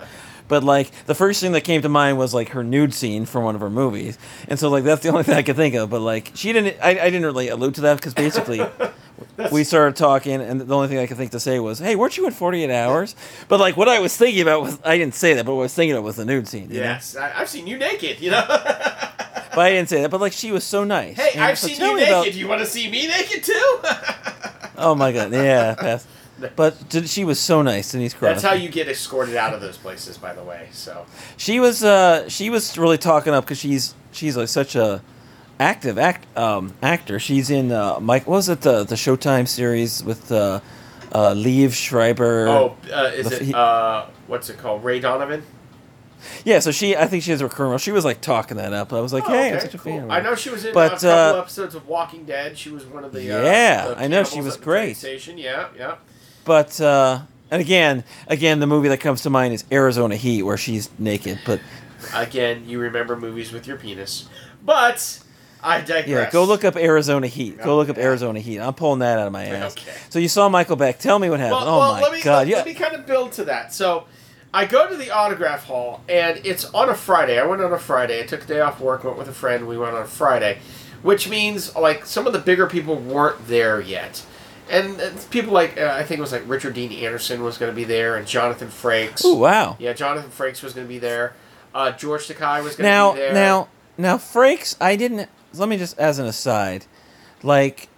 [0.51, 3.45] But like the first thing that came to mind was like her nude scene from
[3.45, 4.17] one of her movies,
[4.49, 5.89] and so like that's the only thing I could think of.
[5.89, 8.59] But like she didn't, I, I didn't really allude to that because basically
[9.53, 12.17] we started talking, and the only thing I could think to say was, "Hey, weren't
[12.17, 13.15] you in Forty Eight Hours?"
[13.47, 15.63] But like what I was thinking about was I didn't say that, but what I
[15.63, 16.67] was thinking about was the nude scene.
[16.67, 16.75] know?
[16.75, 18.19] Yes, I, I've seen you naked.
[18.19, 18.43] You know.
[19.53, 20.09] But I didn't say that.
[20.11, 21.17] But like she was so nice.
[21.17, 22.07] hey, I've so seen you naked.
[22.09, 23.79] about- You want to see me naked too?
[24.77, 26.07] Oh my god, yeah, pass.
[26.55, 28.33] But did, she was so nice, Denise Crosby.
[28.33, 30.69] That's how you get escorted out of those places, by the way.
[30.71, 31.05] So
[31.37, 35.01] She was uh she was really talking up because she's she's like such a
[35.59, 37.19] active act um, actor.
[37.19, 38.27] She's in uh, Mike.
[38.27, 40.59] What was it the the Showtime series with uh,
[41.11, 42.47] uh, Liev Schreiber?
[42.47, 44.83] Oh, uh, is the- it uh, what's it called?
[44.83, 45.43] Ray Donovan.
[46.45, 46.59] yeah.
[46.59, 47.77] So she, I think she has a recurring role.
[47.79, 48.93] She was like talking that up.
[48.93, 49.99] I was like, Oh, hey, I'm such a cool.
[49.99, 50.11] fan.
[50.11, 52.57] I know she was in But, a couple uh, episodes of Walking Dead.
[52.57, 54.85] She was one of the uh, Yeah, the I know, she was at the train
[54.85, 54.97] great.
[54.97, 55.37] Station.
[55.37, 55.95] Yeah, yeah.
[56.45, 60.57] But uh, and again, again, the movie that comes to mind is Arizona Heat, where
[60.57, 61.39] she's naked.
[61.45, 61.61] But
[62.13, 64.27] Again, you remember movies with your penis,
[64.65, 65.19] but
[65.63, 66.07] I digress.
[66.07, 67.61] yeah, go look up Arizona Heat.
[67.61, 68.59] Go look up Arizona Heat.
[68.59, 69.73] I'm pulling that out of my ass.
[69.73, 69.91] Okay.
[70.09, 70.99] So you saw Michael Beck.
[70.99, 71.65] Tell me what happened.
[71.65, 72.39] Well, oh well, my let me, god!
[72.39, 72.55] Let, yeah.
[72.57, 73.73] let me kind of build to that.
[73.73, 74.05] So,
[74.53, 77.39] I go to the autograph hall, and it's on a Friday.
[77.39, 78.21] I went on a Friday.
[78.21, 79.67] I took a day off work, went with a friend.
[79.67, 80.59] We went on a Friday,
[81.03, 84.25] which means like some of the bigger people weren't there yet.
[84.71, 87.71] And uh, people like uh, I think it was like Richard Dean Anderson was going
[87.71, 89.21] to be there, and Jonathan Frakes.
[89.25, 89.75] Oh wow.
[89.79, 91.33] Yeah, Jonathan Frakes was going to be there.
[91.75, 93.33] Uh, George Takei was going to Now, be there.
[93.33, 93.67] now,
[93.97, 94.75] now, Frakes.
[94.81, 95.29] I didn't.
[95.53, 96.85] Let me just, as an aside,
[97.43, 97.89] like,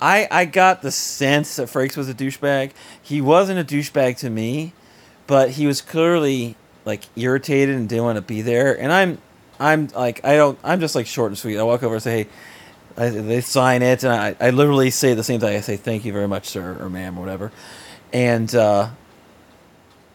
[0.00, 2.72] I I got the sense that Frakes was a douchebag.
[3.02, 4.72] He wasn't a douchebag to me,
[5.26, 8.78] but he was clearly like irritated and didn't want to be there.
[8.78, 9.18] And I'm,
[9.58, 10.58] I'm like, I don't.
[10.64, 11.58] I'm just like short and sweet.
[11.58, 12.28] I walk over and say, hey.
[12.96, 15.56] I, they sign it, and I, I literally say the same thing.
[15.56, 17.52] I say, "Thank you very much, sir," or "ma'am," or whatever.
[18.12, 18.88] And uh,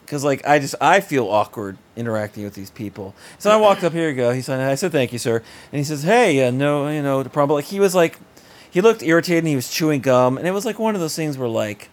[0.06, 3.14] because like I just I feel awkward interacting with these people.
[3.40, 4.10] So I walked up here.
[4.10, 4.32] You go.
[4.32, 5.38] He said, "I said thank you, sir."
[5.72, 8.18] And he says, "Hey, uh, no, you know the problem." Like he was like,
[8.70, 9.40] he looked irritated.
[9.44, 11.90] and He was chewing gum, and it was like one of those things where like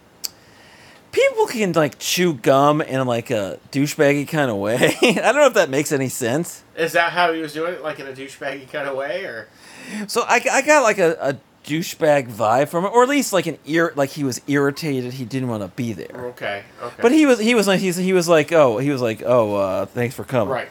[1.11, 4.95] people can like chew gum in like a douchebaggy kind of way.
[5.01, 6.63] I don't know if that makes any sense.
[6.75, 9.47] is that how he was doing it, like in a douchebaggy kind of way, or
[10.07, 13.47] So I, I got like a, a douchebag vibe from it, or at least like
[13.47, 15.13] an ear like he was irritated.
[15.13, 16.25] He didn't want to be there.
[16.27, 19.01] okay, okay, But he was he was like he's, he was like oh he was
[19.01, 20.53] like oh uh, thanks for coming.
[20.53, 20.69] right.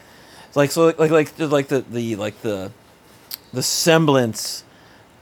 [0.55, 2.71] Like so like like the- like the the like the
[3.53, 4.63] the semblance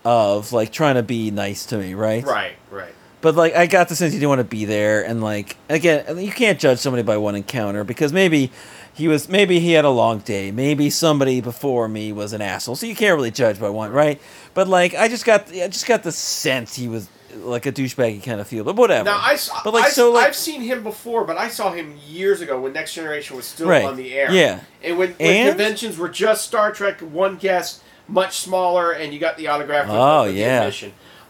[0.06, 2.24] of like trying to be nice to me, right?
[2.24, 2.94] Right, right.
[3.20, 6.18] But like I got the sense he didn't want to be there, and like again,
[6.18, 8.52] you can't judge somebody by one encounter because maybe
[8.98, 12.76] he was maybe he had a long day, maybe somebody before me was an asshole,
[12.76, 14.20] so you can't really judge by one, right?
[14.54, 18.24] But like I just got I just got the sense he was like a douchebaggy
[18.24, 19.06] kind of feel, but whatever.
[19.06, 21.72] Now I, s- but like I, so like I've seen him before, but I saw
[21.72, 23.86] him years ago when Next Generation was still Right.
[23.86, 24.32] on the air.
[24.32, 24.62] Yeah.
[24.84, 29.20] and when, when And- conventions were just Star Trek, one guest, much smaller, and you
[29.20, 29.86] got the autograph.
[29.90, 30.72] Oh, yeah.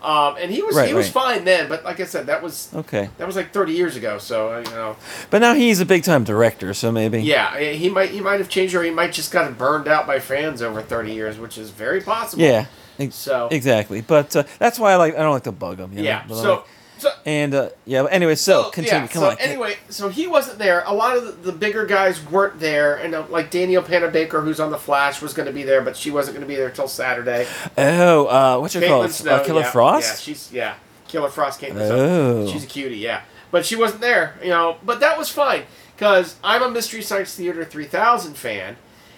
[0.02, 1.14] Um, and he was Right, he was right.
[1.38, 4.20] fine then, but like I said, that was okay, that was like thirty years ago.
[4.20, 4.96] So you know,
[5.32, 8.40] but now he's a big time director, so maybe yeah, eh, he might he might
[8.40, 11.58] have changed, or he might just gotten burned out by fans over thirty years, which
[11.58, 12.44] is very possible.
[12.44, 12.66] yeah,
[13.00, 14.02] ex- So exactly.
[14.02, 15.92] But uh, that's why I like I don't like to bug him.
[15.94, 16.04] You know?
[16.04, 16.24] yeah.
[16.28, 16.66] But So like-
[16.98, 18.04] so and uh, yeah.
[18.04, 19.02] But anyway, so, continue.
[19.04, 19.38] Yeah, Come so on.
[19.40, 20.84] anyway, so he wasn't there.
[20.86, 24.60] A lot of the, the bigger guys weren't there, and uh, like Danielle Panabaker, who's
[24.60, 26.70] on the Flash, was going to be there, but she wasn't going to be there
[26.70, 27.48] till Saturday.
[27.78, 29.12] Oh, uh, what's Caitlin called?
[29.12, 30.10] Snow, uh, Killer yeah, Frost.
[30.28, 30.76] Yeah, she's yeah,
[31.08, 31.62] Killer Frost.
[31.62, 32.48] Caitlin Oh.
[32.52, 33.22] She's a cutie, yeah,
[33.52, 34.78] but she wasn't there, you know.
[34.84, 35.64] But that was fine
[35.96, 38.78] because I'm a Mystery Science Theater 3000 fan,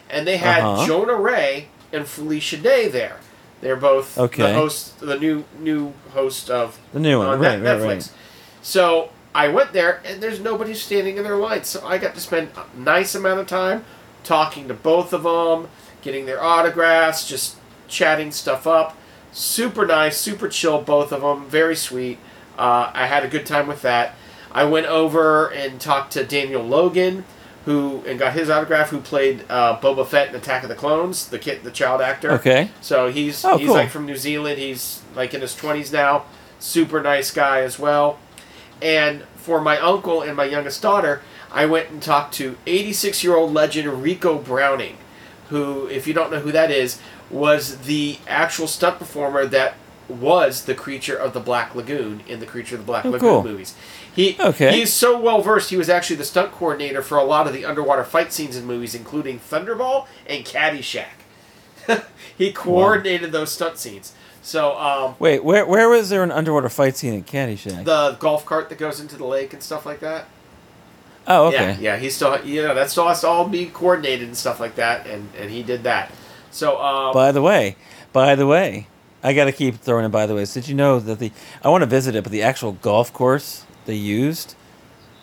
[0.09, 0.85] and they had Uh-huh.
[0.87, 3.17] Jonah Ray and Felicia Day there.
[3.61, 4.43] They're both Okay.
[4.43, 7.87] the host, the new new host of The new one, on right, Net- right, Netflix.
[7.87, 8.11] right.
[8.61, 11.63] So I went there, and there's nobody standing in their line.
[11.63, 13.85] So I got to spend a nice amount of time
[14.23, 15.69] talking to both of them,
[16.01, 17.55] getting their autographs, just
[17.87, 18.95] chatting stuff up.
[19.31, 21.45] Super nice, super chill, both of them.
[21.45, 22.17] Very sweet.
[22.57, 24.15] Uh, I had a good time with that.
[24.51, 27.23] I went over and talked to Daniel Logan,
[27.69, 28.89] who and got his autograph.
[28.89, 32.31] Who played uh, Boba Fett in Attack of the Clones, the kid, the child actor.
[32.31, 32.71] Okay.
[32.81, 33.75] So he's Oh, he's cool.
[33.75, 34.57] like from New Zealand.
[34.57, 36.25] He's like in his twenties now.
[36.59, 38.17] Super nice guy as well.
[38.81, 41.21] And for my uncle and my youngest daughter,
[41.51, 44.97] I went and talked to 86 year old legend Ricou Browning,
[45.49, 49.75] who, if you don't know who that is, was the actual stunt performer that
[50.07, 53.29] was the creature of the Black Lagoon in the Creature of the Black Oh, Lagoon
[53.29, 53.43] cool.
[53.43, 53.75] movies.
[54.15, 54.71] He Okay.
[54.77, 55.69] he's so well versed.
[55.69, 58.65] He was actually the stunt coordinator for a lot of the underwater fight scenes in
[58.65, 61.05] movies, including Thunderball and Caddyshack.
[62.37, 64.13] he coordinated those stunt scenes.
[64.41, 67.83] So um, Wait, where where was there an underwater fight scene in Caddyshack?
[67.85, 70.25] the golf cart that goes into the lake and stuff like that.
[71.27, 71.71] oh, okay.
[71.73, 71.97] Yeah, yeah.
[71.97, 75.05] He still, you know, that still has to all be coordinated and stuff like that,
[75.07, 76.11] and and he did that.
[76.51, 77.75] So um, By the way,
[78.11, 78.87] by the way,
[79.21, 81.31] I got to keep throwing in by the way, Did you know that the
[81.63, 84.55] I want to visit it, but the actual golf course they used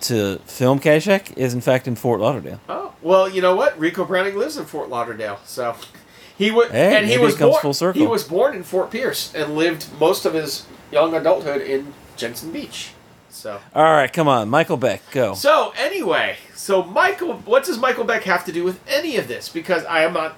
[0.02, 2.60] to film Caddyshack is in fact in Fort Lauderdale.
[2.68, 3.78] oh well, you know what?
[3.78, 5.74] Ricou Browning lives in Fort Lauderdale, so
[6.38, 7.60] he was Hey, and he was born.
[7.62, 8.00] full circle.
[8.00, 12.52] He was born in Fort Pierce and lived most of his young adulthood in Jensen
[12.52, 12.90] Beach.
[13.30, 13.60] So.
[13.74, 15.34] All right, come on, Michael Beck, go.
[15.34, 19.48] So anyway, so Michael, what does Michael Beck have to do with any of this?
[19.50, 20.36] Because I am not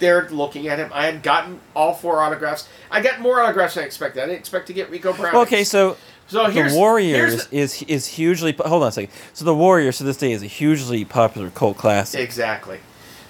[0.00, 0.90] there looking at him.
[0.92, 2.68] I had gotten all four autographs.
[2.90, 4.22] I got more autographs than I expected.
[4.22, 5.34] I didn't expect to get Rico Brown.
[5.36, 5.96] Okay, so
[6.30, 8.52] so the Warriors the- is is hugely.
[8.58, 9.12] Hold on a second.
[9.34, 12.20] So the Warriors to this day is a hugely popular cult classic.
[12.20, 12.80] Exactly.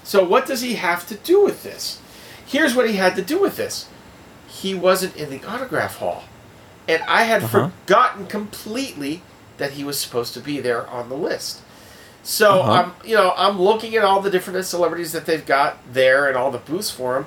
[0.03, 1.99] So what does he have to do with this?
[2.45, 3.87] Here's what he had to do with this.
[4.47, 6.23] He wasn't in the autograph hall.
[6.87, 7.69] And I had Uh-huh.
[7.85, 9.21] forgotten completely
[9.57, 11.59] that he was supposed to be there on the list.
[12.23, 12.71] So Uh-huh.
[12.71, 16.35] I'm you know, I'm looking at all the different celebrities that they've got there and
[16.37, 17.25] all the booths for him.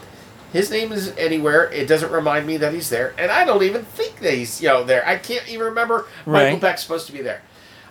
[0.54, 1.64] His name is anywhere.
[1.72, 4.68] It doesn't remind me that he's there, and I don't even think that he's you
[4.68, 5.04] know there.
[5.06, 6.60] I can't even remember Michael Right.
[6.60, 7.42] Beck's supposed to be there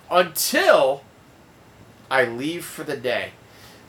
[0.10, 1.03] until
[2.10, 3.31] I leave for the day.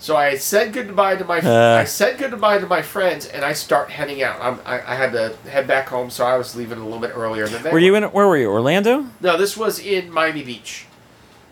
[0.01, 1.77] So I said goodbye to my Uh.
[1.79, 4.41] I said goodbye to my friends, and I start heading out.
[4.41, 7.13] I'm, I, I had to head back home, so I was leaving a little bit
[7.15, 7.73] earlier than that.
[7.73, 8.03] Were you in?
[8.03, 8.49] Where were you?
[8.51, 9.07] Orlando?
[9.21, 10.87] No, this was in Miami Beach.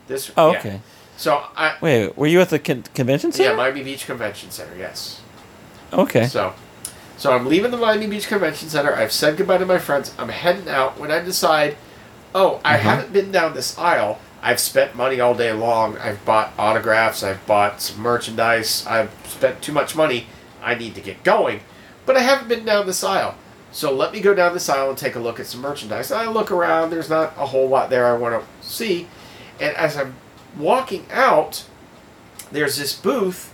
[0.08, 0.32] This.
[0.36, 0.58] Oh, yeah.
[0.58, 0.80] okay.
[1.16, 3.50] So I Wait, were you at the con- convention center?
[3.50, 3.56] yeah?
[3.56, 4.76] Miami Beach Convention Center.
[4.76, 5.20] Yes.
[5.92, 6.26] okay.
[6.26, 6.52] So,
[7.22, 8.96] so I'm leaving the Miami Beach Convention Center.
[8.96, 10.12] I've said goodbye to my friends.
[10.18, 10.98] I'm heading out.
[10.98, 11.76] When I decide,
[12.34, 12.78] oh, I Uh-huh.
[12.90, 14.18] haven't been down this aisle.
[14.42, 15.96] I've spent money all day long.
[15.98, 17.22] I've bought autographs.
[17.22, 18.84] I've bought some merchandise.
[18.88, 20.26] I've spent too much money.
[20.60, 21.60] I need to get going,
[22.06, 23.36] but I haven't been down this aisle.
[23.70, 26.10] So let me go down this aisle and take a look at some merchandise.
[26.10, 26.90] And I look around.
[26.90, 29.06] There's not a whole lot there I want to see.
[29.60, 30.16] And as I'm
[30.58, 31.66] walking out,
[32.50, 33.52] there's this booth,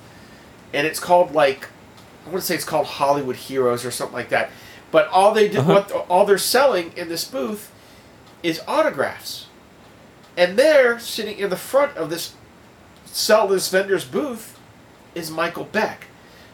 [0.73, 1.69] and it's called like
[2.29, 4.51] I want to say it's called Hollywood Heroes or something like that.
[4.91, 5.73] But all they did, Uh-huh.
[5.73, 7.73] what all they're selling in this booth,
[8.43, 9.47] is autographs,
[10.37, 12.35] and there, sitting in the front of this
[13.07, 14.59] sell this vendor's booth,
[15.15, 16.07] is Michael Beck.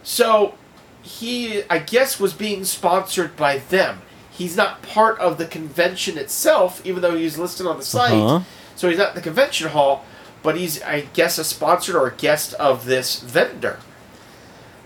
[0.02, 0.54] So
[1.02, 4.00] he, I guess, was being sponsored by them.
[4.30, 8.12] He's not part of the convention itself, even though he's listed on the site.
[8.14, 8.44] Uh-huh.
[8.76, 10.04] So he's not in the convention hall,
[10.42, 13.78] but he's, I guess, a sponsor or a guest of this vendor.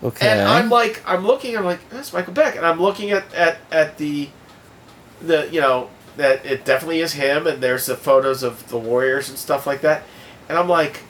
[0.03, 0.29] Okay.
[0.29, 3.59] And I'm like, I'm looking, I'm like, that's Michael Beck, and I'm looking at at
[3.73, 4.29] at the,
[5.21, 9.29] the you know that it definitely is him, and there's the photos of the Warriors
[9.29, 10.05] and stuff like that,
[10.49, 11.01] and I'm like,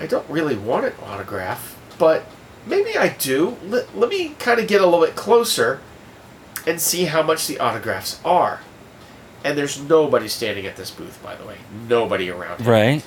[0.00, 2.24] I don't really want an autograph, but
[2.66, 3.56] maybe I do.
[3.64, 5.80] Let, let me kind of get a little bit closer,
[6.66, 8.60] and see how much the autographs are.
[9.44, 11.58] And there's nobody standing at this booth, by the way,
[11.88, 13.04] nobody around him right.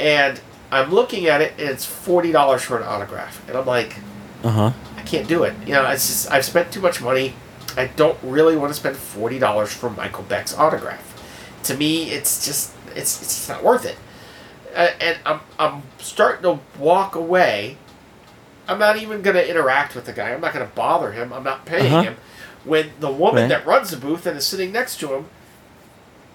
[0.00, 0.40] and
[0.70, 3.96] I'm looking at it, and it's forty dollars for an autograph, and I'm like,
[4.44, 4.72] Uh huh.
[4.96, 5.54] I can't do it.
[5.66, 7.34] You know, it's just I've spent too much money.
[7.76, 11.04] I don't really want to spend forty dollars for Michael Beck's autograph.
[11.64, 13.96] To me, it's just it's it's just not worth it.
[14.76, 17.76] Uh, and I'm I'm starting to walk away.
[18.68, 20.30] I'm not even gonna interact with the guy.
[20.34, 21.32] I'm not gonna bother him.
[21.32, 22.02] I'm not paying Uh-huh.
[22.02, 22.16] him.
[22.64, 23.48] When the woman Right.
[23.48, 25.26] that runs the booth and is sitting next to him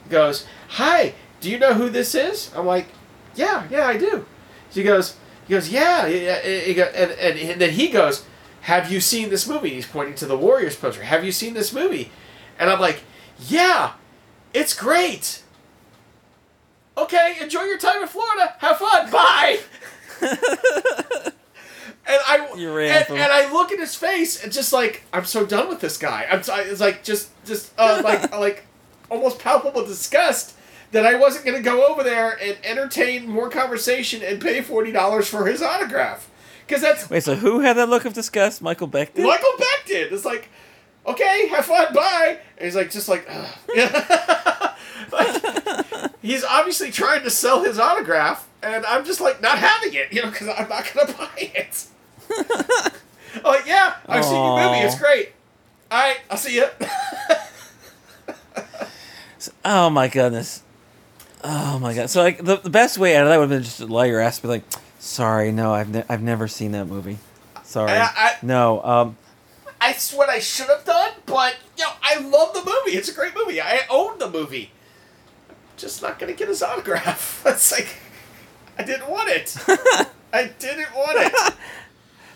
[0.09, 2.87] goes, "Hi, do you know who this is?" I'm like,
[3.35, 4.25] "Yeah, yeah, I do."
[4.71, 5.15] She goes,
[5.47, 8.25] "He goes, yeah." yeah, yeah," he go- And, and, and then he goes,
[8.61, 11.03] "Have you seen this movie?" He's pointing to the Warriors poster.
[11.03, 12.11] Have you seen this movie?
[12.59, 13.03] And I'm like,
[13.47, 13.93] "Yeah,
[14.53, 15.41] it's great."
[16.97, 18.55] Okay, enjoy your time in Florida.
[18.59, 19.09] Have fun.
[19.11, 19.59] Bye.
[22.05, 22.47] And I
[22.89, 25.97] and, and I look at his face and just like I'm so done with this
[25.97, 26.27] guy.
[26.29, 28.65] I'm so, it's like just just uh, like like
[29.09, 30.53] almost palpable disgust
[30.93, 34.91] that I wasn't going to go over there and entertain more conversation and pay forty
[34.91, 36.29] dollars for his autograph
[36.65, 37.23] because that's Wait.
[37.23, 38.61] So who had that look of disgust?
[38.61, 39.25] Michael Beck did.
[39.25, 40.13] Michael Beck did.
[40.13, 40.49] It's like
[41.05, 42.39] okay, have fun, bye.
[42.57, 43.29] And he's like just like.
[45.11, 45.43] Like,
[46.23, 50.23] he's obviously trying to sell his autograph, and I'm just like not having it, you
[50.23, 51.85] know, because I'm not gonna buy it.
[53.43, 54.79] Like, yeah, I've seen your movie.
[54.79, 55.33] It's great.
[55.91, 56.67] All right, I'll see you.
[59.65, 60.62] Oh my goodness.
[61.43, 62.09] Oh my god.
[62.09, 64.05] So like the, the best way out of that would have been just to lie
[64.05, 64.63] your ass, be like,
[64.99, 67.17] "Sorry, no, I've ne- I've never seen that movie.
[67.63, 69.17] Sorry, I- I- no." Um,
[69.81, 72.97] That's what I should have done, but you know, I love the movie.
[72.97, 73.59] It's a great movie.
[73.61, 74.71] I own the movie.
[75.49, 77.43] I'm just not gonna get his autograph.
[77.45, 77.97] It's like
[78.77, 79.55] I didn't want it.
[80.33, 81.53] I didn't want it.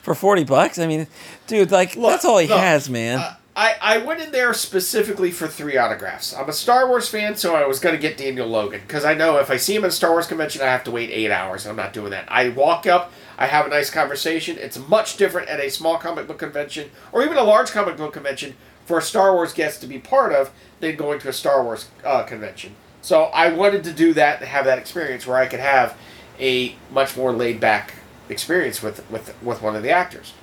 [0.01, 1.07] for forty bucks, I mean,
[1.47, 3.19] dude, like Look, that's all he has, man.
[3.19, 6.31] Uh, I, I went in there specifically for three autographs.
[6.31, 9.15] I'm a Star Wars fan, so I was going to get Daniel Logan because I
[9.15, 11.31] know if I see him at a Star Wars convention, I have to wait eight
[11.31, 11.65] hours.
[11.65, 12.25] I'm not doing that.
[12.27, 14.59] I walk up, I have a nice conversation.
[14.59, 18.13] It's much different at a small comic book convention or even a large comic book
[18.13, 18.55] convention
[18.85, 21.89] for a Star Wars guest to be part of than going to a Star Wars
[22.05, 22.75] uh, convention.
[23.01, 25.97] So I wanted to do that and have that experience where I could have
[26.39, 27.95] a much more laid back
[28.29, 30.34] experience with, with, with one of the actors.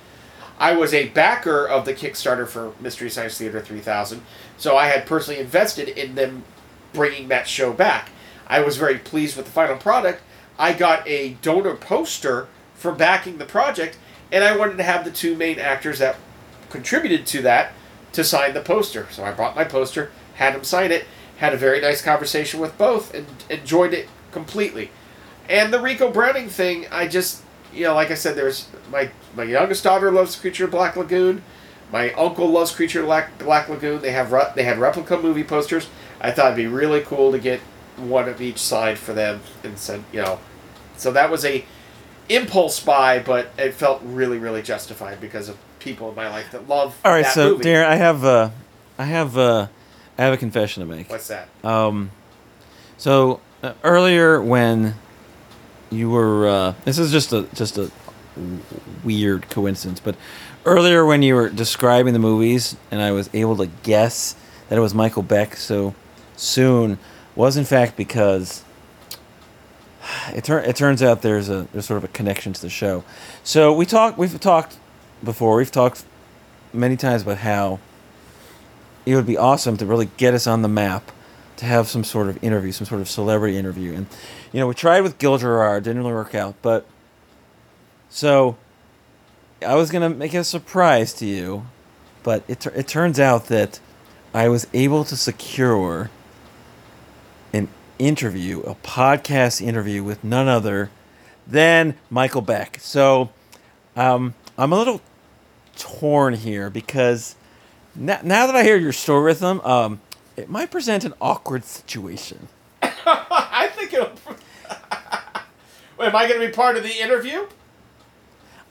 [0.57, 4.21] I was a backer of the Kickstarter for Mystery Science Theater 3000,
[4.57, 6.43] so I had personally invested in them
[6.93, 8.09] bringing that show back.
[8.47, 10.21] I was very pleased with the final product.
[10.57, 13.97] I got a donor poster for backing the project,
[14.31, 16.15] and I wanted to have the two main actors that
[16.69, 17.73] contributed to that
[18.13, 19.07] to sign the poster.
[19.11, 21.05] So I brought my poster, had them sign it,
[21.37, 24.91] had a very nice conversation with both, and enjoyed it completely.
[25.49, 27.43] And the Ricou Browning thing, I just,
[27.75, 31.43] you know, like I said, there's my my youngest daughter loves Creature Black Lagoon.
[31.91, 34.01] My uncle loves Creature Black, Black Lagoon.
[34.01, 35.87] They have re- they had replica movie posters.
[36.19, 37.59] I thought it'd be really cool to get
[37.97, 40.39] one of each side for them, and said, you know,
[40.97, 41.63] so that was a
[42.29, 46.67] impulse buy, but it felt really, really justified because of people in my life that
[46.67, 46.99] love.
[47.05, 47.65] All right, so movie.
[47.65, 48.49] Darren, I have uh,
[48.97, 49.67] I have uh,
[50.17, 51.09] I have a confession to make.
[51.09, 51.47] What's that?
[51.63, 52.11] Um,
[52.97, 54.95] so uh, earlier when
[55.95, 57.91] you were, uh, this is just a just a
[59.03, 60.15] weird coincidence, but
[60.65, 64.35] earlier when you were describing the movies, and I was able to guess
[64.69, 65.95] that it was Michael Beck so
[66.35, 66.97] soon,
[67.35, 68.63] was in fact because
[70.33, 73.03] it, tur- it turns out there's a there's sort of a connection to the show.
[73.43, 74.77] So we talked we've talked
[75.23, 76.03] before we've talked
[76.73, 77.79] many times about how
[79.05, 81.11] it would be awesome to really get us on the map
[81.57, 83.93] to have some sort of interview, some sort of celebrity interview.
[83.93, 84.07] And
[84.55, 86.85] you know, we tried with Gil Gerard, didn't really work out, but
[88.07, 88.55] so
[89.61, 91.65] I was gonna make a surprise to you,
[92.23, 93.81] but it it turns out that
[94.33, 96.09] I was able to secure
[97.51, 97.67] an
[97.99, 100.89] interview, a podcast interview with none other
[101.45, 102.77] than Michael Beck.
[102.79, 103.31] So
[103.97, 105.01] um, I'm a little
[105.75, 107.35] torn here because
[107.93, 109.99] now, now that I hear your story with um,
[110.37, 112.47] it might present an awkward situation.
[112.81, 114.13] I think it'll.
[115.99, 117.47] Am I going to be part of the interview?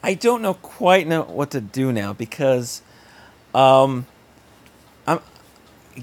[0.02, 2.82] I don't know quite know what to do now because,
[3.54, 4.06] um,
[5.06, 5.20] I'm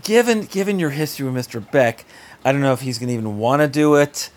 [0.01, 1.61] given given your history with Mr.
[1.71, 2.05] Beck,
[2.43, 4.31] I don't know if he's gonna even want to do it,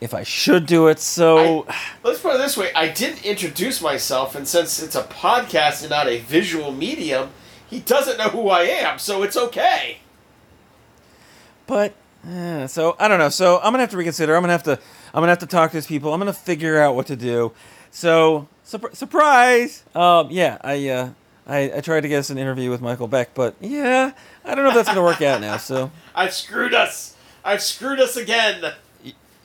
[0.00, 0.98] if I should do it.
[1.00, 1.66] So,
[2.02, 5.90] Let's put it this way: I didn't introduce myself, and since it's a podcast and
[5.90, 7.28] not a visual medium,
[7.68, 9.98] he doesn't know who I am, so it's okay.
[11.66, 11.92] but
[12.26, 13.28] uh, so I don't know.
[13.28, 14.34] So I'm gonna have to reconsider.
[14.34, 14.78] I'm gonna have to
[15.14, 16.12] I'm gonna have to talk to these people.
[16.12, 17.52] I'm gonna figure out what to do.
[17.90, 19.84] So surp- surprise!
[19.94, 21.10] Um, yeah, I uh.
[21.46, 24.12] I, I tried to get us an interview with Michael Beck, but yeah,
[24.44, 25.56] I don't know if that's gonna work out now.
[25.56, 27.16] So I've screwed us.
[27.44, 28.72] I've screwed us again.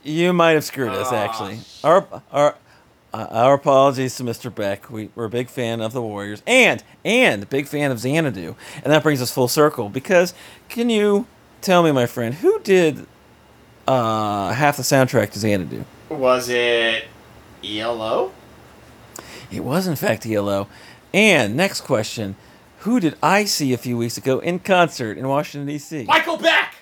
[0.03, 1.61] You might have screwed us, actually.
[1.83, 2.55] Our our
[3.11, 4.53] uh, our apologies to Mr.
[4.53, 4.91] Beck.
[4.91, 8.91] We, we're a big fan of the Warriors, and and big fan of Xanadu, and
[8.93, 9.89] that brings us full circle.
[9.89, 10.33] Because
[10.69, 11.25] can you
[11.61, 13.07] tell me, my friend, who did
[13.87, 15.85] uh, half the soundtrack to Xanadu?
[16.09, 17.05] Was it
[17.63, 18.31] ELO?
[19.51, 20.67] It was, in fact, ELO.
[21.13, 22.35] And next question:
[22.79, 26.03] Who did I see a few weeks ago in concert in Washington D.C.?
[26.05, 26.75] Michael Beck.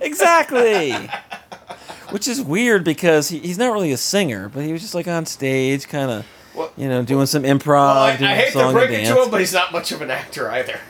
[0.00, 0.92] Exactly.
[2.10, 5.06] Which is weird because he, he's not really a singer, but he was just like
[5.08, 8.52] on stage, kind of, Well, you know, doing some improv, well, I, doing I hate
[8.52, 10.80] song to break it to him, but he's not much of an actor either.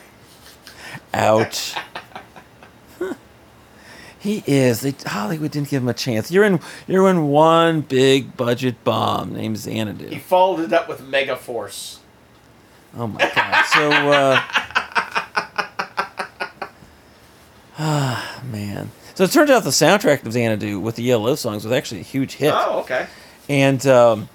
[1.15, 1.75] Ouch.
[4.29, 4.83] he is.
[4.83, 6.31] They, Hollywood didn't give him a chance.
[6.31, 6.61] You're in.
[6.87, 10.09] You're in one big budget bomb named Xanadu.
[10.09, 11.99] He followed it up with Megaforce.
[12.95, 13.65] Oh my god.
[13.67, 14.41] So, uh,
[17.79, 18.91] ah, man.
[19.15, 22.05] So it turns out the soundtrack of Xanadu with the ELO songs was actually a
[22.05, 22.53] huge hit.
[22.55, 23.07] Oh, okay.
[23.49, 24.29] and um,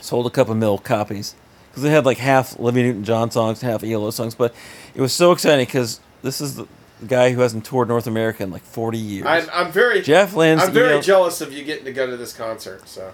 [0.00, 1.34] sold a couple mil copies
[1.70, 4.36] because they had like half Olivia Newton-John songs, and half ELO songs.
[4.36, 4.54] But
[4.94, 6.68] it was so exciting because this is the
[7.06, 9.26] guy who hasn't toured North America in like 40 years.
[9.26, 12.32] I'm, I'm very Jeff Lynne's I'm very jealous of you getting to go to this
[12.32, 12.88] concert.
[12.88, 13.12] So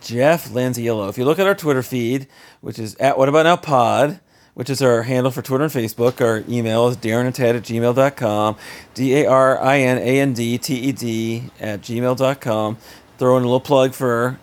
[0.00, 1.08] Jeff Lynne's ELO.
[1.08, 2.26] If you look at our Twitter feed,
[2.60, 4.20] which is at What About Now Pod,
[4.54, 7.62] which is our handle for Twitter and Facebook, our email is Darin and Ted at
[7.62, 8.56] gmail.com,
[8.94, 12.76] D A R I N A N D T E D at gmail.com.
[13.18, 14.38] Throw in a little plug for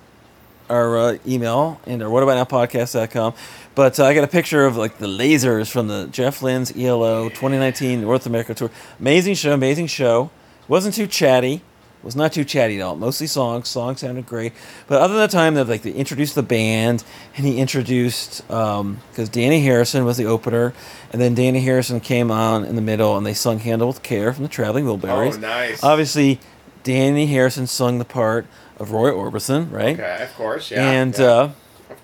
[0.70, 3.34] our uh, email and our What About Now podcast.com.
[3.76, 7.30] But uh, I got a picture of like the lasers from the Jeff Lynne's ELO
[7.30, 8.72] 2019 North America tour.
[9.00, 10.32] Amazing show, amazing show.
[10.68, 11.62] Wasn't too chatty.
[12.02, 12.96] Was not too chatty at all.
[12.96, 13.68] Mostly songs.
[13.68, 14.54] Songs sounded great.
[14.88, 17.04] But other than the time that like they introduced the band
[17.36, 20.74] and he introduced because Dhani Harrison was the opener,
[21.12, 24.32] and then Dhani Harrison came on in the middle and they sung "Handle with Care"
[24.34, 25.34] from the Traveling Wilburys.
[25.34, 25.84] Oh, nice.
[25.84, 26.40] Obviously,
[26.84, 28.46] Dhani Harrison sung the part
[28.78, 30.00] of Roy Orbison, right?
[30.00, 30.88] okay, of course, yeah.
[30.88, 31.52] and yeah, uh,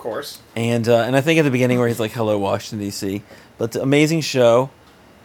[0.01, 0.39] course.
[0.55, 3.23] and uh, and I think at the beginning where he's like, "Hello, Washington D.C."
[3.57, 4.69] But the amazing show,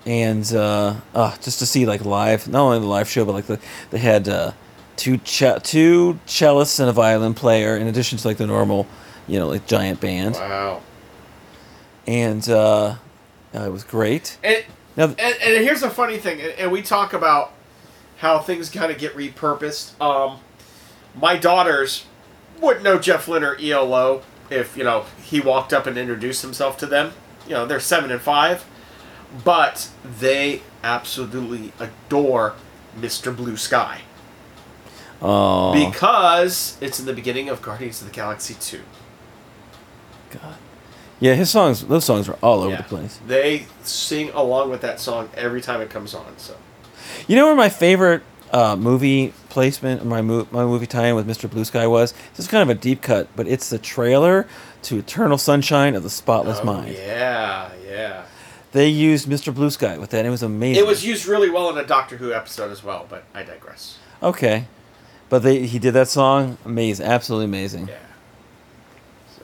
[0.06, 3.46] and uh, uh, just to see like live, not only the live show, but like
[3.46, 3.58] the
[3.90, 4.52] they had uh,
[4.96, 8.86] two two cellists and a violin player in addition to like the normal,
[9.26, 10.82] you know, like giant band, Wow.
[12.06, 12.96] and uh,
[13.54, 14.38] uh, it was great.
[14.44, 14.64] And,
[14.96, 17.52] Now, and and here's a funny thing, and, and we talk about
[18.18, 19.98] how things kind of get repurposed.
[20.00, 20.40] Um,
[21.20, 22.06] my daughters
[22.60, 26.76] wouldn't know Jeff Lynne or ELO, if you know he walked up and introduced himself
[26.78, 27.12] to them.
[27.46, 28.64] You know, they're seven and five,
[29.44, 32.54] but they absolutely adore
[32.98, 33.34] Mr.
[33.34, 34.00] Blue Sky
[35.22, 38.82] Oh, because it's in the beginning of Guardians of the Galaxy two.
[40.30, 40.56] God.
[41.20, 42.76] Yeah, his songs, those songs are all over Yeah.
[42.78, 43.18] the place.
[43.26, 46.34] They sing along with that song every time it comes on.
[46.36, 46.56] So
[47.26, 51.48] You know where my favorite uh, movie placement, my mo- my movie tie-in with Mr.
[51.48, 52.12] Blue Sky was?
[52.34, 54.46] This is kind of a deep cut, but it's the trailer
[54.82, 56.92] to Eternal Sunshine of the Spotless Oh, Mind.
[56.94, 58.24] Yeah, yeah.
[58.72, 59.54] They used Mr.
[59.54, 60.18] Blue Sky with that.
[60.18, 60.84] And it was amazing.
[60.84, 63.96] It was used really well in a Doctor Who episode as well, but I digress.
[64.22, 64.66] okay,
[65.30, 67.88] but they he did that song amazing, absolutely amazing.
[67.88, 67.94] Yeah.
[69.38, 69.42] So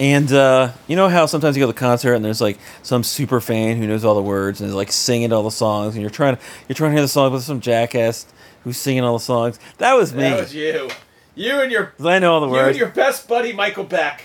[0.00, 3.04] And uh, you know how sometimes you go to the concert and there's like some
[3.04, 6.00] super fan who knows all the words and is like singing all the songs, and
[6.02, 8.26] you're trying to you're trying to hear the song with some jackass
[8.64, 9.58] who's singing all the songs.
[9.78, 10.22] That was me.
[10.22, 10.88] that was you.
[11.34, 12.68] You and your 'Cause I know all the you words.
[12.70, 14.22] and your best buddy Michael Beck.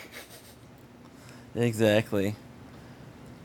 [1.56, 2.36] Exactly.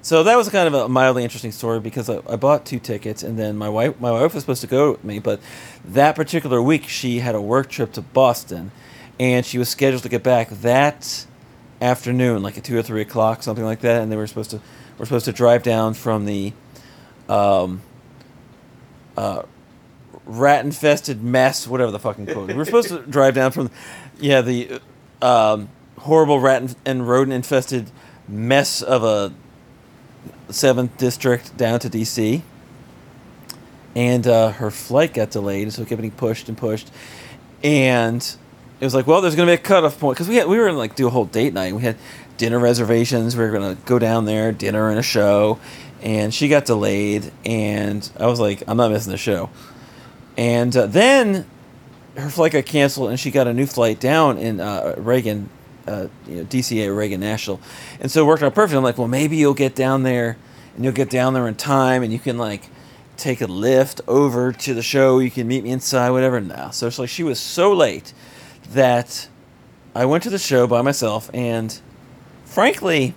[0.04, 3.22] So that was kind of a mildly interesting story because I, I bought two tickets
[3.22, 5.40] and then my wife my wife was supposed to go with me, but
[5.84, 8.72] that particular week she had a work trip to Boston,
[9.20, 11.24] and she was scheduled to get back that
[11.80, 14.60] afternoon, like at two or three o'clock, something like that, and they were supposed to
[14.98, 16.52] were supposed to drive down from the
[17.28, 17.80] um,
[19.16, 19.42] uh,
[20.26, 22.48] rat infested mess, whatever the fucking quote.
[22.48, 23.70] We were supposed to drive down from,
[24.18, 24.80] yeah, the
[25.20, 25.68] um,
[25.98, 27.90] horrible rat and rodent infested
[28.28, 29.32] mess of a
[30.50, 32.42] seventh district down to DC.
[33.94, 36.90] And uh, her flight got delayed, so it kept getting pushed and pushed.
[37.62, 38.22] And
[38.80, 40.56] it was like, well, there's going to be a cutoff point because we had we
[40.56, 41.74] were going to like do a whole date night.
[41.74, 41.96] We had
[42.38, 43.36] dinner reservations.
[43.36, 45.58] We were going to go down there, dinner and a show.
[46.00, 49.50] And she got delayed, and I was like, I'm not missing the show.
[50.36, 51.46] And uh, then
[52.16, 55.48] her flight got canceled, and she got a new flight down in uh, Reagan,
[55.86, 57.60] uh, you know, DCA Reagan National,
[58.00, 58.76] and so it worked out perfect.
[58.76, 60.36] I'm like, well, maybe you'll get down there,
[60.74, 62.68] and you'll get down there in time, and you can like
[63.16, 65.18] take a lift over to the show.
[65.18, 66.40] You can meet me inside, whatever.
[66.40, 68.12] Now, so it's like she was so late
[68.70, 69.28] that
[69.94, 71.78] I went to the show by myself, and
[72.44, 73.14] frankly,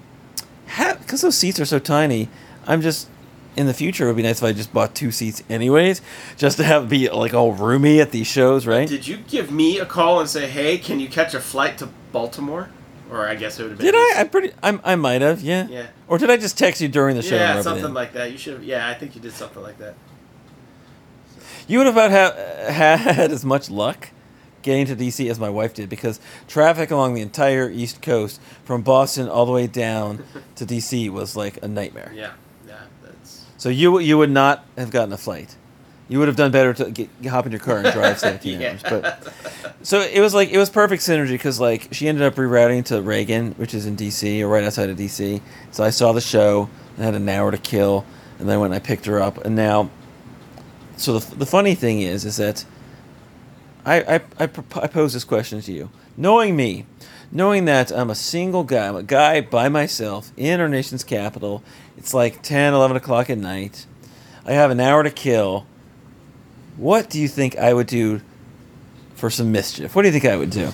[0.66, 2.30] because those seats are so tiny,
[2.66, 3.10] I'm just
[3.56, 6.02] in the future it would be nice if I just bought two seats anyways,
[6.38, 8.88] just to have be like all roomy at these shows, right?
[8.88, 11.90] Did you give me a call and say, "Hey, can you catch a flight to
[12.12, 12.70] Baltimore?"
[13.12, 13.86] Or I guess it would have been.
[13.86, 14.14] Did I?
[14.18, 14.52] I'm pretty.
[14.64, 15.42] I'm, I might have.
[15.42, 15.68] Yeah.
[15.68, 15.88] Yeah.
[16.08, 17.36] Or did I just text you during the show?
[17.36, 18.32] yeah, something like that.
[18.32, 18.64] You should have.
[18.64, 19.94] Yeah, I think you did something like that.
[21.68, 22.12] You would have about
[22.72, 24.10] ha- had as much luck
[24.62, 28.82] getting to DC as my wife did because traffic along the entire East Coast from
[28.82, 30.24] Boston all the way down
[30.56, 32.12] to DC was like a nightmare.
[32.16, 32.32] Yeah.
[33.58, 35.56] So you you would not have gotten a flight.
[36.08, 38.70] You would have done better to get, hop in your car and drive 17 Yeah.
[38.74, 38.84] hours.
[38.84, 39.34] But
[39.82, 43.02] so it was like it was perfect synergy because like she ended up rerouting to
[43.02, 45.42] Reagan, which is in DC or right outside of DC.
[45.72, 48.06] So I saw the show and had an hour to kill,
[48.40, 49.90] and then when I picked her up, and now,
[50.98, 52.66] so the the funny thing is, is that
[53.86, 56.86] I I I, I pose this question to you, knowing me,
[57.32, 61.64] knowing that I'm a single guy, I'm a guy by myself in our nation's capital.
[61.98, 63.86] It's like 10, 11 o'clock at night.
[64.46, 65.66] I have an hour to kill.
[66.78, 68.22] What do you think I would do
[69.16, 69.96] for some mischief?
[69.96, 70.72] What do you think I would do?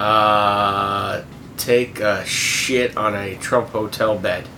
[0.00, 1.22] Uh,
[1.56, 4.48] take a shit on a Trump hotel bed.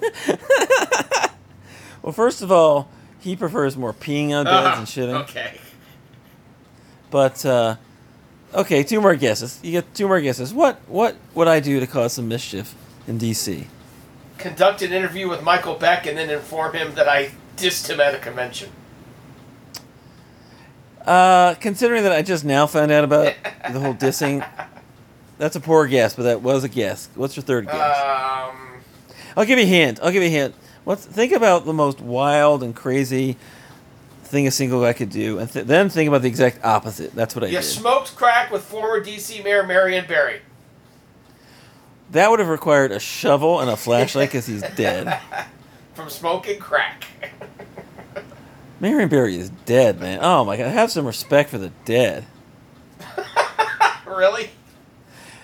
[2.00, 2.88] Well, first of all,
[3.20, 5.20] he prefers more peeing on beds Ah, and shitting.
[5.24, 5.58] Okay.
[7.10, 7.76] But uh,
[8.54, 9.60] okay, two more guesses.
[9.62, 10.52] You get two more guesses.
[10.52, 12.74] What what would I do to cause some mischief
[13.06, 13.66] in DC?
[14.38, 18.14] Conduct an interview with Michael Beck and then inform him that I dissed him at
[18.14, 18.70] a convention.
[21.04, 23.34] Uh, considering that I just now found out about
[23.72, 24.46] the whole dissing,
[25.38, 27.08] that's a poor guess, but that was a guess.
[27.14, 27.74] What's your third guess?
[27.74, 28.82] Um,
[29.36, 30.00] I'll give you a hint.
[30.02, 30.54] I'll give you a hint.
[30.84, 33.36] What's think about the most wild and crazy
[34.28, 37.14] thing a single guy could do, and th- then think about the exact opposite.
[37.14, 37.62] That's what I you did.
[37.64, 40.40] smoked crack with former DC Mayor Marion Barry.
[42.10, 45.20] that would have required a shovel and a flashlight because he's dead.
[45.94, 47.04] From smoking crack.
[48.80, 50.20] Marion Barry is dead, man.
[50.22, 52.24] Oh my god, have some respect for the dead.
[54.06, 54.50] really?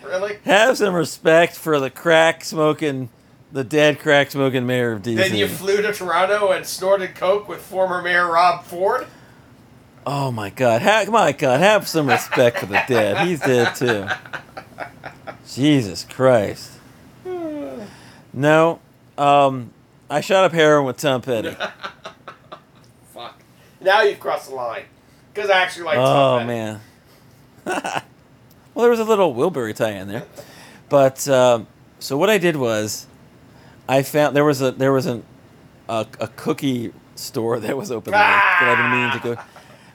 [0.04, 0.36] Really?
[0.44, 3.08] Have some respect for the crack smoking,
[3.54, 5.16] the dead crack smoking mayor of DC.
[5.16, 9.06] Then you flew to Toronto and snorted coke with former Mayor Rob Ford?
[10.06, 13.26] oh my god, ha- my god, have some respect for the dead.
[13.26, 14.06] He's dead too.
[15.48, 16.72] Jesus Christ.
[18.32, 18.80] No,
[19.16, 19.70] um,
[20.10, 21.50] I shot up heroin with Tom Petty.
[23.14, 23.40] Fuck.
[23.80, 24.82] Now you've crossed the line.
[25.32, 26.48] Because I actually like oh Tom Petty.
[26.48, 26.80] man.
[27.64, 30.26] well, there was a little Wilbury tie in there,
[30.88, 31.68] But um,
[32.00, 33.06] so what I did was,
[33.88, 35.24] I found there was a there was an
[35.88, 39.42] a, a cookie store that was open there that I've been meaning to go.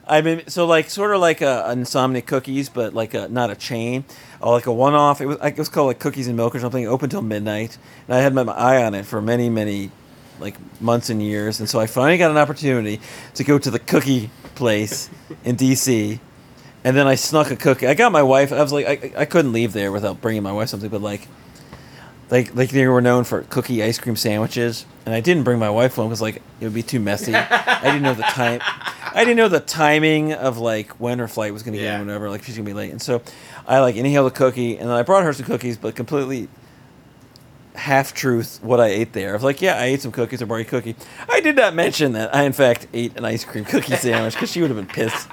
[0.06, 3.54] I mean, so like sort of like a, Insomnia Cookies, but like a not a
[3.54, 4.04] chain,
[4.40, 5.20] or like a one-off.
[5.20, 6.86] It was like it was called like Cookies and Milk or something.
[6.86, 9.92] Open till midnight, and I had my, my eye on it for many many
[10.40, 13.00] like months and years, and so I finally got an opportunity
[13.34, 15.08] to go to the cookie place
[15.44, 16.18] in DC,
[16.82, 17.86] and then I snuck a cookie.
[17.86, 18.52] I got my wife.
[18.52, 21.28] I was like, I, I couldn't leave there without bringing my wife something, but like,
[22.30, 25.70] like like they were known for cookie ice cream sandwiches, and I didn't bring my
[25.70, 27.34] wife one because like it would be too messy.
[27.34, 28.60] I didn't know the time.
[28.62, 31.92] I didn't know the timing of like when her flight was going to Yeah.
[31.94, 32.30] get in, whatever.
[32.30, 33.22] Like she's gonna be late, and so
[33.66, 36.48] I like inhaled a cookie, and then I brought her some cookies, but completely
[37.74, 39.30] half truth what I ate there.
[39.30, 40.42] I was like, yeah, I ate some cookies.
[40.42, 40.96] I brought a cookie.
[41.28, 44.50] I did not mention that I in fact ate an ice cream cookie sandwich because
[44.50, 45.28] she would have been pissed.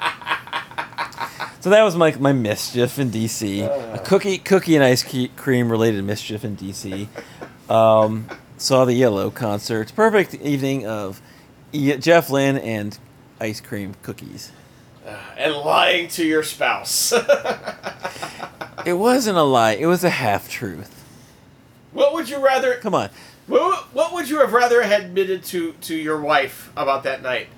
[1.67, 3.93] So that was my my mischief in DC.
[3.93, 5.03] A cookie cookie and ice
[5.35, 7.09] cream related mischief in DC.
[7.69, 9.91] Um, saw the ELO concert.
[9.93, 11.21] Perfect evening of
[11.73, 12.97] Jeff Lynne and
[13.41, 14.53] ice cream cookies.
[15.37, 17.11] and lying to your spouse.
[18.85, 19.73] It wasn't a lie.
[19.73, 21.03] It was a half truth.
[21.91, 22.75] what would you rather?
[22.75, 23.09] Come on.
[23.47, 27.49] What, what would you have rather had admitted to to your wife about that night?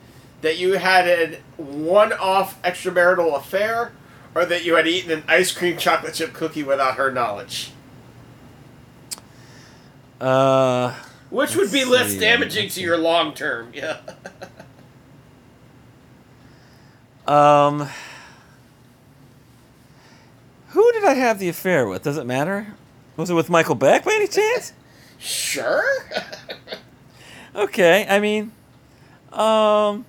[0.42, 3.92] That you had a one-off extramarital affair,
[4.40, 7.72] or that you had eaten an ice cream chocolate chip cookie without her knowledge?
[10.22, 10.94] Uh,
[11.30, 12.20] Which would be Let's less see.
[12.20, 13.72] damaging to your long term?
[13.74, 13.98] Yeah.
[17.28, 17.90] um,
[20.70, 22.04] who did I have the affair with?
[22.04, 22.76] Does it matter?
[23.18, 24.72] Was it with Michael Beck by any chance?
[25.18, 25.84] Sure.
[27.56, 28.52] Okay, I mean,
[29.34, 30.06] um,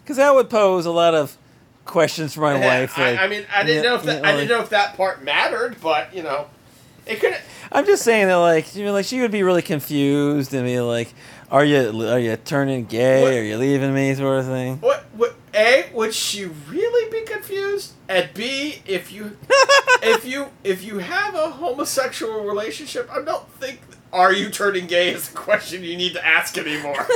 [0.00, 1.36] because that would pose a lot of
[1.84, 2.98] questions for my wife.
[2.98, 4.62] I, like, I mean, I didn't yeah, know if that, yeah, I didn't like- know
[4.62, 6.46] if that part mattered, but you know,
[7.06, 7.36] it could.
[7.72, 10.80] I'm just saying that, like, you know, like she would be really confused and be
[10.80, 11.12] like,
[11.50, 13.22] "Are you are you turning gay?
[13.22, 14.78] What- Are you leaving me?" Sort of thing.
[14.80, 15.04] What?
[15.14, 15.34] What?
[15.56, 15.88] A?
[15.92, 17.92] Would she really be confused?
[18.08, 18.82] And B?
[18.86, 19.36] If you,
[20.02, 23.80] if you, if you have a homosexual relationship, I don't think
[24.12, 26.96] "Are you turning gay?" is a question you need to ask anymore.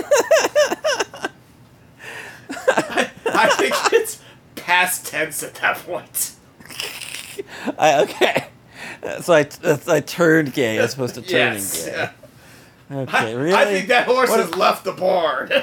[2.50, 4.22] I, I think it's
[4.68, 6.32] past tense at that point.
[7.78, 8.46] I, okay,
[9.22, 9.48] so I
[9.88, 11.86] I turned gay as opposed to turning yes.
[11.86, 12.10] gay.
[12.90, 13.54] Okay, really?
[13.54, 15.50] I think that horse What has if- left the barn.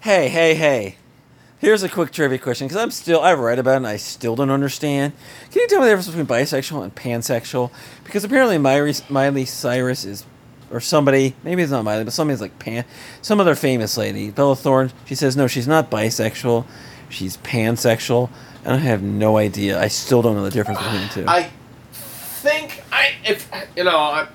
[0.00, 0.96] Hey, hey, hey.
[1.60, 4.36] Here's a quick trivia question because I'm still I've read about it and I still
[4.36, 5.14] don't understand.
[5.50, 7.70] Can you tell me the difference between bisexual and pansexual?
[8.04, 10.26] Because apparently Miley, Miley Cyrus is,
[10.74, 12.84] or somebody maybe it's not Miley, but somebody's like pan.
[13.22, 14.92] Some other famous lady, Bella Thorne.
[15.04, 16.66] She says no, she's not bisexual,
[17.08, 18.28] she's pansexual,
[18.64, 19.80] and I have no idea.
[19.80, 21.24] I still don't know the difference between the two.
[21.28, 21.50] I
[21.92, 24.26] think I if you know I,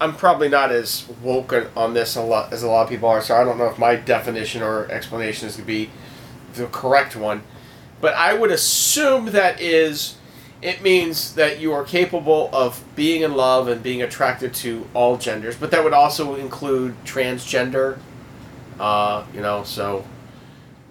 [0.00, 3.20] I'm probably not as woke on this a lot as a lot of people are,
[3.20, 5.90] so I don't know if my definition or explanation is to be
[6.54, 7.42] the correct one.
[8.00, 10.14] But I would assume that is
[10.60, 15.16] it means that you are capable of being in love and being attracted to all
[15.16, 17.98] genders, but that would also include transgender.
[18.78, 20.04] Uh, you know, so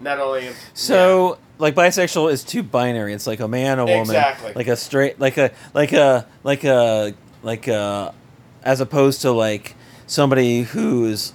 [0.00, 3.12] not only So, like bisexual is too binary.
[3.12, 4.52] It's like a man, a woman, Exactly.
[4.54, 8.14] like a straight, like a like a like a like a,
[8.62, 9.74] as opposed to like
[10.06, 11.32] somebody who's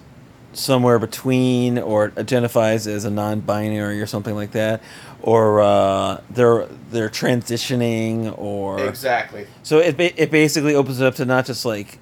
[0.54, 4.82] somewhere between or identifies as a non-binary or something like that,
[5.24, 9.48] or uh, they're they're transitioning or exactly.
[9.64, 11.98] so it ba- it basically opens it up to not just like,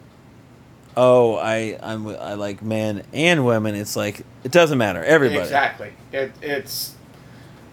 [0.97, 3.75] oh, I I'm I like men and women.
[3.75, 5.03] It's like it doesn't matter.
[5.03, 5.39] Everybody.
[5.39, 5.93] Exactly.
[6.11, 6.95] It, it's.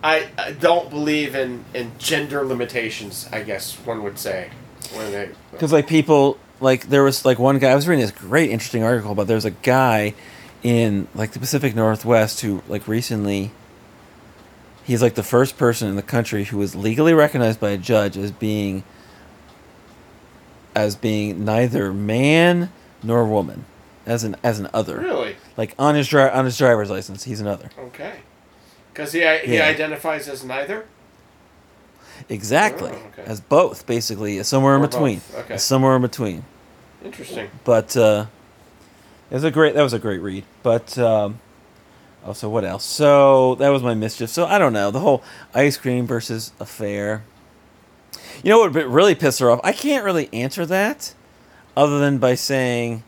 [0.05, 3.29] I, I don't believe in, in gender limitations.
[3.33, 4.51] I guess one would say
[4.93, 5.35] when.
[5.51, 8.83] Because like people like there was like one guy I was reading this great interesting
[8.83, 10.15] article about there's a guy
[10.63, 13.51] in like the Pacific Northwest who like recently
[14.89, 18.17] he's like the first person in the country who was legally recognized by a judge
[18.17, 18.83] as being
[20.75, 22.71] as being neither man
[23.03, 23.65] nor woman
[24.07, 25.37] as an as an other Really?
[25.57, 27.71] like on his dri- on his driver's license he's another.
[27.79, 28.15] Okay.
[28.93, 29.67] Because he he Yeah.
[29.67, 30.85] identifies as neither.
[32.29, 33.23] exactly Oh, okay.
[33.31, 35.57] as both basically somewhere in between both, okay.
[35.59, 36.45] somewhere in between
[37.05, 37.49] Interesting.
[37.65, 38.27] but uh,
[39.31, 40.45] it was a great that was a great read.
[40.63, 41.39] But um,
[42.29, 42.85] oh, so what else?
[42.85, 44.31] So that was my mischief.
[44.31, 45.23] So I don't know the whole
[45.55, 47.25] ice cream versus affair.
[48.43, 49.61] You know what would really piss her off?
[49.65, 51.15] I can't really answer that,
[51.77, 53.03] other than by saying,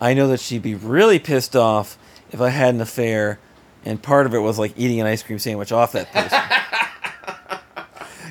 [0.00, 1.96] I know that she'd be really pissed off
[2.30, 3.38] if I had an affair,
[3.84, 6.38] and part of it was like eating an ice cream sandwich off that person.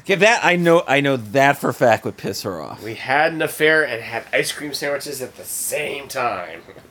[0.06, 0.84] Yeah, that I know.
[0.88, 2.84] I know that for fact would piss her off.
[2.84, 6.62] We had an affair and had ice cream sandwiches at the same time.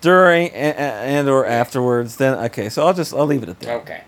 [0.00, 2.68] During and, and or afterwards, then okay.
[2.68, 3.74] So I'll just I'll leave it at that.
[3.82, 4.02] okay.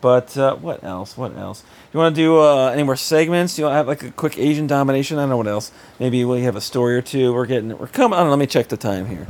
[0.00, 1.16] But uh, what else?
[1.16, 1.62] What else?
[1.92, 3.56] You want to do uh, any more segments?
[3.56, 5.18] You want to have like a quick Asian domination?
[5.18, 5.70] I don't know what else.
[6.00, 7.32] Maybe we have a story or two.
[7.32, 7.76] We're getting.
[7.78, 8.14] We're coming.
[8.14, 8.30] I don't know.
[8.32, 9.26] Let me check the time here.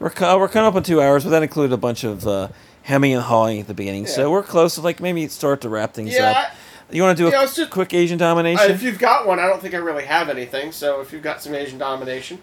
[0.00, 2.48] We're co- we're coming up on two hours, but that included a bunch of uh,
[2.82, 4.06] hemming and hawing at the beginning.
[4.06, 6.52] So we're close to like maybe start to wrap things Yeah, up.
[6.90, 8.70] You want to do a Yeah, let's just- quick Asian Uh, domination?
[8.72, 10.72] if you've got one, I don't think I really have anything.
[10.72, 12.40] So if you've got some Asian domination,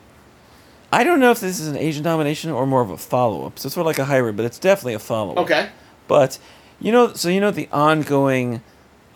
[0.96, 3.60] I don't know if this is an Asian domination or more of a follow up.
[3.60, 5.40] So it's sort of like a hybrid, but it's definitely a follow up.
[5.40, 5.68] okay.
[6.08, 6.40] But
[6.80, 8.62] you know, so you know the ongoing,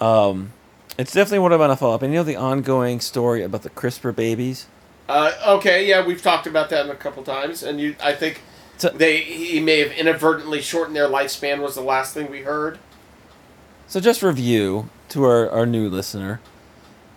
[0.02, 0.52] um,
[0.98, 3.70] it's definitely what about a follow up, and you know the ongoing story about the
[3.70, 4.66] CRISPR babies.
[5.08, 8.42] Uh, okay, yeah, we've talked about that a couple times, and you, I think
[8.78, 11.62] So- they he may have inadvertently shortened their lifespan.
[11.62, 12.78] Was the last thing we heard.
[13.88, 16.42] So just review to our, our new listener.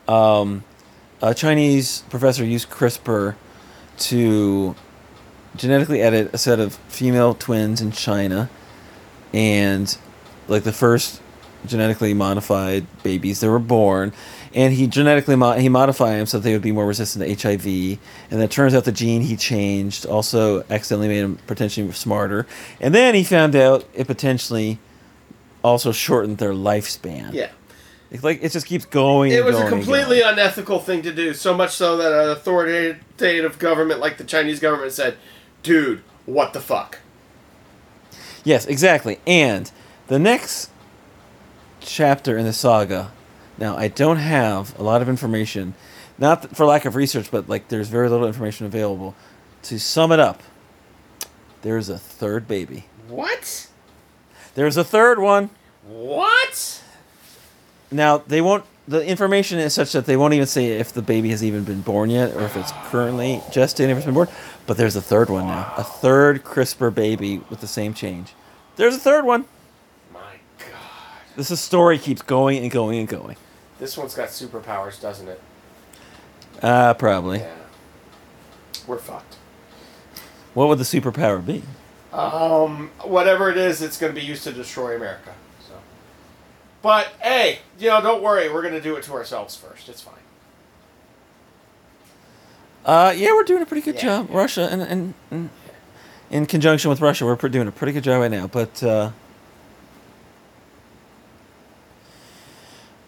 [0.07, 0.63] Um,
[1.21, 3.35] a Chinese professor used CRISPR
[3.99, 4.75] to
[5.57, 8.49] genetically edit a set of female twins in China,
[9.33, 9.97] and
[10.49, 11.21] like the first
[11.65, 14.13] genetically modified babies that were born,
[14.55, 17.49] and he genetically mo- he modified them so that they would be more resistant to
[17.49, 17.65] HIV.
[17.67, 17.99] And
[18.31, 22.47] then it turns out the gene he changed also accidentally made them potentially smarter.
[22.81, 24.79] And then he found out it potentially
[25.63, 27.33] also shortened their lifespan.
[27.33, 27.51] Yeah,
[28.11, 29.31] It's like it just keeps going.
[29.31, 31.33] it was a going and completely unethical thing to do.
[31.33, 32.37] So much so that an
[33.23, 35.17] authoritative government like the Chinese government said,
[35.63, 36.99] "Dude, what the fuck."
[38.45, 39.21] Yes, exactly.
[39.27, 39.71] And
[40.09, 40.71] the next
[41.81, 43.13] chapter in the saga.
[43.59, 45.75] Now, I don't have a lot of information,
[46.19, 49.15] not for lack of research, but like there's very little information available.
[49.65, 50.43] To sum it up,
[51.63, 52.87] there's a third baby.
[53.09, 53.69] What?
[54.55, 55.51] There's a third one.
[55.87, 56.83] What?
[57.93, 58.65] Now, they won't.
[58.89, 61.83] The information is such that they won't even say if the baby has even been
[61.83, 64.29] born yet, or if it's currently gestating, if it's been born.
[64.67, 65.73] But there's a third one now.
[65.77, 68.35] A third CRISPR baby with the same change.
[68.77, 69.45] There's a third one.
[70.13, 70.21] My
[70.59, 70.67] God,
[71.37, 73.37] This is story keeps going and going and going.
[73.79, 75.41] this one's got superpowers, doesn't it?
[76.61, 77.39] Uh, probably.
[77.39, 77.55] Yeah.
[78.89, 79.37] We're fucked.
[80.55, 81.63] What would the superpower be?
[82.13, 85.33] Um, whatever it is, it's going to be used to destroy America.
[86.83, 88.53] But hey, you know, don't worry.
[88.53, 89.89] We're going to do it to ourselves first.
[89.89, 90.15] It's fine.
[92.85, 94.01] Uh, yeah, we're doing a pretty good Yeah.
[94.23, 94.31] job.
[94.31, 95.51] Russia and, and, and
[96.31, 98.49] in conjunction with Russia, we're doing a pretty good job right now.
[98.49, 99.13] But uh,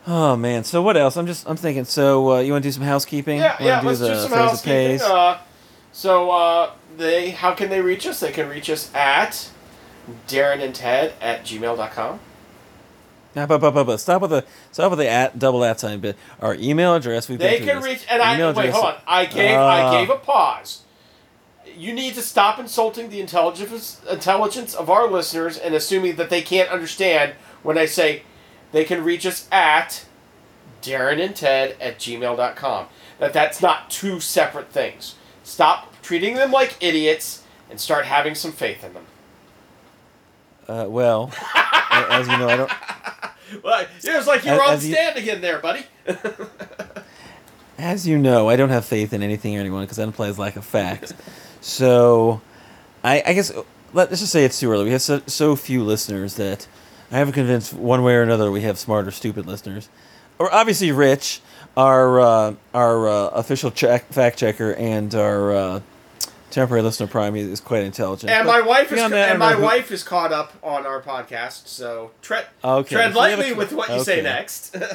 [0.06, 1.16] oh man, so what else?
[1.16, 1.84] I'm just I'm thinking.
[1.84, 3.38] So uh, you want to do some housekeeping?
[3.38, 3.80] Yeah, yeah.
[3.80, 5.00] Let's do some housekeeping.
[5.02, 5.38] Uh,
[5.92, 8.20] so, uh, they how can they reach us?
[8.20, 9.50] They can reach us at
[10.26, 12.20] Darin and Ted at gmail.com.
[13.34, 16.00] Nah, but, but, but, but stop with the stop with the at double at sign
[16.00, 16.16] bit.
[16.40, 17.28] Our email address.
[17.28, 18.70] We've They can reach, and I wait.
[18.70, 18.94] Hold on.
[19.06, 20.82] I gave Uh, I gave a pause.
[21.76, 26.42] You need to stop insulting the intelligence intelligence of our listeners and assuming that they
[26.42, 27.34] can't understand
[27.64, 28.22] when I say
[28.70, 30.04] they can reach us at
[30.80, 32.86] Darin and Ted at gmail.com.
[33.18, 35.16] That that's not two separate things.
[35.42, 39.06] Stop treating them like idiots and start having some faith in them.
[40.68, 41.32] Uh, well,
[42.10, 42.70] as you know, I don't.
[43.62, 45.84] Well, it was like you As- were on you- stand again there, buddy.
[47.78, 50.56] As you know, I don't have faith in anything or anyone because that implies lack
[50.56, 51.12] of facts.
[51.60, 52.40] so,
[53.02, 53.52] I, I guess
[53.92, 54.84] let's just say it's too early.
[54.84, 56.66] We have so, so few listeners that
[57.12, 59.88] I haven't convinced one way or another we have smart or stupid listeners.
[60.38, 61.40] Or obviously, Rich,
[61.76, 65.80] our uh, our uh, official check, fact checker, and our uh,
[66.54, 68.30] temporary listener prime is quite intelligent.
[68.30, 71.66] And But my wife is that, and my wife is caught up on our podcast,
[71.66, 74.76] so tread Okay, tread so we a lightly with what you say next.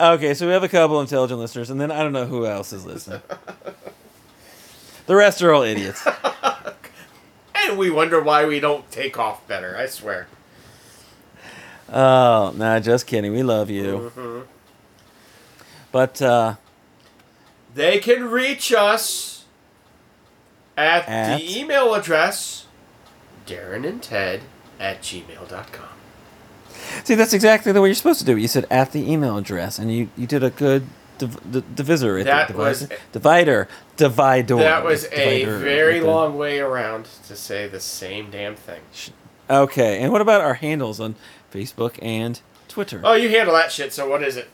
[0.00, 2.72] Okay, so we have a couple intelligent listeners, and then I don't know who else
[2.72, 3.20] is listening.
[5.06, 6.08] the rest are all idiots.
[7.54, 9.76] and we wonder why we don't take off better.
[9.76, 10.26] I swear.
[11.92, 13.30] Oh, nah, just kidding.
[13.30, 14.10] We love you.
[14.16, 14.46] Mhm.
[15.92, 16.54] But uh,
[17.74, 19.39] They can reach us
[20.84, 21.38] at, At?
[21.38, 22.66] the email address
[23.46, 24.42] Darin and Ted
[24.78, 25.88] at gmail.com.
[27.04, 28.40] see, that's exactly the way you're supposed to do it.
[28.40, 30.86] You said at the email address, and you, you did a good
[31.18, 32.22] div- d- divisor.
[32.24, 32.56] That there.
[32.56, 34.56] was- divider, divider.
[34.56, 38.80] That was a very long way around to say the same damn thing.
[39.48, 41.16] Okay, and what about our handles on
[41.52, 43.00] Facebook and Twitter?
[43.02, 44.48] Oh, you handle that shit, so what is it?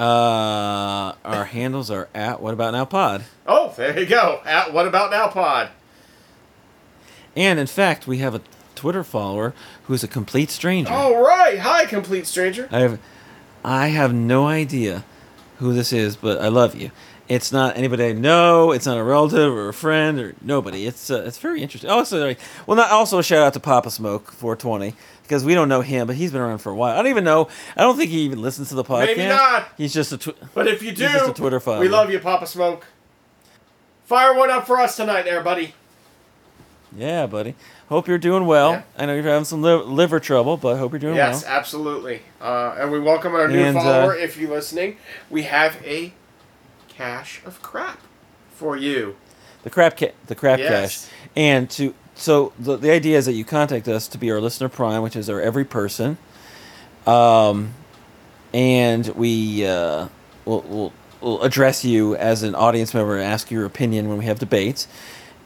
[0.00, 4.40] Uh, our handles are at What About Now Pod, Oh, there you go.
[4.46, 5.68] At What About Now Pod.
[7.36, 8.40] and in fact, we have a
[8.74, 9.52] Twitter follower
[9.84, 10.90] who's a complete stranger.
[10.90, 11.58] All right.
[11.58, 12.66] Hi, complete stranger.
[12.72, 12.98] I have,
[13.62, 15.04] I have no idea
[15.58, 16.90] who this is, but I love you.
[17.30, 18.72] It's not anybody I know.
[18.72, 20.84] It's not a relative or a friend or nobody.
[20.84, 21.88] It's uh, it's very interesting.
[21.88, 22.34] Also,
[22.66, 26.08] well, not also a shout out to Papa Smoke 420 because we don't know him,
[26.08, 26.92] but he's been around for a while.
[26.94, 27.48] I don't even know.
[27.76, 29.06] I don't think he even listens to the podcast.
[29.16, 29.68] Maybe not.
[29.78, 30.18] He's just a.
[30.18, 31.80] Tw- But if you do, He's just a Twitter follower.
[31.80, 32.84] we love you, Papa Smoke.
[34.06, 35.72] Fire one up for us tonight, there, buddy.
[36.96, 37.54] yeah, buddy.
[37.88, 38.72] Hope you're doing well.
[38.72, 38.82] Yeah.
[38.98, 41.52] I know you're having some li- liver trouble, but I hope you're doing Yes, well.
[41.52, 42.22] Yes, absolutely.
[42.40, 44.16] Uh, and we welcome our new And, uh, follower.
[44.16, 44.96] if you're listening,
[45.30, 46.12] we have a
[47.00, 47.98] cache of crap
[48.50, 49.16] for you.
[49.62, 51.06] The crap ca- the crap Yes.
[51.06, 51.12] cache.
[51.34, 54.68] And to so the, the idea is that you contact us to be our listener
[54.68, 56.18] prime, which is our every person.
[57.06, 57.72] Um,
[58.52, 60.08] and we uh,
[60.44, 64.26] will will will address you as an audience member and ask your opinion when we
[64.26, 64.86] have debates.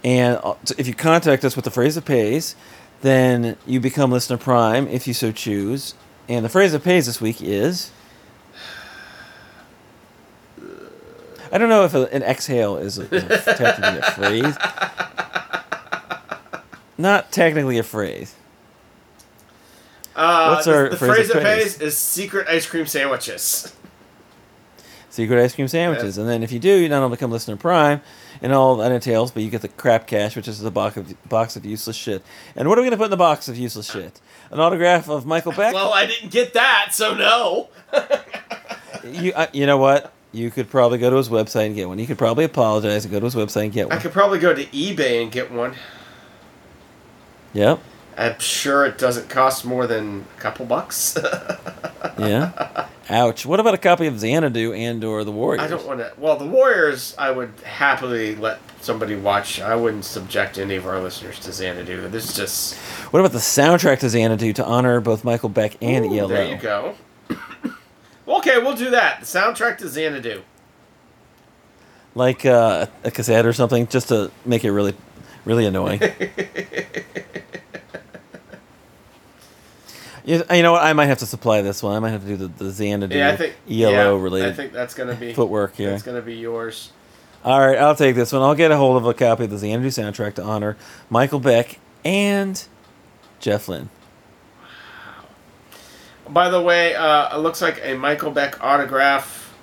[0.03, 2.57] And uh, if you contact us with the phrase that pays,
[3.03, 5.95] then you become listener prime if you so choose.
[6.29, 7.93] And the phrase that pays this week is.
[11.55, 14.57] I don't know if a, an exhale is, a, is a, technically a phrase.
[16.99, 18.35] Not technically a phrase.
[20.17, 23.73] Uh, What's the, our the phrase phrase of that pays is secret ice cream sandwiches.
[25.11, 26.19] Secret ice cream sandwiches.
[26.19, 28.01] And then if you do, you not only become listener prime
[28.43, 31.29] and all that entails, but you get the crap cash, which is the box of,
[31.29, 32.25] box of useless shit.
[32.57, 34.21] And what are we going to put in the box of useless shit?
[34.51, 35.73] An autograph of Michael Beck?
[35.73, 37.69] Well, I didn't get that, so no.
[39.05, 40.14] you, uh, you know what?
[40.35, 41.99] You could probably go to his website and get one.
[41.99, 43.97] You could probably apologize and go to his website and get one.
[43.97, 45.75] I could probably go to eBay and get one.
[47.53, 47.79] Yep.
[48.19, 51.17] I'm sure it doesn't cost more than a couple bucks.
[52.19, 52.87] Yeah.
[53.11, 53.45] Ouch.
[53.45, 55.63] What about a copy of Xanadu and or The Warriors?
[55.63, 56.13] I don't want to.
[56.17, 59.61] Well, the Warriors, I would happily let somebody watch.
[59.61, 62.09] I wouldn't subject any of our listeners to Xanadu.
[62.09, 62.77] This is just.
[63.13, 66.29] What about the soundtrack to Xanadu to honor both Michael Beck and Ooh, ELO?
[66.29, 66.95] There you go.
[68.29, 69.21] Okay, we'll do that.
[69.21, 70.43] The soundtrack to Xanadu.
[72.15, 74.95] Like uh, a cassette or something, just to make it really,
[75.45, 76.01] really annoying.
[80.25, 80.85] you, you know what?
[80.85, 81.97] I might have to supply this one.
[81.97, 83.57] I might have to do the, the Xanadu Yeah, I think.
[83.69, 85.91] ELO yeah, related I think that's gonna be footwork here.
[85.91, 86.93] That's gonna be yours.
[87.45, 88.43] All right, I'll take this one.
[88.43, 90.77] I'll get a hold of a copy of the Xanadu soundtrack to honor
[91.11, 92.65] Michael Beck and
[93.41, 93.91] Jeff Lynne.
[96.29, 99.55] By the way, uh, it looks like a Michael Beck autograph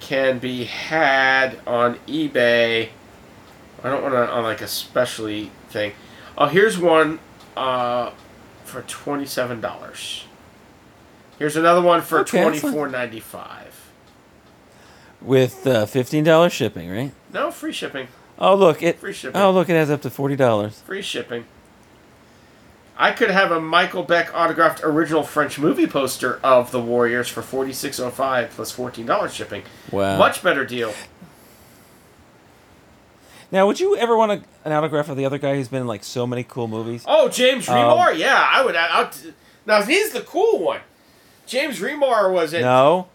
[0.00, 2.88] can be had on eBay.
[3.82, 5.92] I don't want to on like a specially thing.
[6.36, 7.18] Oh, here's one
[7.56, 8.10] uh,
[8.64, 10.24] for twenty seven dollars.
[11.38, 13.90] Here's another one for Okay, twenty four ninety five.
[15.20, 17.12] With uh, fifteen dollars shipping, right?
[17.32, 18.08] No free shipping.
[18.38, 18.98] Oh look, it.
[18.98, 19.40] Free shipping.
[19.40, 20.80] Oh look, it adds up to forty dollars.
[20.80, 21.44] Free shipping.
[22.98, 27.42] I could have a Michael Beck autographed original French movie poster of the Warriors for
[27.42, 29.62] forty six oh five plus fourteen dollars shipping.
[29.90, 30.18] Wow.
[30.18, 30.94] Much better deal.
[33.52, 35.86] Now, would you ever want a, an autograph of the other guy who's been in
[35.86, 37.04] like so many cool movies?
[37.06, 38.74] Oh, James Um, Remar, yeah, I would.
[38.74, 39.34] I, would
[39.66, 40.80] now he's the cool one.
[41.46, 42.62] James Remar was in.
[42.62, 43.08] No.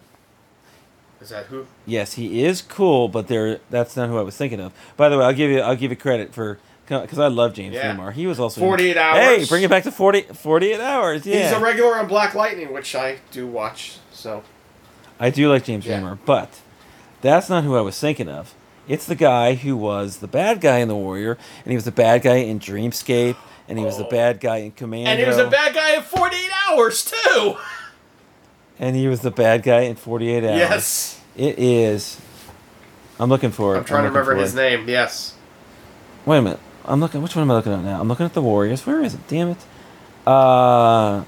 [1.19, 1.67] Is that who?
[1.85, 4.73] Yes, he is cool, but there that's not who I was thinking of.
[4.95, 6.59] By the way, I'll give you I'll give you credit for
[6.99, 8.11] because I love James Yeah.
[8.11, 9.17] He was also in- 48 hours.
[9.17, 11.25] Hey, bring it back to 40, 48 hours.
[11.25, 13.93] Yeah, He's a regular on Black Lightning, which I do watch.
[14.11, 14.43] So
[15.19, 16.15] I do like James Yeah.
[16.25, 16.49] But
[17.21, 18.53] that's not who I was thinking of.
[18.87, 21.91] It's the guy who was the bad guy in The Warrior, and he was the
[21.91, 23.35] bad guy in Dreamscape,
[23.69, 24.09] and he was the Oh.
[24.09, 27.55] bad guy in Commando, and he was a bad guy in 48 hours too.
[28.79, 30.57] and he was the bad guy in 48 Hours.
[30.57, 32.17] Yes, It is.
[33.19, 33.79] I'm looking for it.
[33.79, 34.57] I'm trying to remember his it.
[34.57, 34.89] name.
[34.89, 35.35] Yes.
[36.25, 36.59] Wait a minute.
[36.85, 37.21] I'm looking.
[37.21, 37.99] Which one am I looking at now?
[37.99, 38.85] I'm looking at the Warriors.
[38.85, 39.27] Where is it?
[39.27, 39.57] Damn it.
[40.25, 41.23] Uh,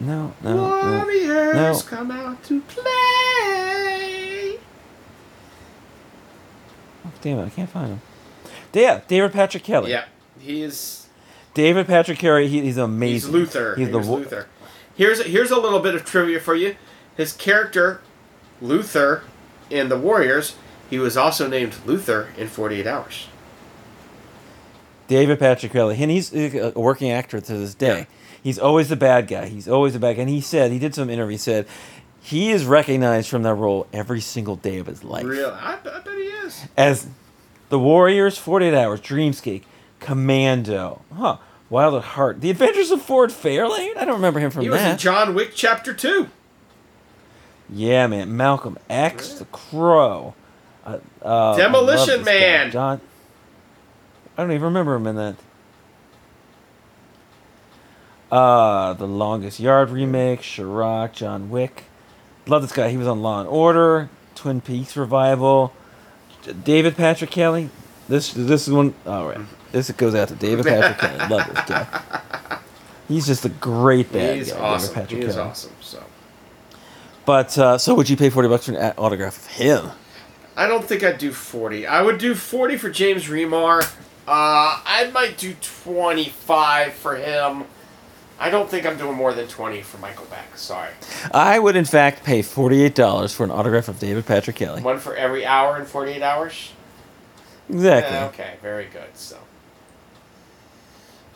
[0.00, 1.04] no, no.
[1.04, 1.96] Warriors no.
[1.96, 2.84] come out to play.
[7.04, 7.46] Oh, damn it!
[7.46, 8.00] I can't find him.
[8.72, 9.90] Yeah, David Patrick Kelly.
[9.90, 10.04] Yeah,
[10.38, 11.08] he is.
[11.54, 12.48] David Patrick Kelly.
[12.48, 13.14] He, he's amazing.
[13.14, 13.74] He's Luther.
[13.76, 14.46] He's He the Luther.
[14.94, 16.76] Here's here's a little bit of trivia for you.
[17.16, 18.00] His character,
[18.60, 19.24] Luther,
[19.70, 20.56] in the Warriors,
[20.88, 23.26] he was also named Luther in 48 Hours.
[25.08, 28.06] David Patrick Kelly, and he's a working actor to this day.
[28.42, 29.46] He's always the bad guy.
[29.46, 30.22] He's always the bad guy.
[30.22, 31.32] And he said he did some interview.
[31.32, 31.66] He said
[32.20, 35.24] he is recognized from that role every single day of his life.
[35.24, 36.66] Real, I, I bet he is.
[36.76, 37.08] as
[37.70, 39.62] the Warriors, 48 Hours, Dreamscape,
[40.00, 41.38] Commando, huh?
[41.70, 43.96] Wild at Heart, The Adventures of Ford Fairlane.
[43.96, 44.98] I don't remember him from He was in that.
[44.98, 46.28] John Wick Chapter Two.
[47.68, 50.34] yeah, man, Malcolm X, The Crow,
[50.86, 52.40] uh, uh, Demolition this guy.
[52.40, 52.70] Man.
[52.70, 53.00] John.
[54.38, 55.34] I don't even remember him in that.
[58.30, 61.84] Uh, The Longest Yard remake, Chi-Raq, John Wick.
[62.46, 62.88] Love this guy.
[62.90, 65.72] He was on Law and Order, Twin Peaks revival.
[66.64, 67.68] David Patrick Kelly.
[68.08, 68.94] This this is one.
[69.04, 69.40] All right.
[69.72, 71.28] This goes out to David Patrick Kelly.
[71.36, 72.58] Love this guy.
[73.06, 74.58] He's just a great bad He's guy.
[74.60, 74.94] awesome.
[74.94, 75.48] David Patrick He is Kelly.
[75.50, 75.72] awesome.
[75.82, 76.02] So
[77.26, 79.90] But uh, so would you pay forty bucks for an autograph of him?
[80.56, 81.86] I don't think I'd do forty.
[81.86, 83.82] I would do forty for James Remar.
[84.28, 87.64] Uh, I might do twenty-five for him.
[88.38, 90.56] I don't think I'm doing more than twenty for Michael Beck.
[90.58, 90.90] Sorry,
[91.32, 94.82] I would in fact pay forty eight dollars for an autograph of David Patrick Kelly.
[94.82, 96.72] one for every hour in forty-eight hours.
[97.70, 98.14] Exactly.
[98.16, 99.14] Yeah, okay, very good.
[99.14, 99.38] So,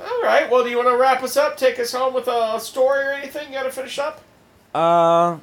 [0.00, 0.50] all right.
[0.50, 1.56] Well, do you want to wrap us up?
[1.56, 3.48] Take us home with a story or anything?
[3.48, 4.20] You got to finish up.
[4.74, 5.38] Uh,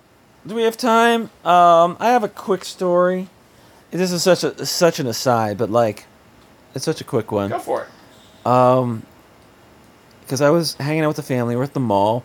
[0.45, 1.23] do we have time?
[1.43, 3.27] Um, I have a quick story.
[3.91, 6.05] This is such a such an aside, but like,
[6.75, 7.49] it's such a quick one.
[7.49, 8.47] Go for it.
[8.47, 9.03] Um,
[10.21, 11.55] because I was hanging out with the family.
[11.55, 12.23] We're at the mall.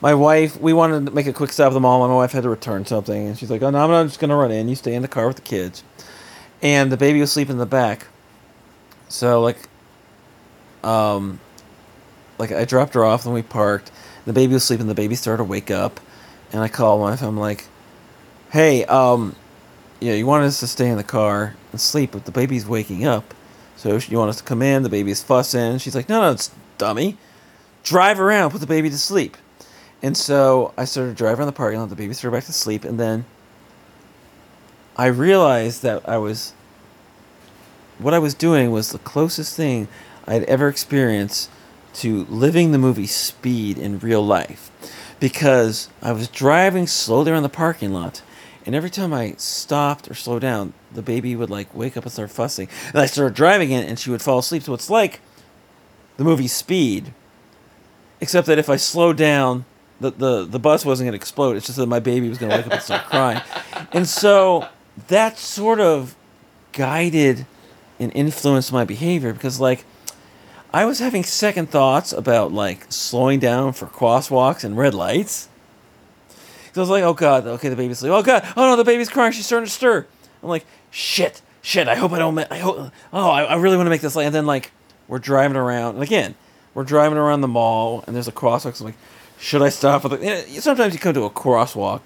[0.00, 2.06] My wife, we wanted to make a quick stop at the mall.
[2.06, 4.36] My wife had to return something, and she's like, "Oh no, I'm not just gonna
[4.36, 4.68] run in.
[4.68, 5.82] You stay in the car with the kids."
[6.62, 8.06] And the baby was sleeping in the back.
[9.08, 9.58] So like,
[10.84, 11.40] um,
[12.38, 13.90] like I dropped her off, and we parked.
[14.26, 14.86] The baby was sleeping.
[14.86, 16.00] The baby started to wake up,
[16.52, 17.22] and I called my wife.
[17.22, 17.64] I'm like,
[18.50, 19.34] "Hey, um,
[19.98, 23.04] yeah, you wanted us to stay in the car and sleep, but the baby's waking
[23.04, 23.34] up.
[23.80, 24.82] So you want us to come in?
[24.82, 27.16] The baby's fussing." She's like, "No, no, it's dummy.
[27.82, 29.38] Drive around, put the baby to sleep."
[30.02, 31.88] And so I started driving around the parking lot.
[31.88, 33.24] The baby started back to sleep, and then
[34.96, 36.52] I realized that I was.
[37.98, 39.88] What I was doing was the closest thing
[40.26, 41.48] I had ever experienced
[41.94, 44.70] to living the movie Speed in real life.
[45.18, 48.20] Because I was driving slowly around the parking lot,
[48.66, 52.12] and every time I stopped or slowed down, the baby would like wake up and
[52.12, 52.68] start fussing.
[52.88, 54.62] And I started driving it, and she would fall asleep.
[54.62, 55.20] So it's like
[56.16, 57.14] the movie Speed,
[58.20, 59.64] except that if I slowed down,
[60.00, 61.56] the, the, the bus wasn't going to explode.
[61.56, 63.40] It's just that my baby was going to wake up and start crying.
[63.92, 64.68] And so
[65.08, 66.14] that sort of
[66.72, 67.46] guided
[67.98, 69.84] and influenced my behavior because, like,
[70.72, 75.48] I was having second thoughts about, like, slowing down for crosswalks and red lights.
[76.72, 78.12] So I was like, oh God, okay, the baby's asleep.
[78.12, 79.32] Oh God, oh no, the baby's crying.
[79.32, 80.06] She's starting to stir.
[80.42, 81.88] I'm like, shit, shit.
[81.88, 82.34] I hope I don't.
[82.34, 82.90] Ma- I hope.
[83.12, 84.26] Oh, I, I really want to make this late.
[84.26, 84.72] And then like,
[85.08, 85.94] we're driving around.
[85.94, 86.34] And again,
[86.74, 88.74] we're driving around the mall, and there's a crosswalk.
[88.76, 89.00] So I'm like,
[89.38, 90.04] should I stop?
[90.04, 92.02] At the, you know, sometimes you come to a crosswalk,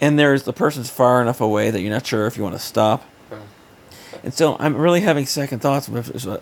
[0.00, 2.62] and there's the person's far enough away that you're not sure if you want to
[2.62, 3.04] stop.
[4.22, 5.88] And so I'm really having second thoughts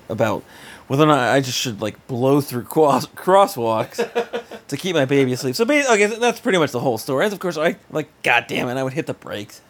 [0.08, 0.44] about
[0.86, 3.96] whether or not I just should like blow through cross- crosswalks
[4.68, 5.54] to keep my baby asleep.
[5.54, 7.24] So okay, that's pretty much the whole story.
[7.24, 9.60] And of course, I like, god damn it, I would hit the brakes,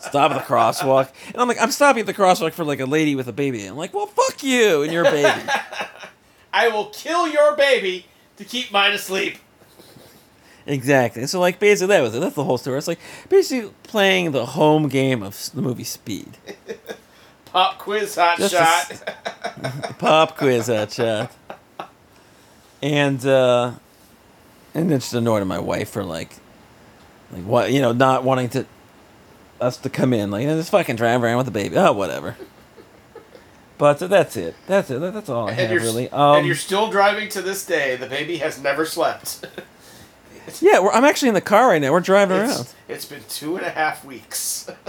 [0.00, 2.86] stop at the crosswalk, and I'm like, I'm stopping at the crosswalk for like a
[2.86, 3.64] lady with a baby.
[3.66, 5.42] I'm like, well, fuck you and your baby.
[6.52, 8.06] I will kill your baby
[8.36, 9.38] to keep mine asleep.
[10.66, 11.22] exactly.
[11.22, 12.20] And so like basically that was it.
[12.20, 12.78] That's the whole story.
[12.78, 16.36] It's like basically playing the home game of the movie Speed.
[17.46, 18.90] Pop quiz hot Just a shot.
[18.90, 21.32] s- pop quiz hot shot.
[22.82, 23.72] And uh
[24.74, 26.30] and just annoyed my wife for like
[27.32, 28.66] like what you know, not wanting to
[29.60, 30.30] us to come in.
[30.30, 31.76] Like, you know, just fucking drive around with the baby.
[31.76, 32.36] Oh, whatever.
[33.76, 34.54] But that's it.
[34.66, 35.00] That's it.
[35.00, 36.04] That's all I and have really.
[36.06, 37.96] and Um, you're still driving to this day.
[37.96, 39.46] The baby has never slept.
[40.60, 41.90] yeah, we're, I'm actually in the car right now.
[41.90, 42.50] We're driving around.
[42.60, 44.70] it's, it's been two and a half weeks.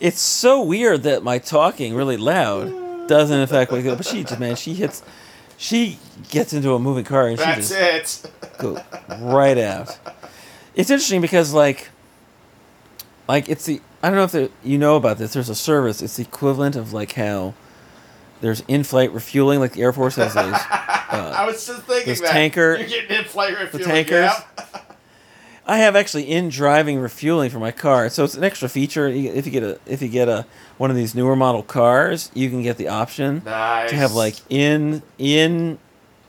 [0.00, 3.98] It's so weird that my talking really loud doesn't affect wake up.
[3.98, 5.02] But she just man, she hits,
[5.56, 5.98] she
[6.30, 8.58] gets into a moving car and she That's just it.
[8.58, 8.82] go
[9.20, 9.96] right out.
[10.74, 11.90] It's interesting because like,
[13.28, 15.32] like it's the I don't know if the, you know about this.
[15.32, 16.02] There's a service.
[16.02, 17.54] It's the equivalent of like how
[18.40, 20.56] there's in-flight refueling, like the Air Force has those.
[21.12, 22.30] Uh, I was just thinking this that.
[22.32, 23.86] tanker- You're getting in flight refueling.
[23.86, 24.30] The tankers?
[25.66, 29.08] I have actually in driving refueling for my car, so it's an extra feature.
[29.08, 30.46] If you get a if you get a
[30.78, 33.90] one of these newer model cars, you can get the option Nice.
[33.90, 35.78] to have like in in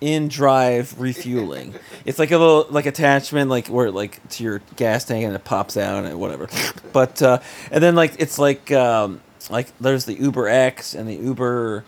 [0.04, 1.74] in drive refueling.
[2.06, 5.46] it's like a little like attachment like where like to your gas tank and it
[5.46, 6.50] pops out and whatever.
[6.92, 7.40] But uh
[7.72, 11.86] and then like it's like um like there's the Uber X and the Uber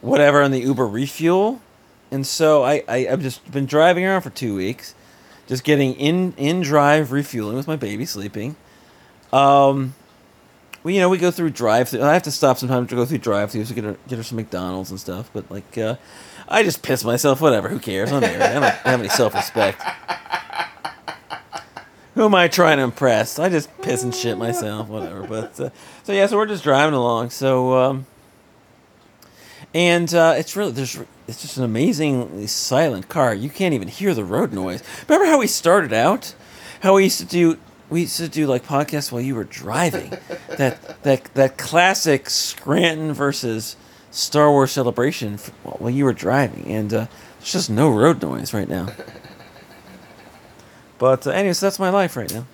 [0.00, 1.60] whatever and the Uber refuel.
[2.10, 4.94] And so I, I I've just been driving around for 2 weeks
[5.46, 8.56] just getting in in drive refueling with my baby sleeping.
[9.30, 9.94] Um
[10.82, 11.94] we you know we go through drive.
[11.94, 14.24] I have to stop sometimes to go through drive throughs to get her get her
[14.24, 15.30] some McDonald's and stuff.
[15.32, 15.96] But like, uh,
[16.48, 17.40] I just piss myself.
[17.40, 17.68] Whatever.
[17.68, 18.12] Who cares?
[18.12, 18.40] I'm married.
[18.42, 19.82] I don't have any self respect.
[22.14, 23.38] Who am I trying to impress?
[23.38, 24.88] I just piss and shit myself.
[24.88, 25.26] Whatever.
[25.26, 25.70] But uh,
[26.02, 27.30] so yeah, so we're just driving along.
[27.30, 28.06] So um,
[29.74, 33.34] and uh, it's really there's it's just an amazingly silent car.
[33.34, 34.82] You can't even hear the road noise.
[35.08, 36.34] Remember how we started out?
[36.80, 37.58] How we used to do
[37.88, 40.10] we used to do like podcasts while you were driving.
[40.48, 43.76] that that that classic Scranton versus
[44.12, 47.06] Star Wars celebration f- while you were driving, and uh,
[47.38, 48.88] there's just no road noise right now.
[50.98, 52.46] But uh, anyways, that's my life right now.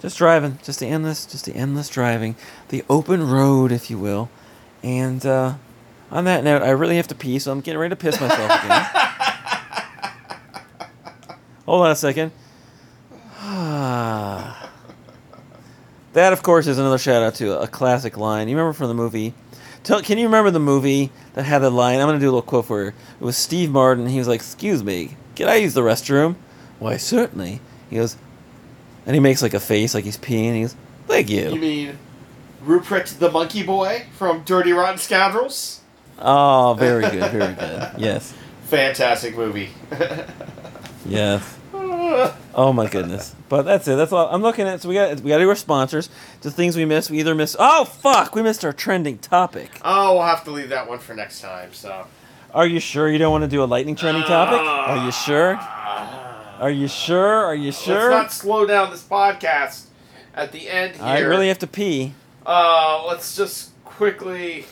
[0.00, 2.36] Just driving, just the endless, just the endless driving,
[2.68, 4.28] the open road, if you will.
[4.82, 5.54] And uh,
[6.10, 8.62] on that note, I really have to pee, so I'm getting ready to piss myself
[8.62, 8.86] again.
[11.64, 12.30] Hold on a second.
[16.12, 18.48] that, of course, is another shout out to a classic line.
[18.48, 19.32] You remember from the movie?
[19.88, 21.98] Tell, can you remember the movie that had the line?
[21.98, 22.88] I'm going to do a little quote for you.
[22.88, 24.06] It was Steve Martin.
[24.06, 26.36] He was like, Excuse me, can I use the restroom?
[26.78, 27.62] Why, certainly.
[27.88, 28.18] He goes,
[29.06, 30.48] and he makes like a face like he's peeing.
[30.48, 31.54] And he goes, Thank you.
[31.54, 31.98] You mean
[32.60, 35.80] Rupert the Monkey Boy from Dirty Rotten Scoundrels?
[36.18, 37.92] Oh, very good, very good.
[37.96, 38.34] Yes,
[38.64, 39.70] Fantastic movie.
[41.06, 41.57] yes.
[42.54, 43.36] Oh my goodness!
[43.48, 43.94] But that's it.
[43.94, 44.80] That's all I'm looking at.
[44.82, 46.10] So we got we got to do our sponsors.
[46.40, 47.08] The things we missed.
[47.08, 47.54] We either missed.
[47.58, 48.34] Oh fuck!
[48.34, 49.78] We missed our trending topic.
[49.84, 51.72] oh, we'll have to leave that one for next time.
[51.72, 52.06] So.
[52.52, 54.58] Are you sure you don't want to do a lightning trending topic?
[54.58, 55.54] Are you sure?
[55.54, 57.44] Are you sure?
[57.44, 58.10] Are you sure?
[58.10, 59.84] Let's not slow down this podcast
[60.34, 61.04] at the end here.
[61.04, 62.14] I really have to pee.
[62.44, 64.64] Uh, let's just quickly.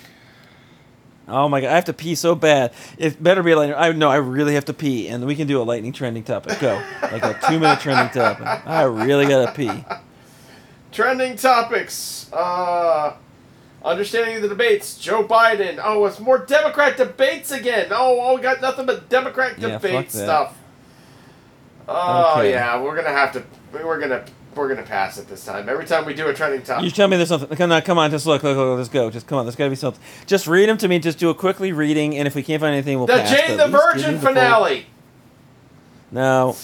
[1.28, 2.72] Oh my god, I have to pee so bad.
[2.98, 3.76] It better be a lightning.
[3.76, 6.60] I no, I really have to pee, and we can do a lightning trending topic.
[6.60, 8.46] Go, like a two minute trending topic.
[8.66, 9.84] I really gotta pee.
[10.92, 12.30] Trending topics.
[12.32, 13.16] Uh,
[13.84, 14.96] understanding the debates.
[14.98, 15.80] Joe Biden.
[15.82, 17.88] Oh, it's more Democrat debates again.
[17.90, 20.56] Oh, oh we got nothing but Democrat Yeah, debate stuff.
[21.88, 22.50] Oh Okay.
[22.50, 23.42] yeah, we're gonna have to.
[23.72, 24.24] We're gonna.
[24.56, 25.68] We're gonna pass it this time.
[25.68, 26.84] Every time we do a trending topic.
[26.86, 27.54] You tell me there's something.
[27.56, 29.10] Come on, come on, just look, look, look, let's go.
[29.10, 30.02] Just come on, there's gotta be something.
[30.26, 30.98] Just read them to me.
[30.98, 33.30] Just do a quickly reading, and if we can't find anything, we'll the pass.
[33.30, 34.86] Jane the Virgin me the full- finale.
[36.10, 36.56] No,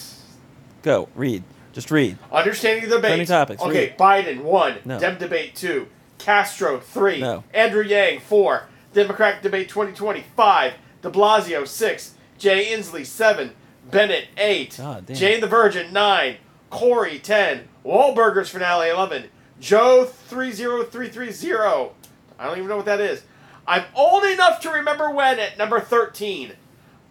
[0.83, 1.43] go read.
[1.73, 2.19] Just read.
[2.31, 3.29] Understanding the Trending debate.
[3.29, 3.99] topics, Okay, read.
[3.99, 4.77] Biden one.
[4.85, 4.99] No.
[4.99, 5.89] Dem debate two.
[6.19, 7.21] Castro three.
[7.21, 7.45] No.
[7.53, 8.69] Andrew Yang four.
[8.93, 10.75] Democratic debate 2020 five.
[11.03, 12.15] De Blasio six.
[12.39, 13.53] Jay Inslee seven.
[13.91, 14.77] Bennet eight.
[14.79, 15.17] God damn.
[15.17, 16.37] Jane the Virgin nine.
[16.71, 17.69] Corey ten.
[17.85, 19.25] Wahlburgers finale eleven.
[19.61, 21.93] Joe three zero three three zero.
[22.39, 23.23] I don't even know what that is.
[23.67, 26.53] I'm old enough to remember when at number thirteen.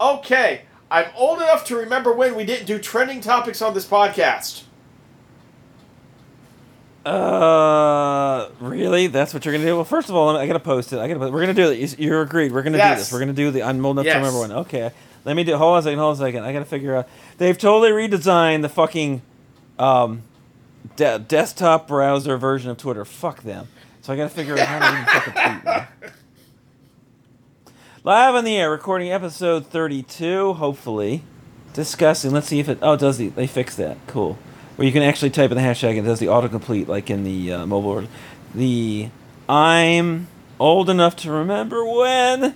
[0.00, 4.64] Okay, I'm old enough to remember when we didn't do trending topics on this podcast.
[7.04, 9.08] Uh, really?
[9.08, 9.74] That's what you're gonna do?
[9.74, 10.98] Well, first of all, I gotta post it.
[11.00, 11.18] I gotta.
[11.32, 11.78] We're gonna do it.
[11.78, 12.52] You- You're agreed.
[12.52, 12.98] We're gonna do Yes.
[13.00, 13.12] this.
[13.12, 13.62] We're gonna do the.
[13.64, 14.14] I'm old enough Yes.
[14.14, 14.52] to remember when.
[14.66, 14.90] Okay,
[15.24, 15.56] let me do.
[15.56, 15.98] Hold on a second.
[15.98, 16.44] Hold on a second.
[16.44, 17.08] I gotta figure out.
[17.38, 19.22] They've totally redesigned the fucking,
[19.80, 20.22] um,
[20.96, 23.04] de- desktop browser version of Twitter.
[23.04, 23.68] Fuck them.
[24.02, 26.12] So I gotta figure out how to even fucking tweet.
[28.04, 30.54] Live on the air, recording episode 32.
[30.54, 31.22] Hopefully,
[31.72, 32.32] discussing.
[32.32, 32.78] Let's see if it.
[32.82, 33.28] Oh, does the?
[33.28, 33.96] They fixed that.
[34.08, 34.38] Cool.
[34.76, 37.52] Where you can actually type in the hashtag and does the autocomplete like in the
[37.52, 37.94] uh, mobile.
[37.94, 38.10] version.
[38.54, 39.10] The
[39.48, 40.26] I'm
[40.58, 42.54] old enough to remember when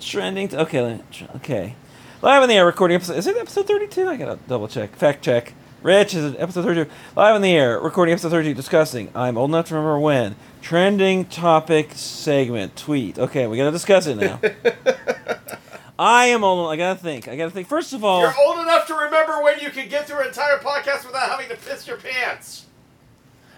[0.00, 0.48] trending.
[0.48, 1.00] To, okay,
[1.36, 1.76] okay.
[2.20, 3.16] Live on the air, recording episode.
[3.18, 4.08] Is it episode 32?
[4.08, 4.96] I gotta double check.
[4.96, 5.54] Fact check.
[5.82, 6.90] Rich, is episode 32?
[7.14, 9.10] Live on the air, recording episode 32, discussing.
[9.14, 10.34] I'm old enough to remember when.
[10.60, 12.74] Trending topic segment.
[12.76, 13.16] Tweet.
[13.18, 14.40] Okay, we gotta discuss it now.
[15.98, 16.70] I am old.
[16.72, 17.28] I gotta think.
[17.28, 17.68] I gotta think.
[17.68, 20.58] First of all, You're old enough to remember when you could get through an entire
[20.58, 22.66] podcast without having to piss your pants.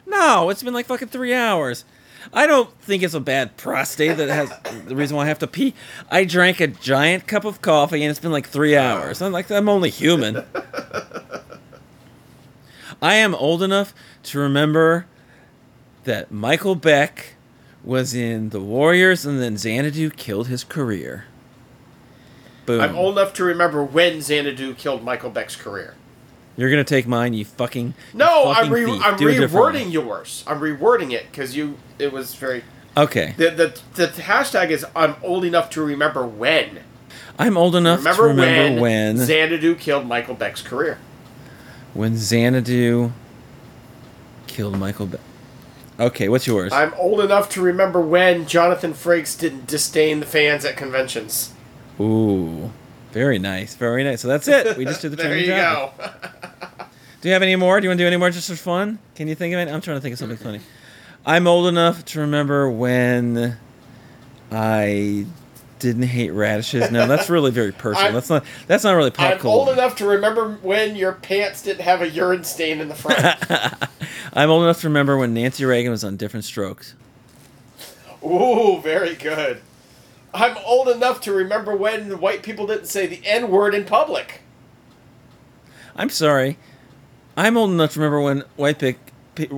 [0.07, 1.85] no, it's been like fucking three hours.
[2.35, 4.51] I don't think it's a bad prostate that has
[4.87, 5.75] the reason why I have to pee.
[6.11, 9.23] I drank a giant cup of coffee and it's been like three hours.
[9.23, 10.45] I'm like I'm only human.
[13.03, 13.95] I am old enough
[14.25, 15.07] to remember
[16.05, 17.35] that Michael Beck
[17.83, 21.25] was in the Warriors and then Xanadu killed his career.
[22.67, 22.81] Boom.
[22.81, 25.95] I'm old enough to remember when Xanadu killed Michael Beck's career.
[26.57, 27.95] You're gonna take mine, you fucking.
[28.13, 29.01] No, you I'm re-.
[29.03, 30.45] I'm rewording yours.
[30.47, 31.79] I'm rewording it because you.
[31.99, 32.65] It was very.
[32.97, 33.35] Okay.
[33.39, 36.81] The, the the hashtag is I'm old enough to remember when.
[37.39, 40.99] I'm old enough Remember, to remember when when, Xanadu killed Michael Beck's career.
[41.97, 43.13] Xanadu
[44.47, 45.21] killed Michael Beck.
[45.99, 46.73] Okay, what's yours?
[46.73, 51.53] I'm old enough to remember when Jonathan Frakes didn't disdain the fans at conventions.
[52.01, 52.73] Ooh,
[53.13, 54.23] very nice, very nice.
[54.23, 54.79] So that's it.
[54.79, 55.93] We just did the there you go.
[57.21, 57.79] Do you have any more?
[57.81, 58.99] Do you want to do any more just for fun?
[59.15, 59.71] Can you think of it?
[59.71, 60.61] I'm trying to think of something funny.
[61.27, 63.59] I'm old enough to remember when
[64.51, 65.27] I
[65.81, 66.91] didn't hate radishes.
[66.91, 68.05] No, that's really very personal.
[68.07, 68.45] I'm- that's not.
[68.67, 72.09] That's not really pop I'm old enough to remember when your pants didn't have a
[72.09, 73.19] urine stain in the front.
[74.33, 76.95] I'm old enough to remember when Nancy Reagan was on Diff'rent Strokes.
[78.25, 79.61] Ooh, very good.
[80.33, 84.43] I'm old enough to remember when white people didn't say the N word in public.
[85.97, 86.57] I'm sorry.
[87.37, 88.79] I'm old enough to remember when white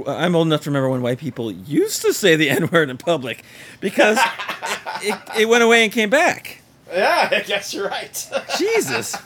[0.06, 2.98] I'm old enough to remember when white people used to say the N word in
[2.98, 3.44] public
[3.80, 4.18] because
[5.02, 6.58] it, it went away and came back.
[6.90, 8.30] Yeah, I guess you're right.
[8.58, 9.16] Jesus.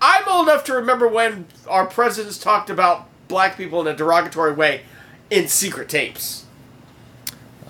[0.00, 4.52] I'm old enough to remember when our presidents talked about black people in a derogatory
[4.52, 4.82] way
[5.30, 6.46] in secret tapes.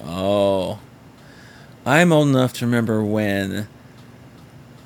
[0.05, 0.79] Oh.
[1.85, 3.69] I'm old enough to remember when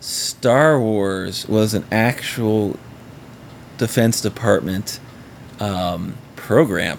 [0.01, 2.79] Star Wars was an actual
[3.79, 5.01] Defense Department
[5.59, 6.17] um,
[6.55, 6.99] program.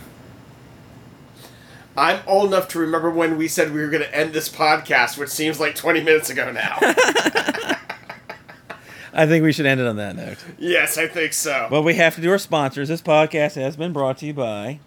[1.98, 5.18] I'm old enough to remember when we said we were going to end this podcast,
[5.18, 6.78] which seems like 20 minutes ago now.
[9.14, 10.38] I think we should end it on that note.
[10.58, 11.68] yes, I think so.
[11.70, 12.88] Well, we have to do our sponsors.
[12.88, 14.80] This podcast has been brought to you by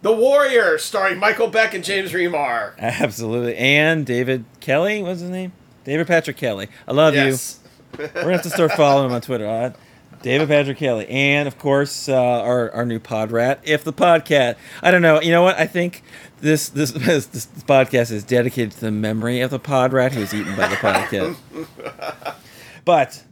[0.00, 2.72] the Warrior, starring Michael Beck and James Remar.
[2.78, 5.02] absolutely and David Kelly.
[5.02, 5.52] What's his name?
[5.84, 6.68] David Patrick Kelly.
[6.88, 7.60] I love Yes.
[7.98, 8.04] you.
[8.14, 9.46] We're gonna have to start following him on Twitter.
[9.46, 9.76] all right?
[10.22, 14.56] David Patrick Kelly, and of course uh, our our new pod rat, if the podcat.
[14.82, 15.20] I don't know.
[15.20, 15.58] You know what?
[15.58, 16.02] I think
[16.40, 20.20] this this this, this podcast is dedicated to the memory of the pod rat who
[20.20, 21.36] was eaten by the podcat.
[22.84, 23.22] but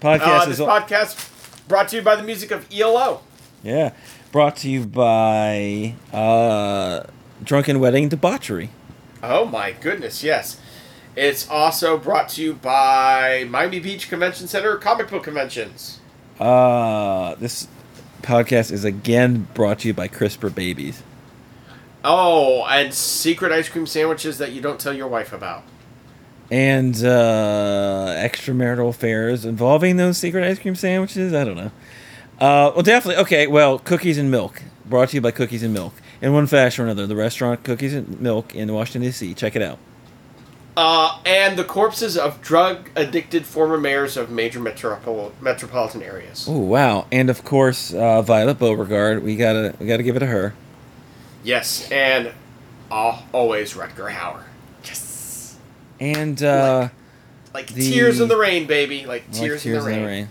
[0.00, 3.22] podcast Uh, is podcast brought to you by the music of ELO.
[3.62, 3.92] yeah
[4.32, 7.02] brought to you by uh,
[7.44, 8.70] Drunken Wedding Debauchery.
[9.22, 10.58] Oh my goodness, yes.
[11.14, 16.00] It's also brought to you by Miami Beach Convention Center comic book conventions.
[16.40, 17.68] Uh, this
[18.22, 21.02] podcast is again brought to you by CRISPR Babies.
[22.04, 25.64] Oh, and secret ice cream sandwiches that you don't tell your wife about.
[26.50, 31.32] And uh, extramarital affairs involving those secret ice cream sandwiches?
[31.34, 31.70] I don't know.
[32.40, 33.22] Uh, well, definitely.
[33.22, 34.62] Okay, well, Cookies and Milk.
[34.86, 35.94] Brought to you by Cookies and Milk.
[36.20, 39.34] In one fashion or another, the restaurant Cookies and Milk in Washington, D.C.
[39.34, 39.78] Check it out.
[40.74, 46.46] Uh, and the corpses of drug addicted former mayors of major metropol- metropolitan areas.
[46.48, 47.06] Oh, wow.
[47.12, 49.22] And of course, uh, Violet Beauregarde.
[49.22, 50.54] We gotta, we gotta give it to her.
[51.44, 52.32] Yes, and
[52.90, 54.44] uh, always Rutger Hauer.
[54.84, 55.58] Yes.
[56.00, 56.88] And uh,
[57.52, 59.00] Like The- tears in the rain, baby.
[59.00, 60.04] Like like tears, in, the rain.
[60.04, 60.28] rain.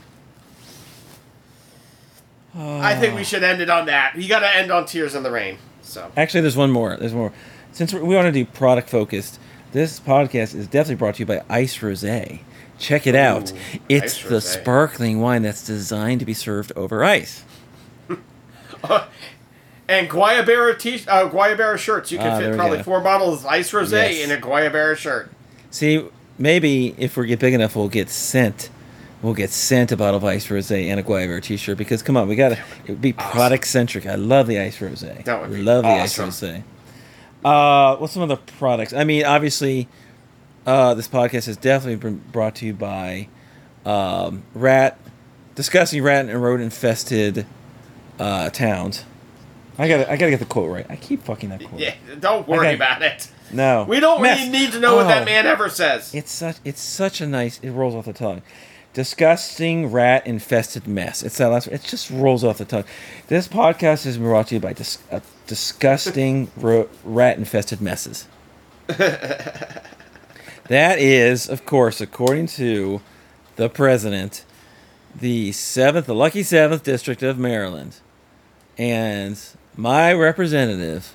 [2.58, 4.16] I think we should end it on that.
[4.18, 5.58] You got to end on tears in the rain.
[5.84, 6.98] So Actually, there's one more.
[6.98, 7.32] There's more.
[7.72, 9.40] Since we want to do product focused,
[9.72, 12.40] this podcast is definitely brought to you by Ice Rosé.
[12.78, 13.52] Check it out.
[13.52, 13.56] Ooh,
[13.90, 14.60] It's the Rosé.
[14.62, 17.44] sparkling wine that's designed to be served over ice.
[19.88, 22.12] and Guayabera t uh, Guayabera shirts.
[22.12, 24.26] You can Ah, fit probably four bottles of ice rosé Yes.
[24.26, 25.32] in a Guayabera shirt.
[25.70, 26.06] See,
[26.38, 28.70] maybe if we get big enough, we'll get sent.
[29.22, 32.28] We'll get sent a bottle of ice rosé and a Guayabera T-shirt because come on,
[32.28, 34.08] we gotta it would be product centric.
[34.08, 35.24] I love the ice rosé.
[35.26, 36.26] That would be love awesome.
[36.26, 36.64] the ice rosé.
[37.44, 38.94] Uh, what's some of the products?
[38.94, 39.88] I mean, obviously,
[40.66, 43.28] uh, this podcast has definitely been brought to you by
[43.86, 45.00] um, rat
[45.56, 47.46] discussing rat and rodent infested
[48.20, 49.04] uh, towns.
[49.78, 50.86] I gotta I gotta get the quote right.
[50.90, 51.80] I keep fucking that quote.
[51.82, 52.76] Yeah, don't worry Okay.
[52.76, 53.32] about it.
[53.52, 54.40] No, We don't Mess.
[54.40, 55.26] really need to know what that Oh.
[55.26, 56.14] man ever says.
[56.14, 57.60] It's such it's such a nice.
[57.64, 58.44] It rolls off the tongue.
[58.94, 61.24] Disgusting rat infested mess.
[61.24, 61.68] It's that last.
[61.68, 62.84] It just rolls off the tongue.
[63.28, 65.22] This podcast is brought to you by dis, uh,
[65.52, 68.26] disgusting rat infested messes.
[68.88, 69.84] that
[70.98, 73.02] is, of course, according to
[73.58, 74.46] the president,
[75.14, 77.98] the seventh, the lucky seventh district of Maryland,
[78.78, 79.38] and
[79.76, 81.14] my representative,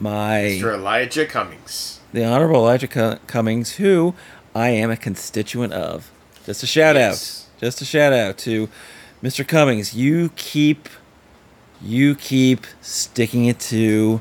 [0.00, 0.74] my Mr.
[0.74, 2.00] Elijah Cummings.
[2.12, 4.12] the Honorable Elijah Cu- Cummings, who
[4.56, 6.10] I am a constituent of.
[6.44, 7.46] Just a shout Yes.
[7.54, 7.60] out.
[7.60, 8.68] Just a shout out to
[9.22, 9.46] Mr.
[9.46, 9.94] Cummings.
[9.94, 10.88] You keep,
[11.82, 14.20] you keep sticking it to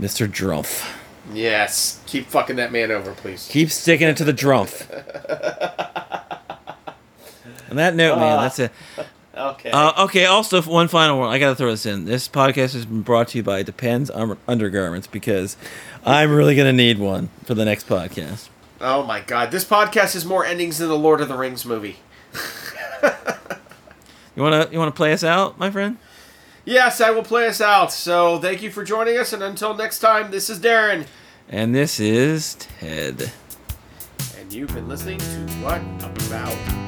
[0.00, 0.26] Mr.
[0.28, 0.86] Drumpf.
[1.32, 3.48] Yes, keep fucking that man over, please.
[3.50, 4.86] Keep sticking it to the Drumpf.
[7.70, 8.42] On that note, man, Ah.
[8.42, 8.72] that's it.
[9.36, 9.70] Okay.
[9.70, 11.28] Uh, okay, also one final one.
[11.30, 12.06] I gotta throw this in.
[12.06, 15.56] This podcast has been brought to you by Depends Undergarments because
[16.04, 18.48] I'm really gonna need one for the next podcast.
[18.80, 21.96] oh my god, this podcast has more endings than the Lord of the Rings movie.
[24.34, 25.98] You wanna you wanna play us out, my friend?
[26.68, 27.94] Yes, I will play us out.
[27.94, 31.06] So thank you for joining us, and until next time, this is Darin,
[31.48, 33.32] And this is Ted.
[34.38, 35.24] and you've been listening to
[35.62, 36.87] What About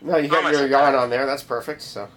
[0.00, 0.70] No, you got your much?
[0.70, 1.26] yarn on there.
[1.26, 1.82] That's perfect.
[1.82, 2.06] So